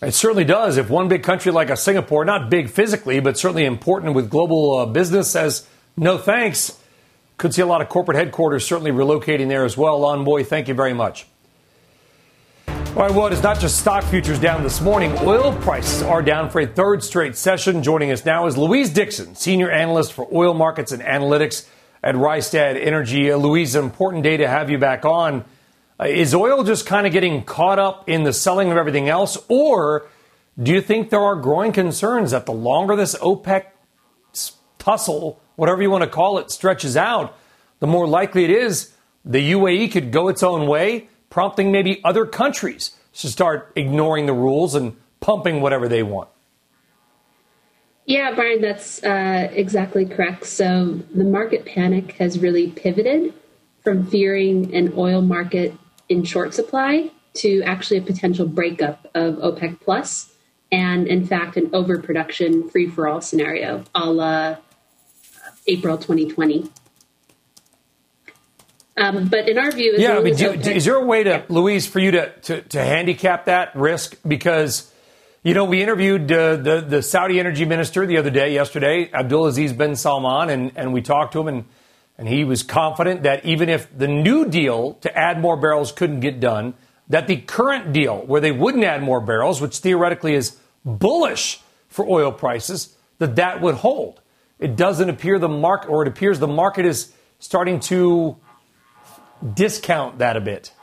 It 0.02 0.13
certainly 0.13 0.45
does. 0.45 0.78
If 0.78 0.89
one 0.89 1.10
big 1.10 1.23
country 1.23 1.52
like 1.52 1.69
a 1.69 1.75
Singapore, 1.75 2.23
not 2.23 2.49
big 2.49 2.69
physically, 2.69 3.19
but 3.19 3.38
certainly 3.38 3.65
important 3.65 4.13
with 4.13 4.30
global 4.30 4.78
uh, 4.78 4.86
business, 4.86 5.30
says 5.30 5.67
no 5.97 6.17
thanks, 6.17 6.78
could 7.39 7.54
see 7.54 7.62
a 7.62 7.65
lot 7.65 7.82
of 7.82 7.88
corporate 7.88 8.17
headquarters 8.17 8.67
certainly 8.67 8.91
relocating 8.91 9.47
there 9.47 9.63
as 9.63 9.78
well. 9.78 10.02
Ylan 10.02 10.25
Mui, 10.25 10.45
thank 10.45 10.67
you 10.67 10.73
very 10.73 10.93
much. 10.93 11.25
All 12.67 13.06
right, 13.06 13.12
well, 13.12 13.28
it's 13.28 13.41
not 13.41 13.60
just 13.60 13.80
stock 13.80 14.04
futures 14.04 14.39
down 14.39 14.62
this 14.62 14.82
morning. 14.82 15.17
Oil 15.19 15.56
prices 15.62 16.02
are 16.02 16.21
down 16.21 16.49
for 16.49 16.60
a 16.60 16.67
third 16.67 17.02
straight 17.02 17.38
session. 17.38 17.82
Joining 17.82 18.12
us 18.12 18.25
now 18.25 18.45
is 18.45 18.58
Louise 18.58 18.89
Dixon, 18.89 19.36
senior 19.36 19.71
analyst 19.71 20.12
for 20.12 20.28
oil 20.34 20.54
markets 20.54 20.91
and 20.91 21.02
analytics 21.02 21.65
at 22.04 22.15
Rystad 22.15 22.75
Energy. 22.75 23.32
Uh, 23.32 23.38
Louise, 23.38 23.73
important 23.73 24.23
day 24.23 24.36
to 24.36 24.47
have 24.47 24.69
you 24.69 24.78
back 24.78 25.06
on. 25.06 25.45
Uh, 25.97 26.08
is 26.08 26.36
oil 26.36 26.63
just 26.63 26.86
kind 26.86 27.08
of 27.08 27.13
getting 27.13 27.43
caught 27.45 27.80
up 27.80 28.10
in 28.10 28.23
the 28.23 28.34
selling 28.34 28.69
of 28.69 28.75
everything 28.75 29.08
else, 29.08 29.38
or 29.47 30.10
do 30.62 30.73
you 30.73 30.82
think 30.82 31.10
there 31.10 31.21
are 31.21 31.38
growing 31.38 31.71
concerns 31.71 32.32
that 32.32 32.45
the 32.45 32.52
longer 32.52 32.97
this 32.97 33.15
OPEC 33.15 33.67
tussle, 34.78 35.39
whatever 35.60 35.82
you 35.82 35.91
want 35.91 36.04
to 36.04 36.10
call 36.10 36.39
it, 36.39 36.50
stretches 36.50 36.98
out, 36.98 37.38
the 37.80 37.88
more 37.88 38.08
likely 38.08 38.43
it 38.45 38.50
is 38.50 38.93
the 39.26 39.52
UAE 39.52 39.91
could 39.91 40.12
go 40.12 40.28
its 40.30 40.41
own 40.41 40.67
way, 40.67 41.10
prompting 41.30 41.72
maybe 41.72 42.02
other 42.04 42.26
countries 42.26 42.95
to 43.13 43.28
start 43.28 43.72
ignoring 43.76 44.26
the 44.26 44.34
rules 44.34 44.76
and 44.76 44.95
pumping 45.19 45.62
whatever 45.62 45.88
they 45.88 46.04
want? 46.04 46.30
Yeah, 48.06 48.34
Brian, 48.34 48.62
that's 48.62 49.04
uh, 49.04 49.50
exactly 49.52 50.06
correct. 50.06 50.45
So 50.45 51.00
the 51.13 51.26
market 51.26 51.65
panic 51.65 52.13
has 52.13 52.39
really 52.39 52.72
pivoted 52.72 53.34
from 53.84 54.06
fearing 54.08 54.74
an 54.74 54.93
oil 54.98 55.22
market 55.22 55.76
in 56.08 56.24
short 56.24 56.54
supply 56.54 57.12
to 57.36 57.62
actually 57.63 57.98
a 57.98 58.02
potential 58.02 58.48
breakup 58.48 59.08
of 59.13 59.36
OPEC 59.36 59.80
plus, 59.82 60.34
and 60.72 61.08
in 61.08 61.26
fact, 61.26 61.56
an 61.58 61.69
overproduction 61.74 62.67
free 62.69 62.88
for 62.88 63.08
all 63.08 63.22
scenario, 63.22 63.84
a 63.93 64.10
la 64.10 64.58
April 65.69 65.97
2020. 65.97 66.69
Um, 68.97 69.29
but 69.29 69.47
in 69.47 69.58
our 69.58 69.71
view, 69.71 69.95
yeah, 69.97 70.17
I 70.17 70.21
mean, 70.21 70.36
do, 70.36 70.51
is 70.51 70.84
there 70.84 70.95
a 70.95 71.05
way 71.05 71.23
to, 71.23 71.29
yeah. 71.29 71.45
Louise, 71.47 71.88
for 71.88 71.99
you 71.99 72.12
to, 72.12 72.32
to, 72.41 72.62
to, 72.63 72.84
handicap 72.84 73.45
that 73.45 73.73
risk? 73.73 74.17
Because, 74.27 74.91
you 75.41 75.53
know, 75.53 75.63
we 75.63 75.82
interviewed 75.82 76.29
uh, 76.29 76.58
the, 76.58 76.82
the 76.82 77.01
Saudi 77.01 77.39
energy 77.39 77.63
minister 77.63 78.05
the 78.05 78.17
other 78.17 78.29
day, 78.29 78.53
yesterday, 78.53 79.10
Abdulaziz 79.13 79.77
bin 79.77 79.95
Salman, 79.95 80.49
and, 80.49 80.73
and 80.75 80.91
we 80.91 81.01
talked 81.01 81.32
to 81.32 81.39
him, 81.39 81.47
and 81.47 81.65
and 82.19 82.27
he 82.27 82.43
was 82.43 82.63
confident 82.63 83.23
that 83.23 83.45
even 83.45 83.69
if 83.69 83.97
the 83.97 84.08
new 84.08 84.45
deal 84.45 84.95
to 84.95 85.17
add 85.17 85.39
more 85.39 85.55
barrels 85.55 85.93
couldn't 85.93 86.19
get 86.19 86.41
done, 86.41 86.73
that 87.08 87.27
the 87.27 87.38
current 87.38 87.93
deal 87.93 88.25
where 88.25 88.41
they 88.41 88.51
wouldn't 88.51 88.84
add 88.84 89.01
more 89.01 89.21
barrels, 89.21 89.62
which 89.62 89.77
theoretically 89.77 90.36
is 90.36 90.58
bullish 90.84 91.62
for 91.88 92.05
oil 92.05 92.34
prices, 92.34 92.93
that 93.19 93.38
that 93.38 93.62
would 93.62 93.75
hold. 93.75 94.19
It 94.60 94.76
doesn't 94.76 95.10
appear 95.10 95.39
the 95.39 95.50
market, 95.50 95.89
or 95.89 96.02
it 96.04 96.08
appears 96.08 96.39
the 96.39 96.48
market 96.48 96.86
is 96.86 97.13
starting 97.39 97.80
to 97.80 98.38
discount 99.54 100.19
that 100.19 100.36
a 100.36 100.41
bit. 100.41 100.74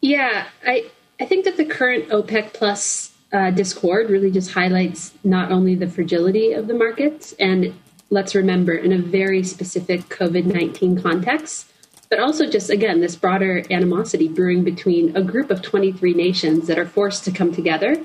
Yeah, 0.00 0.46
I 0.64 0.90
I 1.20 1.26
think 1.26 1.44
that 1.44 1.56
the 1.56 1.64
current 1.64 2.08
OPEC 2.08 2.54
plus 2.54 3.12
uh, 3.32 3.50
discord 3.50 4.10
really 4.10 4.30
just 4.30 4.52
highlights 4.52 5.12
not 5.22 5.52
only 5.52 5.74
the 5.74 5.88
fragility 5.88 6.52
of 6.52 6.66
the 6.66 6.74
markets 6.74 7.34
and 7.38 7.74
let's 8.10 8.34
remember, 8.34 8.74
in 8.74 8.92
a 8.92 8.98
very 8.98 9.42
specific 9.42 10.02
COVID 10.08 10.46
19 10.46 11.00
context, 11.00 11.70
but 12.08 12.18
also 12.18 12.50
just, 12.50 12.70
again, 12.70 13.00
this 13.00 13.14
broader 13.14 13.62
animosity 13.70 14.28
brewing 14.28 14.64
between 14.64 15.16
a 15.16 15.22
group 15.22 15.50
of 15.50 15.62
23 15.62 16.12
nations 16.12 16.66
that 16.66 16.78
are 16.78 16.86
forced 16.86 17.24
to 17.24 17.30
come 17.30 17.54
together 17.54 18.04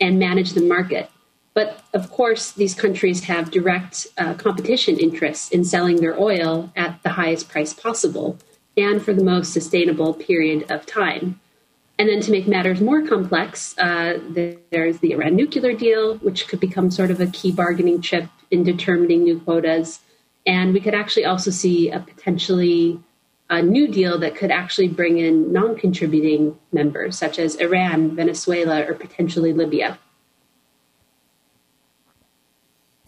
and 0.00 0.18
manage 0.18 0.52
the 0.52 0.60
market. 0.60 1.10
But 1.56 1.80
of 1.94 2.10
course, 2.10 2.52
these 2.52 2.74
countries 2.74 3.24
have 3.24 3.50
direct 3.50 4.06
uh, 4.18 4.34
competition 4.34 4.98
interests 4.98 5.48
in 5.50 5.64
selling 5.64 5.96
their 5.96 6.20
oil 6.20 6.70
at 6.76 7.02
the 7.02 7.08
highest 7.08 7.48
price 7.48 7.72
possible 7.72 8.36
and 8.76 9.02
for 9.02 9.14
the 9.14 9.24
most 9.24 9.54
sustainable 9.54 10.12
period 10.12 10.70
of 10.70 10.84
time. 10.84 11.40
And 11.98 12.10
then 12.10 12.20
to 12.20 12.30
make 12.30 12.46
matters 12.46 12.82
more 12.82 13.06
complex, 13.06 13.74
uh, 13.78 14.18
there's 14.70 14.98
the 14.98 15.12
Iran 15.12 15.34
nuclear 15.34 15.72
deal, 15.72 16.16
which 16.18 16.46
could 16.46 16.60
become 16.60 16.90
sort 16.90 17.10
of 17.10 17.22
a 17.22 17.26
key 17.26 17.52
bargaining 17.52 18.02
chip 18.02 18.28
in 18.50 18.62
determining 18.62 19.22
new 19.22 19.40
quotas. 19.40 20.00
And 20.46 20.74
we 20.74 20.80
could 20.80 20.94
actually 20.94 21.24
also 21.24 21.50
see 21.50 21.90
a 21.90 22.00
potentially 22.00 23.00
a 23.48 23.62
new 23.62 23.88
deal 23.88 24.18
that 24.18 24.36
could 24.36 24.50
actually 24.50 24.88
bring 24.88 25.16
in 25.16 25.54
non 25.54 25.74
contributing 25.74 26.58
members, 26.70 27.16
such 27.16 27.38
as 27.38 27.54
Iran, 27.54 28.14
Venezuela, 28.14 28.84
or 28.86 28.92
potentially 28.92 29.54
Libya. 29.54 29.98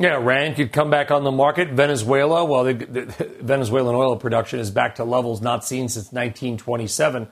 Yeah, 0.01 0.17
Iran 0.17 0.55
could 0.55 0.71
come 0.71 0.91
back 0.91 1.11
on 1.11 1.25
the 1.25 1.33
market. 1.33 1.71
Venezuela, 1.71 2.45
well, 2.45 2.63
the, 2.63 2.73
the 2.73 3.03
Venezuelan 3.41 3.97
oil 3.97 4.17
production 4.17 4.61
is 4.61 4.71
back 4.71 4.95
to 4.97 5.05
levels 5.05 5.41
not 5.41 5.65
seen 5.65 5.89
since 5.89 6.13
1927. 6.13 7.27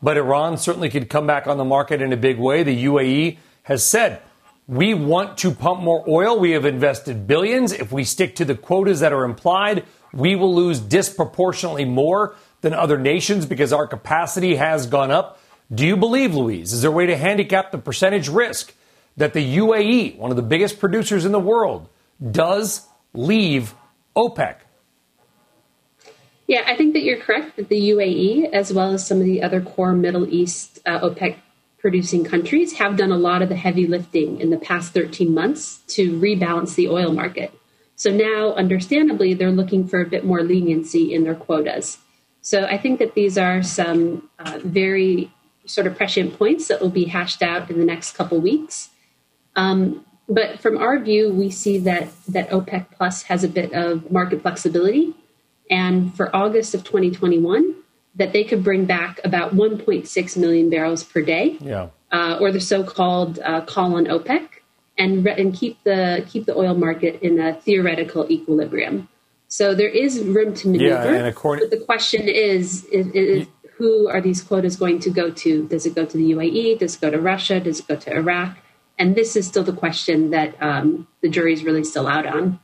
But 0.00 0.16
Iran 0.16 0.58
certainly 0.58 0.90
could 0.90 1.10
come 1.10 1.26
back 1.26 1.48
on 1.48 1.58
the 1.58 1.64
market 1.64 2.00
in 2.00 2.12
a 2.12 2.16
big 2.16 2.38
way. 2.38 2.62
The 2.62 2.84
UAE 2.84 3.38
has 3.64 3.84
said, 3.84 4.22
we 4.68 4.94
want 4.94 5.38
to 5.38 5.50
pump 5.50 5.80
more 5.82 6.04
oil. 6.06 6.38
We 6.38 6.52
have 6.52 6.64
invested 6.64 7.26
billions. 7.26 7.72
If 7.72 7.90
we 7.90 8.04
stick 8.04 8.36
to 8.36 8.44
the 8.44 8.54
quotas 8.54 9.00
that 9.00 9.12
are 9.12 9.24
implied, 9.24 9.84
we 10.12 10.36
will 10.36 10.54
lose 10.54 10.78
disproportionately 10.78 11.84
more 11.84 12.36
than 12.60 12.74
other 12.74 12.98
nations 12.98 13.44
because 13.44 13.72
our 13.72 13.88
capacity 13.88 14.54
has 14.54 14.86
gone 14.86 15.10
up. 15.10 15.40
Do 15.74 15.84
you 15.84 15.96
believe, 15.96 16.34
Louise? 16.34 16.72
Is 16.72 16.82
there 16.82 16.92
a 16.92 16.94
way 16.94 17.06
to 17.06 17.16
handicap 17.16 17.72
the 17.72 17.78
percentage 17.78 18.28
risk 18.28 18.72
that 19.18 19.34
the 19.34 19.56
UAE, 19.58 20.16
one 20.16 20.30
of 20.30 20.36
the 20.36 20.42
biggest 20.42 20.78
producers 20.78 21.24
in 21.24 21.32
the 21.32 21.40
world, 21.40 21.88
does 22.30 22.86
leave 23.12 23.74
OPEC. 24.16 24.56
Yeah, 26.46 26.62
I 26.66 26.76
think 26.76 26.94
that 26.94 27.02
you're 27.02 27.18
correct 27.18 27.56
that 27.56 27.68
the 27.68 27.90
UAE, 27.90 28.52
as 28.52 28.72
well 28.72 28.92
as 28.92 29.06
some 29.06 29.18
of 29.18 29.24
the 29.24 29.42
other 29.42 29.60
core 29.60 29.92
Middle 29.92 30.26
East 30.32 30.78
uh, 30.86 31.00
OPEC 31.00 31.36
producing 31.78 32.24
countries, 32.24 32.78
have 32.78 32.96
done 32.96 33.12
a 33.12 33.18
lot 33.18 33.42
of 33.42 33.48
the 33.48 33.56
heavy 33.56 33.86
lifting 33.86 34.40
in 34.40 34.50
the 34.50 34.56
past 34.56 34.94
13 34.94 35.34
months 35.34 35.78
to 35.88 36.18
rebalance 36.18 36.74
the 36.74 36.88
oil 36.88 37.12
market. 37.12 37.52
So 37.96 38.10
now, 38.10 38.54
understandably, 38.54 39.34
they're 39.34 39.50
looking 39.50 39.86
for 39.86 40.00
a 40.00 40.06
bit 40.06 40.24
more 40.24 40.42
leniency 40.42 41.12
in 41.12 41.24
their 41.24 41.34
quotas. 41.34 41.98
So 42.40 42.64
I 42.64 42.78
think 42.78 43.00
that 43.00 43.14
these 43.14 43.36
are 43.36 43.62
some 43.62 44.30
uh, 44.38 44.60
very 44.62 45.30
sort 45.66 45.86
of 45.86 45.96
prescient 45.96 46.38
points 46.38 46.68
that 46.68 46.80
will 46.80 46.88
be 46.88 47.06
hashed 47.06 47.42
out 47.42 47.68
in 47.68 47.78
the 47.78 47.84
next 47.84 48.12
couple 48.12 48.40
weeks. 48.40 48.90
Um, 49.58 50.04
but 50.28 50.60
from 50.60 50.78
our 50.78 50.98
view, 50.98 51.32
we 51.32 51.50
see 51.50 51.78
that 51.78 52.08
that 52.28 52.50
OPEC 52.50 52.86
Plus 52.92 53.22
has 53.24 53.42
a 53.42 53.48
bit 53.48 53.72
of 53.72 54.10
market 54.10 54.42
flexibility, 54.42 55.14
and 55.70 56.14
for 56.14 56.34
August 56.34 56.74
of 56.74 56.84
2021, 56.84 57.74
that 58.14 58.32
they 58.32 58.44
could 58.44 58.62
bring 58.62 58.84
back 58.84 59.20
about 59.24 59.54
1.6 59.54 60.36
million 60.36 60.70
barrels 60.70 61.02
per 61.02 61.22
day, 61.22 61.56
yeah. 61.60 61.88
uh, 62.12 62.38
or 62.40 62.52
the 62.52 62.60
so-called 62.60 63.38
uh, 63.40 63.62
call 63.62 63.96
on 63.96 64.04
OPEC, 64.04 64.48
and 64.96 65.24
re- 65.24 65.34
and 65.36 65.54
keep 65.54 65.82
the 65.82 66.24
keep 66.28 66.46
the 66.46 66.56
oil 66.56 66.74
market 66.74 67.20
in 67.20 67.40
a 67.40 67.54
theoretical 67.54 68.30
equilibrium. 68.30 69.08
So 69.48 69.74
there 69.74 69.88
is 69.88 70.22
room 70.22 70.54
to 70.54 70.68
maneuver. 70.68 71.10
Yeah, 71.10 71.18
and 71.18 71.26
according- 71.26 71.64
but 71.64 71.76
the 71.76 71.84
question 71.84 72.28
is, 72.28 72.84
is, 72.86 73.06
is 73.08 73.46
who 73.78 74.08
are 74.08 74.20
these 74.20 74.42
quotas 74.42 74.76
going 74.76 75.00
to 75.00 75.10
go 75.10 75.30
to? 75.30 75.66
Does 75.68 75.86
it 75.86 75.94
go 75.94 76.04
to 76.04 76.16
the 76.16 76.32
UAE? 76.32 76.78
Does 76.78 76.96
it 76.96 77.00
go 77.00 77.10
to 77.10 77.18
Russia? 77.18 77.58
Does 77.58 77.80
it 77.80 77.88
go 77.88 77.96
to 77.96 78.14
Iraq? 78.14 78.58
And 78.98 79.14
this 79.14 79.36
is 79.36 79.46
still 79.46 79.62
the 79.62 79.72
question 79.72 80.30
that 80.30 80.60
um, 80.60 81.06
the 81.20 81.28
jury 81.28 81.52
is 81.52 81.62
really 81.62 81.84
still 81.84 82.06
out 82.06 82.26
on. 82.26 82.58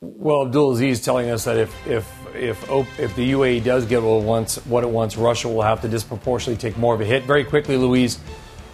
Well, 0.00 0.42
Abdul 0.46 0.72
Aziz 0.72 0.98
is 0.98 1.04
telling 1.04 1.30
us 1.30 1.44
that 1.44 1.56
if 1.56 1.86
if 1.86 2.34
if 2.34 3.00
if 3.00 3.16
the 3.16 3.32
UAE 3.32 3.64
does 3.64 3.86
get 3.86 4.02
what 4.02 4.18
it 4.18 4.24
wants, 4.24 4.56
what 4.66 4.84
it 4.84 4.90
wants, 4.90 5.16
Russia 5.16 5.48
will 5.48 5.62
have 5.62 5.80
to 5.82 5.88
disproportionately 5.88 6.60
take 6.60 6.78
more 6.78 6.94
of 6.94 7.00
a 7.00 7.04
hit. 7.04 7.24
Very 7.24 7.44
quickly, 7.44 7.76
Louise, 7.76 8.18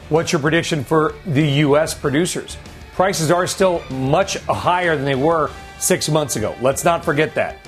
what's 0.09 0.33
your 0.33 0.41
prediction 0.41 0.85
for 0.85 1.15
the 1.27 1.49
U.S. 1.67 1.95
producers? 1.95 2.57
Prices 2.95 3.31
are 3.31 3.47
still 3.47 3.83
much 3.91 4.37
higher 4.45 4.97
than 4.97 5.05
they 5.05 5.15
were 5.15 5.51
six 5.79 6.09
months 6.09 6.37
ago. 6.37 6.55
Let's 6.61 6.85
not 6.85 7.05
forget 7.05 7.35
that. 7.37 7.59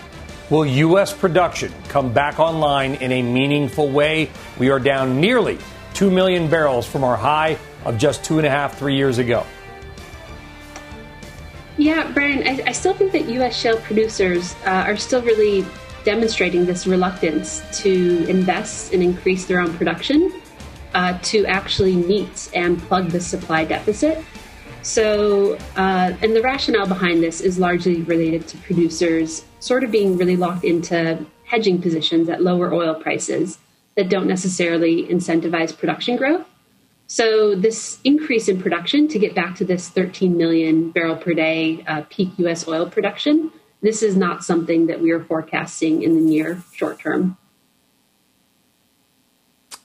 Will 0.50 0.66
U.S. 0.66 1.12
production 1.12 1.72
come 1.88 2.12
back 2.12 2.38
online 2.38 2.94
in 2.96 3.12
a 3.12 3.22
meaningful 3.22 3.88
way? 3.88 4.30
We 4.58 4.68
are 4.70 4.78
down 4.78 5.20
nearly 5.20 5.58
2 5.94 6.10
million 6.10 6.50
barrels 6.50 6.86
from 6.86 7.02
our 7.02 7.16
high 7.16 7.56
of 7.84 7.98
just 7.98 8.24
two 8.24 8.38
and 8.38 8.46
a 8.46 8.50
half, 8.50 8.78
three 8.78 8.96
years 8.96 9.18
ago. 9.18 9.44
Yeah, 11.76 12.10
Brian, 12.12 12.46
I, 12.46 12.68
I 12.68 12.72
still 12.72 12.94
think 12.94 13.12
that 13.12 13.28
U.S. 13.28 13.56
shale 13.58 13.78
producers 13.80 14.54
uh, 14.64 14.84
are 14.86 14.96
still 14.96 15.22
really 15.22 15.66
demonstrating 16.04 16.66
this 16.66 16.86
reluctance 16.86 17.62
to 17.82 18.24
invest 18.28 18.92
and 18.92 19.02
increase 19.02 19.46
their 19.46 19.58
own 19.58 19.76
production 19.76 20.32
uh, 20.94 21.18
to 21.22 21.44
actually 21.46 21.96
meet 21.96 22.50
and 22.54 22.78
plug 22.82 23.08
the 23.08 23.20
supply 23.20 23.64
deficit. 23.64 24.24
So, 24.82 25.54
uh, 25.76 26.12
and 26.22 26.36
the 26.36 26.42
rationale 26.42 26.86
behind 26.86 27.22
this 27.22 27.40
is 27.40 27.58
largely 27.58 28.02
related 28.02 28.46
to 28.48 28.58
producers 28.58 29.44
sort 29.58 29.82
of 29.82 29.90
being 29.90 30.16
really 30.16 30.36
locked 30.36 30.64
into 30.64 31.24
hedging 31.44 31.80
positions 31.80 32.28
at 32.28 32.42
lower 32.42 32.72
oil 32.72 32.94
prices 32.94 33.58
that 33.96 34.08
don't 34.08 34.26
necessarily 34.26 35.06
incentivize 35.06 35.76
production 35.76 36.16
growth. 36.16 36.46
So, 37.06 37.54
this 37.54 37.98
increase 38.02 38.48
in 38.48 38.60
production 38.60 39.08
to 39.08 39.18
get 39.18 39.34
back 39.34 39.56
to 39.56 39.64
this 39.64 39.88
13 39.88 40.36
million 40.36 40.90
barrel 40.90 41.16
per 41.16 41.34
day 41.34 41.84
uh, 41.86 42.02
peak 42.08 42.30
US 42.38 42.66
oil 42.66 42.88
production, 42.88 43.52
this 43.82 44.02
is 44.02 44.16
not 44.16 44.42
something 44.42 44.86
that 44.86 45.00
we 45.00 45.10
are 45.10 45.20
forecasting 45.20 46.02
in 46.02 46.14
the 46.14 46.20
near 46.20 46.62
short 46.72 47.00
term. 47.00 47.36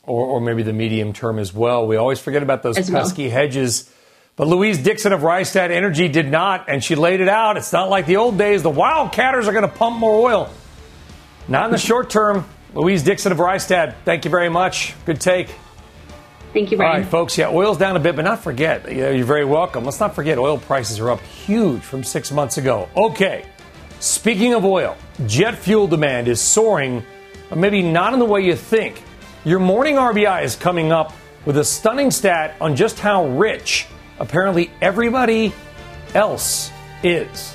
Or, 0.04 0.26
or 0.26 0.42
maybe 0.42 0.64
the 0.64 0.74
medium 0.74 1.12
term 1.12 1.38
as 1.38 1.54
well. 1.54 1.86
We 1.86 1.98
always 1.98 2.20
forget 2.20 2.42
about 2.42 2.64
those 2.64 2.78
as 2.78 2.90
pesky 2.90 3.24
well. 3.24 3.32
hedges. 3.32 3.94
But 4.38 4.48
Louise 4.48 4.78
Dixon 4.78 5.12
of 5.12 5.20
Rystad 5.20 5.70
Energy 5.70 6.08
did 6.08 6.32
not, 6.32 6.70
and 6.70 6.82
she 6.82 6.96
laid 6.96 7.20
it 7.20 7.28
out. 7.28 7.58
It's 7.58 7.74
not 7.74 7.90
like 7.90 8.06
the 8.06 8.16
old 8.16 8.38
days. 8.38 8.64
The 8.64 8.72
Wildcatters 8.72 9.48
are 9.48 9.52
going 9.52 9.64
to 9.64 9.68
pump 9.68 9.98
more 9.98 10.32
oil. 10.32 10.50
Not 11.50 11.66
in 11.66 11.72
the 11.72 11.78
short 11.78 12.10
term. 12.10 12.46
Louise 12.74 13.04
Dixon 13.04 13.34
of 13.34 13.40
Rystad, 13.40 13.96
thank 14.06 14.24
you 14.24 14.32
very 14.32 14.48
much. 14.48 14.96
Good 15.06 15.20
take. 15.20 15.50
Thank 16.54 16.72
you, 16.72 16.78
Brian. 16.78 16.92
All 16.92 17.00
right, 17.02 17.10
folks. 17.10 17.38
Yeah, 17.38 17.50
oil's 17.50 17.78
down 17.78 17.96
a 17.96 18.00
bit, 18.00 18.16
but 18.16 18.24
not 18.24 18.42
forget. 18.44 18.90
You 18.92 19.02
know, 19.02 19.12
you're 19.12 19.26
very 19.26 19.46
welcome. 19.46 19.86
Let's 19.86 20.00
not 20.00 20.16
forget 20.16 20.38
oil 20.38 20.58
prices 20.58 21.00
are 21.00 21.12
up 21.12 21.22
huge 21.22 21.82
from 21.82 22.04
six 22.04 22.32
months 22.32 22.58
ago. 22.58 22.90
Okay. 22.96 23.46
Speaking 24.00 24.54
of 24.54 24.66
oil, 24.66 24.98
jet 25.28 25.58
fuel 25.58 25.88
demand 25.88 26.28
is 26.28 26.42
soaring, 26.42 27.04
but 27.50 27.58
maybe 27.58 27.82
not 27.82 28.14
in 28.14 28.20
the 28.20 28.26
way 28.26 28.42
you 28.42 28.56
think. 28.56 29.04
Your 29.46 29.60
morning 29.60 29.96
RBI 29.96 30.44
is 30.44 30.56
coming 30.56 30.92
up 30.92 31.14
with 31.46 31.58
a 31.58 31.64
stunning 31.64 32.10
stat 32.10 32.56
on 32.60 32.76
just 32.76 33.00
how 33.00 33.28
rich 33.28 33.88
apparently 34.20 34.72
everybody 34.82 35.54
else 36.14 36.72
is. 37.04 37.54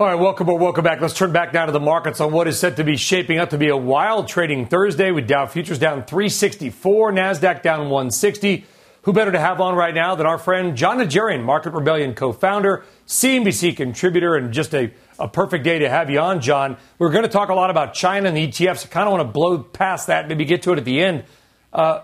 All 0.00 0.06
right, 0.06 0.14
welcome 0.14 0.48
or 0.48 0.56
welcome 0.56 0.84
back. 0.84 1.00
Let's 1.00 1.12
turn 1.12 1.32
back 1.32 1.52
now 1.52 1.66
to 1.66 1.72
the 1.72 1.80
markets 1.80 2.20
on 2.20 2.30
what 2.30 2.46
is 2.46 2.56
set 2.56 2.76
to 2.76 2.84
be 2.84 2.96
shaping 2.96 3.38
up 3.38 3.50
to 3.50 3.58
be 3.58 3.66
a 3.66 3.76
wild 3.76 4.28
trading 4.28 4.66
Thursday 4.66 5.10
with 5.10 5.26
Dow 5.26 5.46
futures 5.46 5.80
down 5.80 6.04
364, 6.04 7.10
Nasdaq 7.10 7.62
down 7.62 7.90
160. 7.90 8.64
Who 9.02 9.12
better 9.12 9.32
to 9.32 9.40
have 9.40 9.60
on 9.60 9.74
right 9.74 9.92
now 9.92 10.14
than 10.14 10.24
our 10.24 10.38
friend 10.38 10.76
John 10.76 10.98
Najarian, 10.98 11.42
Market 11.42 11.72
Rebellion 11.72 12.14
co-founder, 12.14 12.84
CNBC 13.08 13.76
contributor, 13.76 14.36
and 14.36 14.52
just 14.52 14.72
a, 14.72 14.92
a 15.18 15.26
perfect 15.26 15.64
day 15.64 15.80
to 15.80 15.88
have 15.88 16.10
you 16.10 16.20
on, 16.20 16.40
John. 16.40 16.76
We're 17.00 17.10
going 17.10 17.24
to 17.24 17.28
talk 17.28 17.48
a 17.48 17.54
lot 17.54 17.70
about 17.70 17.92
China 17.92 18.28
and 18.28 18.36
the 18.36 18.46
ETFs. 18.46 18.86
I 18.86 18.88
kind 18.90 19.08
of 19.08 19.12
want 19.12 19.28
to 19.28 19.32
blow 19.32 19.58
past 19.58 20.06
that, 20.06 20.28
maybe 20.28 20.44
get 20.44 20.62
to 20.62 20.72
it 20.72 20.78
at 20.78 20.84
the 20.84 21.00
end. 21.00 21.24
Uh, 21.72 22.02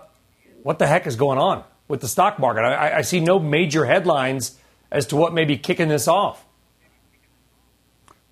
what 0.63 0.79
the 0.79 0.87
heck 0.87 1.07
is 1.07 1.15
going 1.15 1.39
on 1.39 1.63
with 1.87 2.01
the 2.01 2.09
stock 2.09 2.39
market? 2.39 2.63
I, 2.63 2.97
I 2.97 3.01
see 3.03 3.21
no 3.21 3.39
major 3.39 3.85
headlines 3.85 4.59
as 4.91 5.07
to 5.07 5.15
what 5.15 5.33
may 5.33 5.45
be 5.45 5.57
kicking 5.57 5.87
this 5.87 6.09
off. 6.09 6.44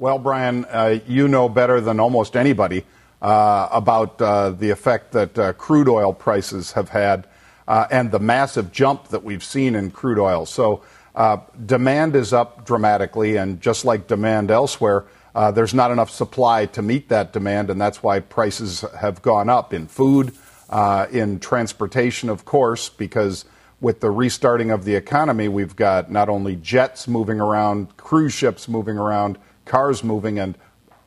Well, 0.04 0.20
Brian, 0.20 0.66
uh, 0.66 1.00
you 1.08 1.30
know 1.30 1.48
better 1.48 1.80
than 1.80 2.02
almost 2.02 2.36
anybody 2.36 2.84
uh, 3.22 3.70
about 3.72 4.22
uh, 4.22 4.50
the 4.50 4.70
effect 4.70 5.14
that 5.14 5.40
uh, 5.40 5.54
crude 5.54 5.88
oil 5.88 6.12
prices 6.12 6.74
have 6.74 6.90
had 6.90 7.26
uh, 7.70 7.88
and 7.90 8.12
the 8.12 8.20
massive 8.20 8.74
jump 8.74 9.08
that 9.08 9.24
we've 9.24 9.46
seen 9.46 9.76
in 9.76 9.92
crude 9.92 10.20
oil. 10.20 10.46
So, 10.46 10.84
uh, 11.16 11.38
demand 11.66 12.18
is 12.18 12.34
up 12.34 12.66
dramatically, 12.66 13.38
and 13.38 13.62
just 13.62 13.86
like 13.86 14.08
demand 14.08 14.52
elsewhere, 14.52 15.06
there's 15.54 15.74
not 15.74 15.90
enough 15.90 16.10
supply 16.10 16.66
to 16.66 16.82
meet 16.82 17.08
that 17.08 17.32
demand, 17.32 17.70
and 17.70 17.80
that's 17.80 18.04
why 18.04 18.20
prices 18.20 18.84
have 19.00 19.22
gone 19.22 19.48
up 19.48 19.74
in 19.74 19.88
food, 19.88 20.34
in 21.14 21.40
transportation, 21.40 22.28
of 22.28 22.44
course, 22.44 22.90
because 22.90 23.46
with 23.80 24.02
the 24.02 24.12
restarting 24.12 24.70
of 24.70 24.84
the 24.84 24.96
economy, 24.96 25.48
we've 25.48 25.78
got 25.78 26.12
not 26.12 26.28
only 26.28 26.58
jets 26.58 27.08
moving 27.08 27.40
around, 27.40 27.96
cruise 27.96 28.34
ships 28.34 28.68
moving 28.68 28.98
around, 28.98 29.38
cars 29.66 30.04
moving, 30.04 30.40
and 30.40 30.58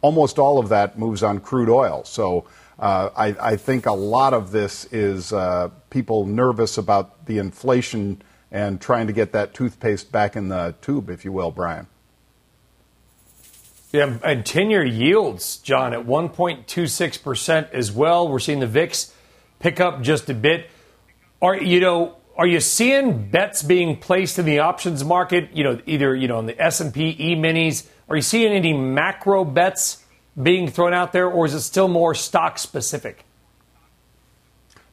almost 0.01 0.39
all 0.39 0.59
of 0.59 0.69
that 0.69 0.99
moves 0.99 1.23
on 1.23 1.41
crude 1.41 1.69
oil. 1.69 2.05
So 2.05 2.47
uh, 2.79 3.11
I, 3.17 3.53
I, 3.53 3.57
think 3.57 3.87
a 3.87 3.93
lot 3.93 4.35
of 4.35 4.53
this 4.53 4.85
is 4.93 5.33
uh, 5.33 5.71
people 5.89 6.27
nervous 6.27 6.77
about 6.77 7.25
the 7.27 7.39
inflation 7.39 8.21
and 8.51 8.81
trying 8.81 9.07
to 9.07 9.13
get 9.13 9.33
that 9.33 9.55
toothpaste 9.55 10.13
back 10.13 10.37
in 10.37 10.49
the 10.49 10.75
tube, 10.83 11.09
if 11.09 11.25
you 11.25 11.33
will, 11.33 11.51
Brian. 11.51 11.87
Yeah, 13.93 14.19
and 14.23 14.45
10 14.45 14.71
year 14.71 14.85
yields, 14.85 15.57
John, 15.59 15.95
at 15.95 16.01
1.26% 16.01 17.71
as 17.71 17.93
well. 17.93 18.29
We're 18.29 18.41
seeing 18.41 18.61
the 18.61 18.67
VIX 18.67 19.13
pick 19.59 19.81
up 19.81 20.03
just 20.03 20.29
a 20.29 20.35
bit. 20.35 20.69
Are, 21.41 21.57
you 21.57 21.81
know, 21.81 22.17
are 22.37 22.47
you 22.47 22.61
seeing 22.61 23.31
bets 23.31 23.63
being 23.63 23.97
placed 23.97 24.39
in 24.39 24.45
the 24.45 24.59
options 24.59 25.03
market? 25.03 25.51
You 25.55 25.65
know, 25.65 25.81
either 25.87 26.15
you 26.15 26.29
know 26.29 26.37
on 26.37 26.47
the 26.47 26.61
S 26.63 26.81
and 26.81 26.93
P 26.93 27.17
E 27.19 27.35
minis. 27.35 27.87
Are 28.09 28.17
you 28.17 28.23
seeing 28.23 28.53
any 28.53 28.73
macro 28.73 29.45
bets 29.45 30.05
being 30.41 30.69
thrown 30.69 30.95
out 30.95 31.13
there, 31.13 31.29
or 31.29 31.47
is 31.47 31.55
it 31.55 31.61
still 31.61 31.89
more 31.89 32.15
stock 32.15 32.59
specific? 32.59 33.25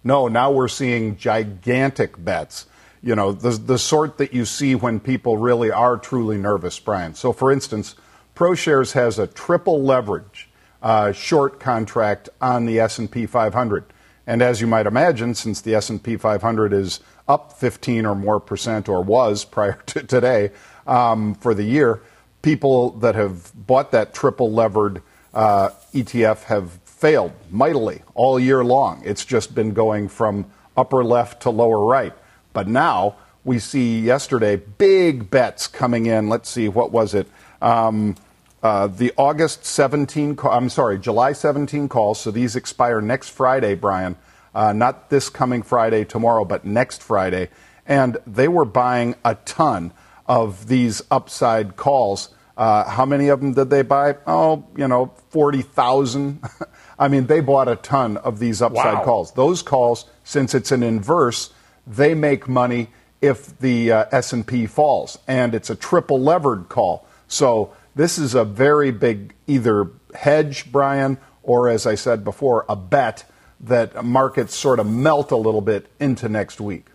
No, 0.03 0.27
now 0.27 0.51
we're 0.51 0.67
seeing 0.67 1.17
gigantic 1.17 2.23
bets. 2.23 2.65
You 3.01 3.15
know, 3.15 3.31
the 3.31 3.51
the 3.51 3.77
sort 3.77 4.17
that 4.17 4.33
you 4.33 4.45
see 4.45 4.75
when 4.75 4.99
people 4.99 5.37
really 5.37 5.71
are 5.71 5.97
truly 5.97 6.37
nervous, 6.37 6.79
Brian. 6.79 7.13
So, 7.13 7.33
for 7.33 7.51
instance, 7.51 7.95
ProShares 8.35 8.93
has 8.93 9.19
a 9.19 9.27
triple 9.27 9.83
leverage 9.83 10.49
uh, 10.83 11.11
short 11.11 11.59
contract 11.59 12.29
on 12.41 12.65
the 12.65 12.79
S 12.79 12.99
and 12.99 13.09
P 13.09 13.25
500 13.25 13.85
And 14.27 14.41
as 14.41 14.59
you 14.59 14.67
might 14.67 14.85
imagine, 14.85 15.35
since 15.35 15.61
the 15.61 15.75
S&P 15.75 16.17
500 16.17 16.73
is 16.73 16.99
up 17.27 17.53
15 17.53 18.05
or 18.05 18.15
more 18.15 18.39
percent, 18.39 18.89
or 18.89 19.01
was 19.01 19.45
prior 19.45 19.81
to 19.87 20.03
today 20.03 20.51
um, 20.85 21.35
for 21.35 21.53
the 21.53 21.63
year, 21.63 22.01
people 22.43 22.91
that 22.91 23.15
have 23.15 23.51
bought 23.55 23.91
that 23.91 24.13
triple 24.13 24.51
levered 24.51 25.01
uh, 25.33 25.69
ETF 25.95 26.43
have 26.43 26.71
failed 26.85 27.31
mightily 27.49 28.03
all 28.13 28.39
year 28.39 28.63
long. 28.63 29.01
It's 29.03 29.25
just 29.25 29.55
been 29.55 29.73
going 29.73 30.09
from 30.09 30.45
upper 30.77 31.03
left 31.03 31.41
to 31.43 31.49
lower 31.49 31.83
right. 31.83 32.13
But 32.53 32.67
now 32.67 33.15
we 33.43 33.57
see 33.57 33.99
yesterday 33.99 34.57
big 34.57 35.31
bets 35.31 35.67
coming 35.67 36.05
in. 36.05 36.29
Let's 36.29 36.49
see, 36.49 36.69
what 36.69 36.91
was 36.91 37.15
it? 37.15 37.27
Um, 37.61 38.15
uh, 38.61 38.87
the 38.87 39.11
August 39.17 39.65
17, 39.65 40.35
call, 40.35 40.51
I'm 40.51 40.69
sorry, 40.69 40.99
July 40.99 41.33
17 41.33 41.89
calls. 41.89 42.21
So 42.21 42.31
these 42.31 42.55
expire 42.55 43.01
next 43.01 43.29
Friday, 43.29 43.75
Brian. 43.75 44.15
Uh, 44.53 44.71
not 44.71 45.09
this 45.09 45.29
coming 45.29 45.63
Friday, 45.63 46.05
tomorrow, 46.05 46.45
but 46.45 46.63
next 46.63 47.01
Friday. 47.01 47.49
And 47.85 48.17
they 48.27 48.47
were 48.47 48.65
buying 48.65 49.15
a 49.25 49.35
ton 49.35 49.91
of 50.27 50.67
these 50.67 51.01
upside 51.11 51.75
calls. 51.75 52.29
Uh, 52.55 52.87
how 52.89 53.05
many 53.05 53.29
of 53.29 53.39
them 53.39 53.53
did 53.53 53.69
they 53.69 53.81
buy? 53.81 54.15
Oh, 54.27 54.65
you 54.75 54.87
know, 54.87 55.13
40,000. 55.29 56.43
I 56.99 57.07
mean, 57.07 57.25
they 57.25 57.39
bought 57.39 57.67
a 57.67 57.75
ton 57.75 58.17
of 58.17 58.39
these 58.39 58.61
upside 58.61 58.99
wow. 58.99 59.03
calls. 59.03 59.31
Those 59.33 59.61
calls, 59.61 60.05
since 60.23 60.53
it's 60.53 60.71
an 60.71 60.83
inverse, 60.83 61.51
they 61.87 62.13
make 62.13 62.47
money 62.47 62.89
if 63.21 63.57
the 63.59 63.91
uh, 63.91 64.05
S&P 64.11 64.67
falls, 64.67 65.17
and 65.27 65.55
it's 65.55 65.69
a 65.69 65.75
triple 65.75 66.19
levered 66.19 66.69
call. 66.69 67.07
So 67.27 67.73
this 67.95 68.17
is 68.17 68.35
a 68.35 68.43
very 68.43 68.91
big 68.91 69.33
either 69.47 69.89
hedge, 70.13 70.71
Brian, 70.71 71.17
or 71.41 71.69
as 71.69 71.85
I 71.85 71.95
said 71.95 72.23
before, 72.23 72.65
a 72.69 72.75
bet 72.75 73.25
that 73.61 74.03
markets 74.03 74.55
sort 74.55 74.79
of 74.79 74.87
melt 74.89 75.31
a 75.31 75.37
little 75.37 75.61
bit 75.61 75.87
into 75.99 76.27
next 76.27 76.59
week. 76.59 76.87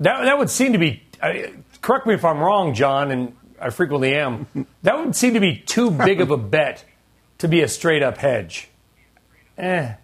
That, 0.00 0.24
that 0.24 0.38
would 0.38 0.50
seem 0.50 0.72
to 0.72 0.78
be, 0.78 1.02
uh, 1.20 1.32
correct 1.80 2.06
me 2.06 2.14
if 2.14 2.24
I'm 2.24 2.38
wrong, 2.38 2.74
John, 2.74 3.10
and 3.10 3.36
I 3.60 3.70
frequently 3.70 4.14
am, 4.14 4.46
that 4.82 4.98
would 4.98 5.16
seem 5.16 5.34
to 5.34 5.40
be 5.40 5.56
too 5.56 5.90
big 5.90 6.20
of 6.20 6.30
a 6.30 6.36
bet 6.36 6.84
to 7.38 7.48
be 7.48 7.62
a 7.62 7.68
straight 7.68 8.02
up 8.02 8.18
hedge. 8.18 8.68
Eh. 9.58 9.94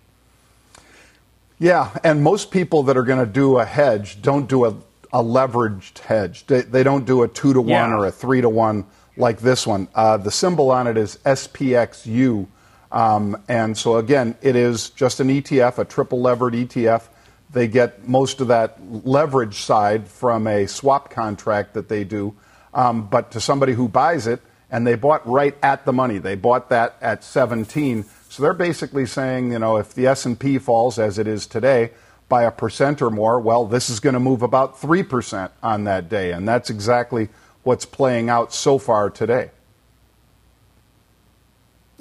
Yeah, 1.58 1.96
and 2.02 2.22
most 2.22 2.50
people 2.50 2.82
that 2.84 2.96
are 2.96 3.04
going 3.04 3.24
to 3.24 3.30
do 3.30 3.58
a 3.58 3.64
hedge 3.64 4.20
don't 4.20 4.48
do 4.48 4.64
a, 4.64 4.70
a 5.12 5.22
leveraged 5.22 6.00
hedge. 6.00 6.46
They, 6.46 6.62
they, 6.62 6.82
don't 6.82 7.04
do 7.04 7.22
a 7.22 7.28
two 7.28 7.52
to 7.52 7.60
one 7.60 7.90
yeah. 7.90 7.96
or 7.96 8.06
a 8.06 8.10
three 8.10 8.40
to 8.40 8.48
one 8.48 8.84
like 9.16 9.38
this 9.38 9.66
one. 9.66 9.88
Uh, 9.94 10.16
the 10.16 10.30
symbol 10.30 10.70
on 10.70 10.86
it 10.86 10.96
is 10.96 11.18
SPXU. 11.24 12.48
Um, 12.90 13.40
and 13.48 13.76
so, 13.76 13.96
again, 13.96 14.36
it 14.42 14.56
is 14.56 14.90
just 14.90 15.20
an 15.20 15.28
ETF, 15.28 15.78
a 15.78 15.84
triple 15.84 16.20
levered 16.20 16.54
ETF. 16.54 17.04
They 17.52 17.68
get 17.68 18.08
most 18.08 18.40
of 18.40 18.48
that 18.48 18.78
leverage 19.04 19.60
side 19.60 20.08
from 20.08 20.46
a 20.46 20.66
swap 20.66 21.10
contract 21.10 21.74
that 21.74 21.88
they 21.88 22.04
do. 22.04 22.34
Um, 22.72 23.06
but 23.08 23.30
to 23.32 23.40
somebody 23.40 23.74
who 23.74 23.88
buys 23.88 24.26
it, 24.26 24.40
and 24.72 24.86
they 24.86 24.94
bought 24.94 25.24
right 25.28 25.54
at 25.62 25.84
the 25.84 25.92
money, 25.92 26.16
they 26.16 26.34
bought 26.34 26.70
that 26.70 26.96
at 27.02 27.22
17. 27.22 28.06
So 28.30 28.42
they're 28.42 28.54
basically 28.54 29.04
saying, 29.04 29.52
you 29.52 29.58
know, 29.58 29.76
if 29.76 29.92
the 29.92 30.06
S&P 30.06 30.58
falls 30.58 30.98
as 30.98 31.18
it 31.18 31.26
is 31.26 31.46
today 31.46 31.90
by 32.30 32.44
a 32.44 32.50
percent 32.50 33.02
or 33.02 33.10
more, 33.10 33.38
well, 33.38 33.66
this 33.66 33.90
is 33.90 34.00
going 34.00 34.14
to 34.14 34.20
move 34.20 34.40
about 34.40 34.80
3% 34.80 35.50
on 35.62 35.84
that 35.84 36.08
day. 36.08 36.32
And 36.32 36.48
that's 36.48 36.70
exactly 36.70 37.28
what's 37.62 37.84
playing 37.84 38.30
out 38.30 38.54
so 38.54 38.78
far 38.78 39.10
today. 39.10 39.50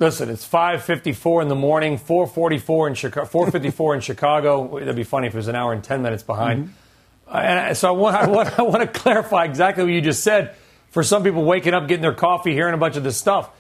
Listen, 0.02 0.32
it's 0.32 0.48
5:54 0.48 1.44
in 1.44 1.48
the 1.48 1.54
morning, 1.54 2.00
4:44 2.00 2.88
in 2.88 2.96
Chicago, 2.96 3.28
4:54 3.28 3.94
in 3.94 4.02
Chicago. 4.02 4.80
That'd 4.80 4.96
be 4.96 5.04
funny 5.04 5.28
if 5.28 5.36
it 5.36 5.38
was 5.38 5.48
an 5.48 5.56
hour 5.56 5.74
and 5.74 5.84
10 5.84 6.02
minutes 6.02 6.24
behind. 6.24 6.64
Mm-hmm. 6.64 7.36
Uh, 7.36 7.40
and 7.40 7.78
so 7.78 7.90
I 7.90 7.92
want, 7.92 8.16
I, 8.16 8.28
want, 8.28 8.60
I 8.60 8.64
want 8.64 8.82
to 8.82 8.88
clarify 8.88 9.46
exactly 9.46 9.84
what 9.84 9.94
you 9.94 10.02
just 10.02 10.24
said. 10.24 10.56
For 10.90 11.04
some 11.04 11.24
people 11.24 11.44
waking 11.44 11.76
up, 11.76 11.88
getting 11.88 12.02
their 12.02 12.16
coffee, 12.16 12.52
hearing 12.54 12.74
a 12.74 12.78
bunch 12.78 12.98
of 12.98 13.04
this 13.04 13.16
stuff, 13.16 13.52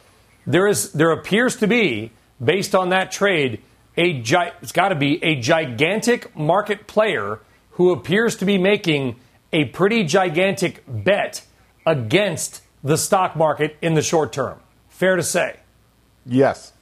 there 0.47 0.65
is 0.65 0.91
there 0.93 1.11
appears 1.11 1.57
to 1.57 1.67
be, 1.67 2.09
based 2.43 2.73
on 2.73 2.89
that 2.89 3.11
trade, 3.11 3.61
a 3.95 4.19
gi- 4.21 4.51
it's 4.63 4.71
got 4.71 4.89
to 4.89 4.95
be 4.95 5.23
a 5.23 5.35
gigantic 5.39 6.35
market 6.35 6.87
player 6.87 7.39
who 7.73 7.91
appears 7.91 8.35
to 8.37 8.45
be 8.45 8.57
making 8.57 9.15
a 9.53 9.65
pretty 9.65 10.05
gigantic 10.05 10.83
bet 10.87 11.45
against 11.85 12.63
the 12.83 12.97
stock 12.97 13.35
market 13.35 13.77
in 13.79 13.93
the 13.93 14.01
short 14.01 14.33
term. 14.33 14.59
Fair 14.89 15.15
to 15.17 15.23
say. 15.23 15.60
Yes, 16.25 16.73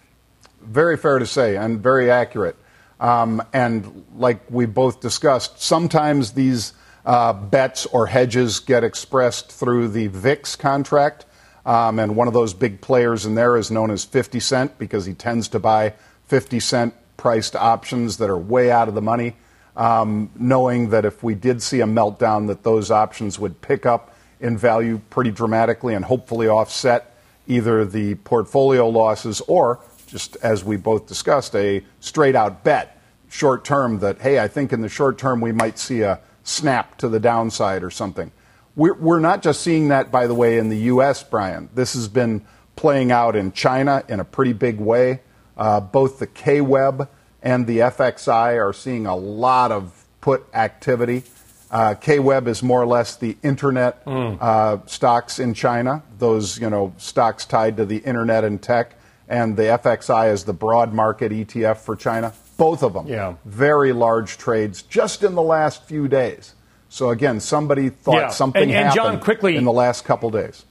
very 0.62 0.98
fair 0.98 1.20
to 1.20 1.26
say, 1.26 1.56
and 1.56 1.82
very 1.82 2.12
accurate. 2.12 2.56
Um, 3.00 3.42
and 3.54 4.06
like 4.16 4.40
we 4.50 4.66
both 4.66 5.00
discussed, 5.00 5.62
sometimes 5.62 6.32
these 6.32 6.74
uh, 7.06 7.34
bets 7.34 7.86
or 7.88 8.08
hedges 8.08 8.60
get 8.60 8.84
expressed 8.84 9.52
through 9.52 9.90
the 9.90 10.08
VIX 10.08 10.56
contract. 10.58 11.26
Um, 11.66 12.00
and 12.00 12.16
one 12.16 12.28
of 12.28 12.34
those 12.34 12.54
big 12.54 12.82
players 12.82 13.26
in 13.26 13.36
there 13.36 13.56
is 13.56 13.72
known 13.72 13.92
as 13.92 14.04
50 14.04 14.40
Cent 14.40 14.78
because 14.78 15.06
he 15.06 15.14
tends 15.14 15.48
to 15.50 15.60
buy 15.60 15.94
50 16.28 16.60
cent 16.60 16.94
priced 17.18 17.56
options 17.56 18.18
that 18.18 18.30
are 18.30 18.38
way 18.38 18.72
out 18.72 18.88
of 18.88 18.96
the 18.96 19.02
money, 19.02 19.36
um, 19.76 20.30
knowing 20.36 20.90
that 20.90 21.04
if 21.04 21.24
we 21.24 21.36
did 21.36 21.62
see 21.62 21.82
a 21.82 21.86
meltdown, 21.86 22.48
that 22.48 22.64
those 22.64 22.92
options 22.92 23.40
would 23.40 23.60
pick 23.62 23.86
up 23.86 24.16
in 24.40 24.58
value 24.58 25.02
pretty 25.10 25.32
dramatically 25.32 25.96
and 25.96 26.06
hopefully 26.06 26.48
offset 26.48 27.18
either 27.50 27.84
the 27.84 28.16
portfolio 28.16 28.88
losses 28.88 29.42
or, 29.42 29.80
just 30.08 30.38
as 30.38 30.64
we 30.64 30.78
both 30.78 31.08
discussed, 31.08 31.56
a 31.56 31.84
straight 32.00 32.36
out 32.36 32.64
bet 32.64 33.02
short 33.30 33.66
term 33.66 34.00
that, 34.00 34.20
hey, 34.22 34.40
I 34.40 34.48
think 34.48 34.72
in 34.72 34.82
the 34.82 34.90
short 34.90 35.18
term 35.18 35.42
we 35.42 35.52
might 35.52 35.78
see 35.78 36.02
a 36.02 36.20
snap 36.44 36.98
to 37.00 37.10
the 37.10 37.20
downside 37.20 37.84
or 37.84 37.90
something. 37.90 38.32
We're, 38.76 38.94
we're 38.94 39.20
not 39.20 39.42
just 39.42 39.62
seeing 39.62 39.90
that, 39.90 40.12
by 40.12 40.28
the 40.28 40.34
way, 40.34 40.58
in 40.58 40.70
the 40.70 40.78
U.S., 40.78 41.24
Brian. 41.24 41.70
This 41.74 41.94
has 41.94 42.08
been 42.08 42.46
playing 42.76 43.12
out 43.12 43.36
in 43.36 43.52
China 43.52 44.04
in 44.08 44.20
a 44.20 44.24
pretty 44.24 44.54
big 44.54 44.80
way. 44.80 45.22
Uh, 45.58 45.82
both 45.82 46.20
the 46.20 46.28
KWEB 46.28 47.08
and 47.42 47.68
the 47.68 47.80
FXI 47.80 48.64
are 48.64 48.74
seeing 48.74 49.06
a 49.06 49.16
lot 49.16 49.72
of 49.72 50.06
put 50.22 50.46
activity. 50.54 51.24
Uh, 51.72 51.94
KWEB 51.94 52.48
is 52.48 52.64
more 52.64 52.82
or 52.82 52.88
less 52.88 53.16
the 53.16 53.38
internet 53.44 54.04
mm. 54.06 54.42
uh, 54.42 54.80
stocks 54.88 55.40
in 55.40 55.54
China, 55.54 56.02
those 56.18 56.60
you 56.60 56.70
know 56.70 56.94
stocks 56.98 57.46
tied 57.46 57.78
to 57.78 57.86
the 57.86 57.98
internet 57.98 58.44
and 58.44 58.62
tech, 58.62 58.96
and 59.28 59.56
the 59.56 59.64
FXI 59.64 60.32
is 60.32 60.46
the 60.46 60.54
broad 60.54 60.94
market 60.94 61.32
ETF 61.32 61.78
for 61.78 61.96
China. 61.96 62.34
Both 62.58 62.84
of 62.84 62.94
them, 62.94 63.08
yeah. 63.08 63.36
very 63.46 63.94
large 63.94 64.38
trades 64.38 64.82
just 64.82 65.24
in 65.24 65.36
the 65.36 65.42
last 65.42 65.86
few 65.86 66.08
days. 66.08 66.56
So 66.90 67.12
again, 67.12 67.40
somebody 67.40 67.90
thought 67.90 68.16
yeah. 68.16 68.30
something 68.30 68.64
and, 68.64 68.72
and 68.72 68.88
happened 68.88 68.96
John, 68.96 69.20
quickly, 69.20 69.56
in 69.56 69.64
the 69.64 69.72
last 69.72 70.04
couple 70.06 70.32
days. 70.32 70.66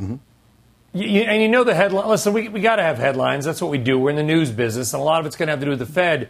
Mm-hmm. 0.00 0.16
You, 0.94 1.22
and 1.22 1.42
you 1.42 1.48
know 1.48 1.64
the 1.64 1.74
headline. 1.74 2.08
Listen, 2.08 2.32
we, 2.32 2.48
we 2.48 2.60
got 2.60 2.76
to 2.76 2.82
have 2.82 2.98
headlines. 2.98 3.44
That's 3.44 3.62
what 3.62 3.70
we 3.70 3.78
do. 3.78 3.98
We're 3.98 4.10
in 4.10 4.16
the 4.16 4.22
news 4.22 4.50
business, 4.50 4.92
and 4.92 5.00
a 5.00 5.04
lot 5.04 5.20
of 5.20 5.26
it's 5.26 5.36
going 5.36 5.46
to 5.46 5.52
have 5.52 5.60
to 5.60 5.66
do 5.66 5.70
with 5.70 5.78
the 5.78 5.86
Fed. 5.86 6.28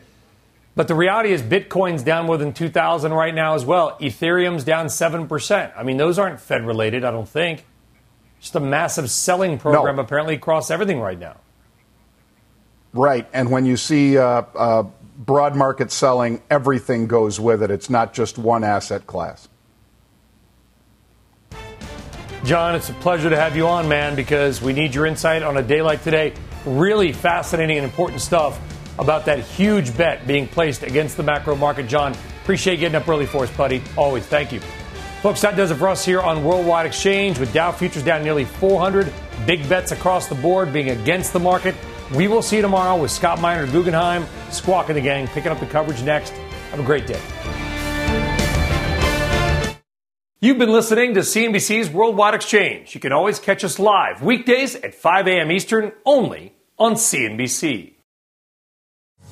But 0.77 0.89
the 0.89 0.95
reality 0.95 1.31
is, 1.31 1.41
Bitcoin's 1.41 2.03
down 2.03 2.27
more 2.27 2.37
than 2.37 2.53
2,000 2.53 3.13
right 3.13 3.35
now 3.35 3.55
as 3.55 3.65
well. 3.65 3.97
Ethereum's 4.01 4.65
down 4.65 4.87
7%. 4.87 5.73
I 5.77 5.83
mean, 5.85 5.99
those 5.99 6.19
aren't 6.19 6.41
Fed 6.41 6.67
related, 6.67 7.05
I 7.05 7.13
don't 7.13 7.29
think. 7.29 7.65
Just 8.41 8.57
a 8.57 8.61
massive 8.61 9.11
selling 9.11 9.59
program 9.59 9.97
no. 9.97 10.03
apparently 10.03 10.35
across 10.35 10.71
everything 10.71 10.99
right 10.99 11.19
now. 11.19 11.37
Right. 12.93 13.27
And 13.33 13.51
when 13.51 13.67
you 13.67 13.77
see 13.77 14.19
uh, 14.19 14.43
uh, 14.55 14.83
broad 15.17 15.55
market 15.55 15.93
selling, 15.93 16.43
everything 16.51 17.07
goes 17.07 17.39
with 17.39 17.63
it. 17.63 17.71
It's 17.71 17.89
not 17.89 18.13
just 18.13 18.37
one 18.37 18.65
asset 18.65 19.07
class. 19.07 19.49
John, 22.45 22.75
it's 22.75 22.91
a 22.91 22.95
pleasure 22.95 23.31
to 23.31 23.37
have 23.37 23.57
you 23.57 23.67
on, 23.67 23.89
man, 23.89 24.17
because 24.17 24.61
we 24.61 24.73
need 24.73 24.95
your 24.95 25.07
insight 25.07 25.43
on 25.43 25.57
a 25.57 25.63
day 25.63 25.83
like 25.83 26.03
today. 26.03 26.35
Really 26.67 27.13
fascinating 27.13 27.79
and 27.79 27.85
important 27.85 28.21
stuff 28.21 28.61
about 28.99 29.25
that 29.27 29.41
huge 29.41 29.97
bet 29.97 30.27
being 30.27 30.47
placed 30.47 30.83
against 30.83 31.17
the 31.17 31.23
macro 31.23 31.57
market. 31.57 31.89
John, 31.89 32.15
appreciate 32.43 32.77
getting 32.77 32.97
up 32.97 33.09
early 33.09 33.27
for 33.27 33.45
us, 33.45 33.57
buddy. 33.57 33.83
Always. 33.97 34.27
Thank 34.27 34.53
you. 34.53 34.61
Folks, 35.23 35.41
that 35.41 35.57
does 35.57 35.71
it 35.71 35.77
for 35.77 35.89
us 35.89 36.05
here 36.05 36.21
on 36.21 36.45
Worldwide 36.45 36.85
Exchange 36.85 37.39
with 37.39 37.53
Dow 37.55 37.73
futures 37.73 38.03
down 38.03 38.23
nearly 38.23 38.45
400. 38.45 39.11
Big 39.47 39.67
bets 39.69 39.91
across 39.91 40.29
the 40.29 40.35
board 40.35 40.73
being 40.73 40.91
against 40.91 41.33
the 41.33 41.41
market. 41.41 41.75
We 42.15 42.29
will 42.29 42.43
see 42.43 42.57
you 42.57 42.63
tomorrow 42.63 43.01
with 43.01 43.11
Scott 43.11 43.39
Minerd, 43.39 43.73
Guggenheim, 43.73 44.27
Squawk 44.51 44.91
and 44.91 44.99
the 44.99 45.01
Gang, 45.01 45.27
picking 45.29 45.51
up 45.51 45.61
the 45.61 45.67
coverage 45.67 46.03
next. 46.03 46.31
Have 46.71 46.81
a 46.81 46.83
great 46.83 47.07
day. 47.07 47.21
You've 50.41 50.59
been 50.59 50.73
listening 50.73 51.15
to 51.15 51.21
CNBC's 51.21 51.89
Worldwide 51.89 52.35
Exchange. 52.35 52.95
You 52.95 53.01
can 53.01 53.13
always 53.13 53.39
catch 53.39 53.65
us 53.65 53.79
live 53.79 54.21
weekdays 54.21 54.77
at 54.77 54.95
5 54.95 55.27
a.m. 55.27 55.51
Eastern 55.51 55.93
only 56.05 56.53
on 56.79 56.97
CNBC. 56.97 57.94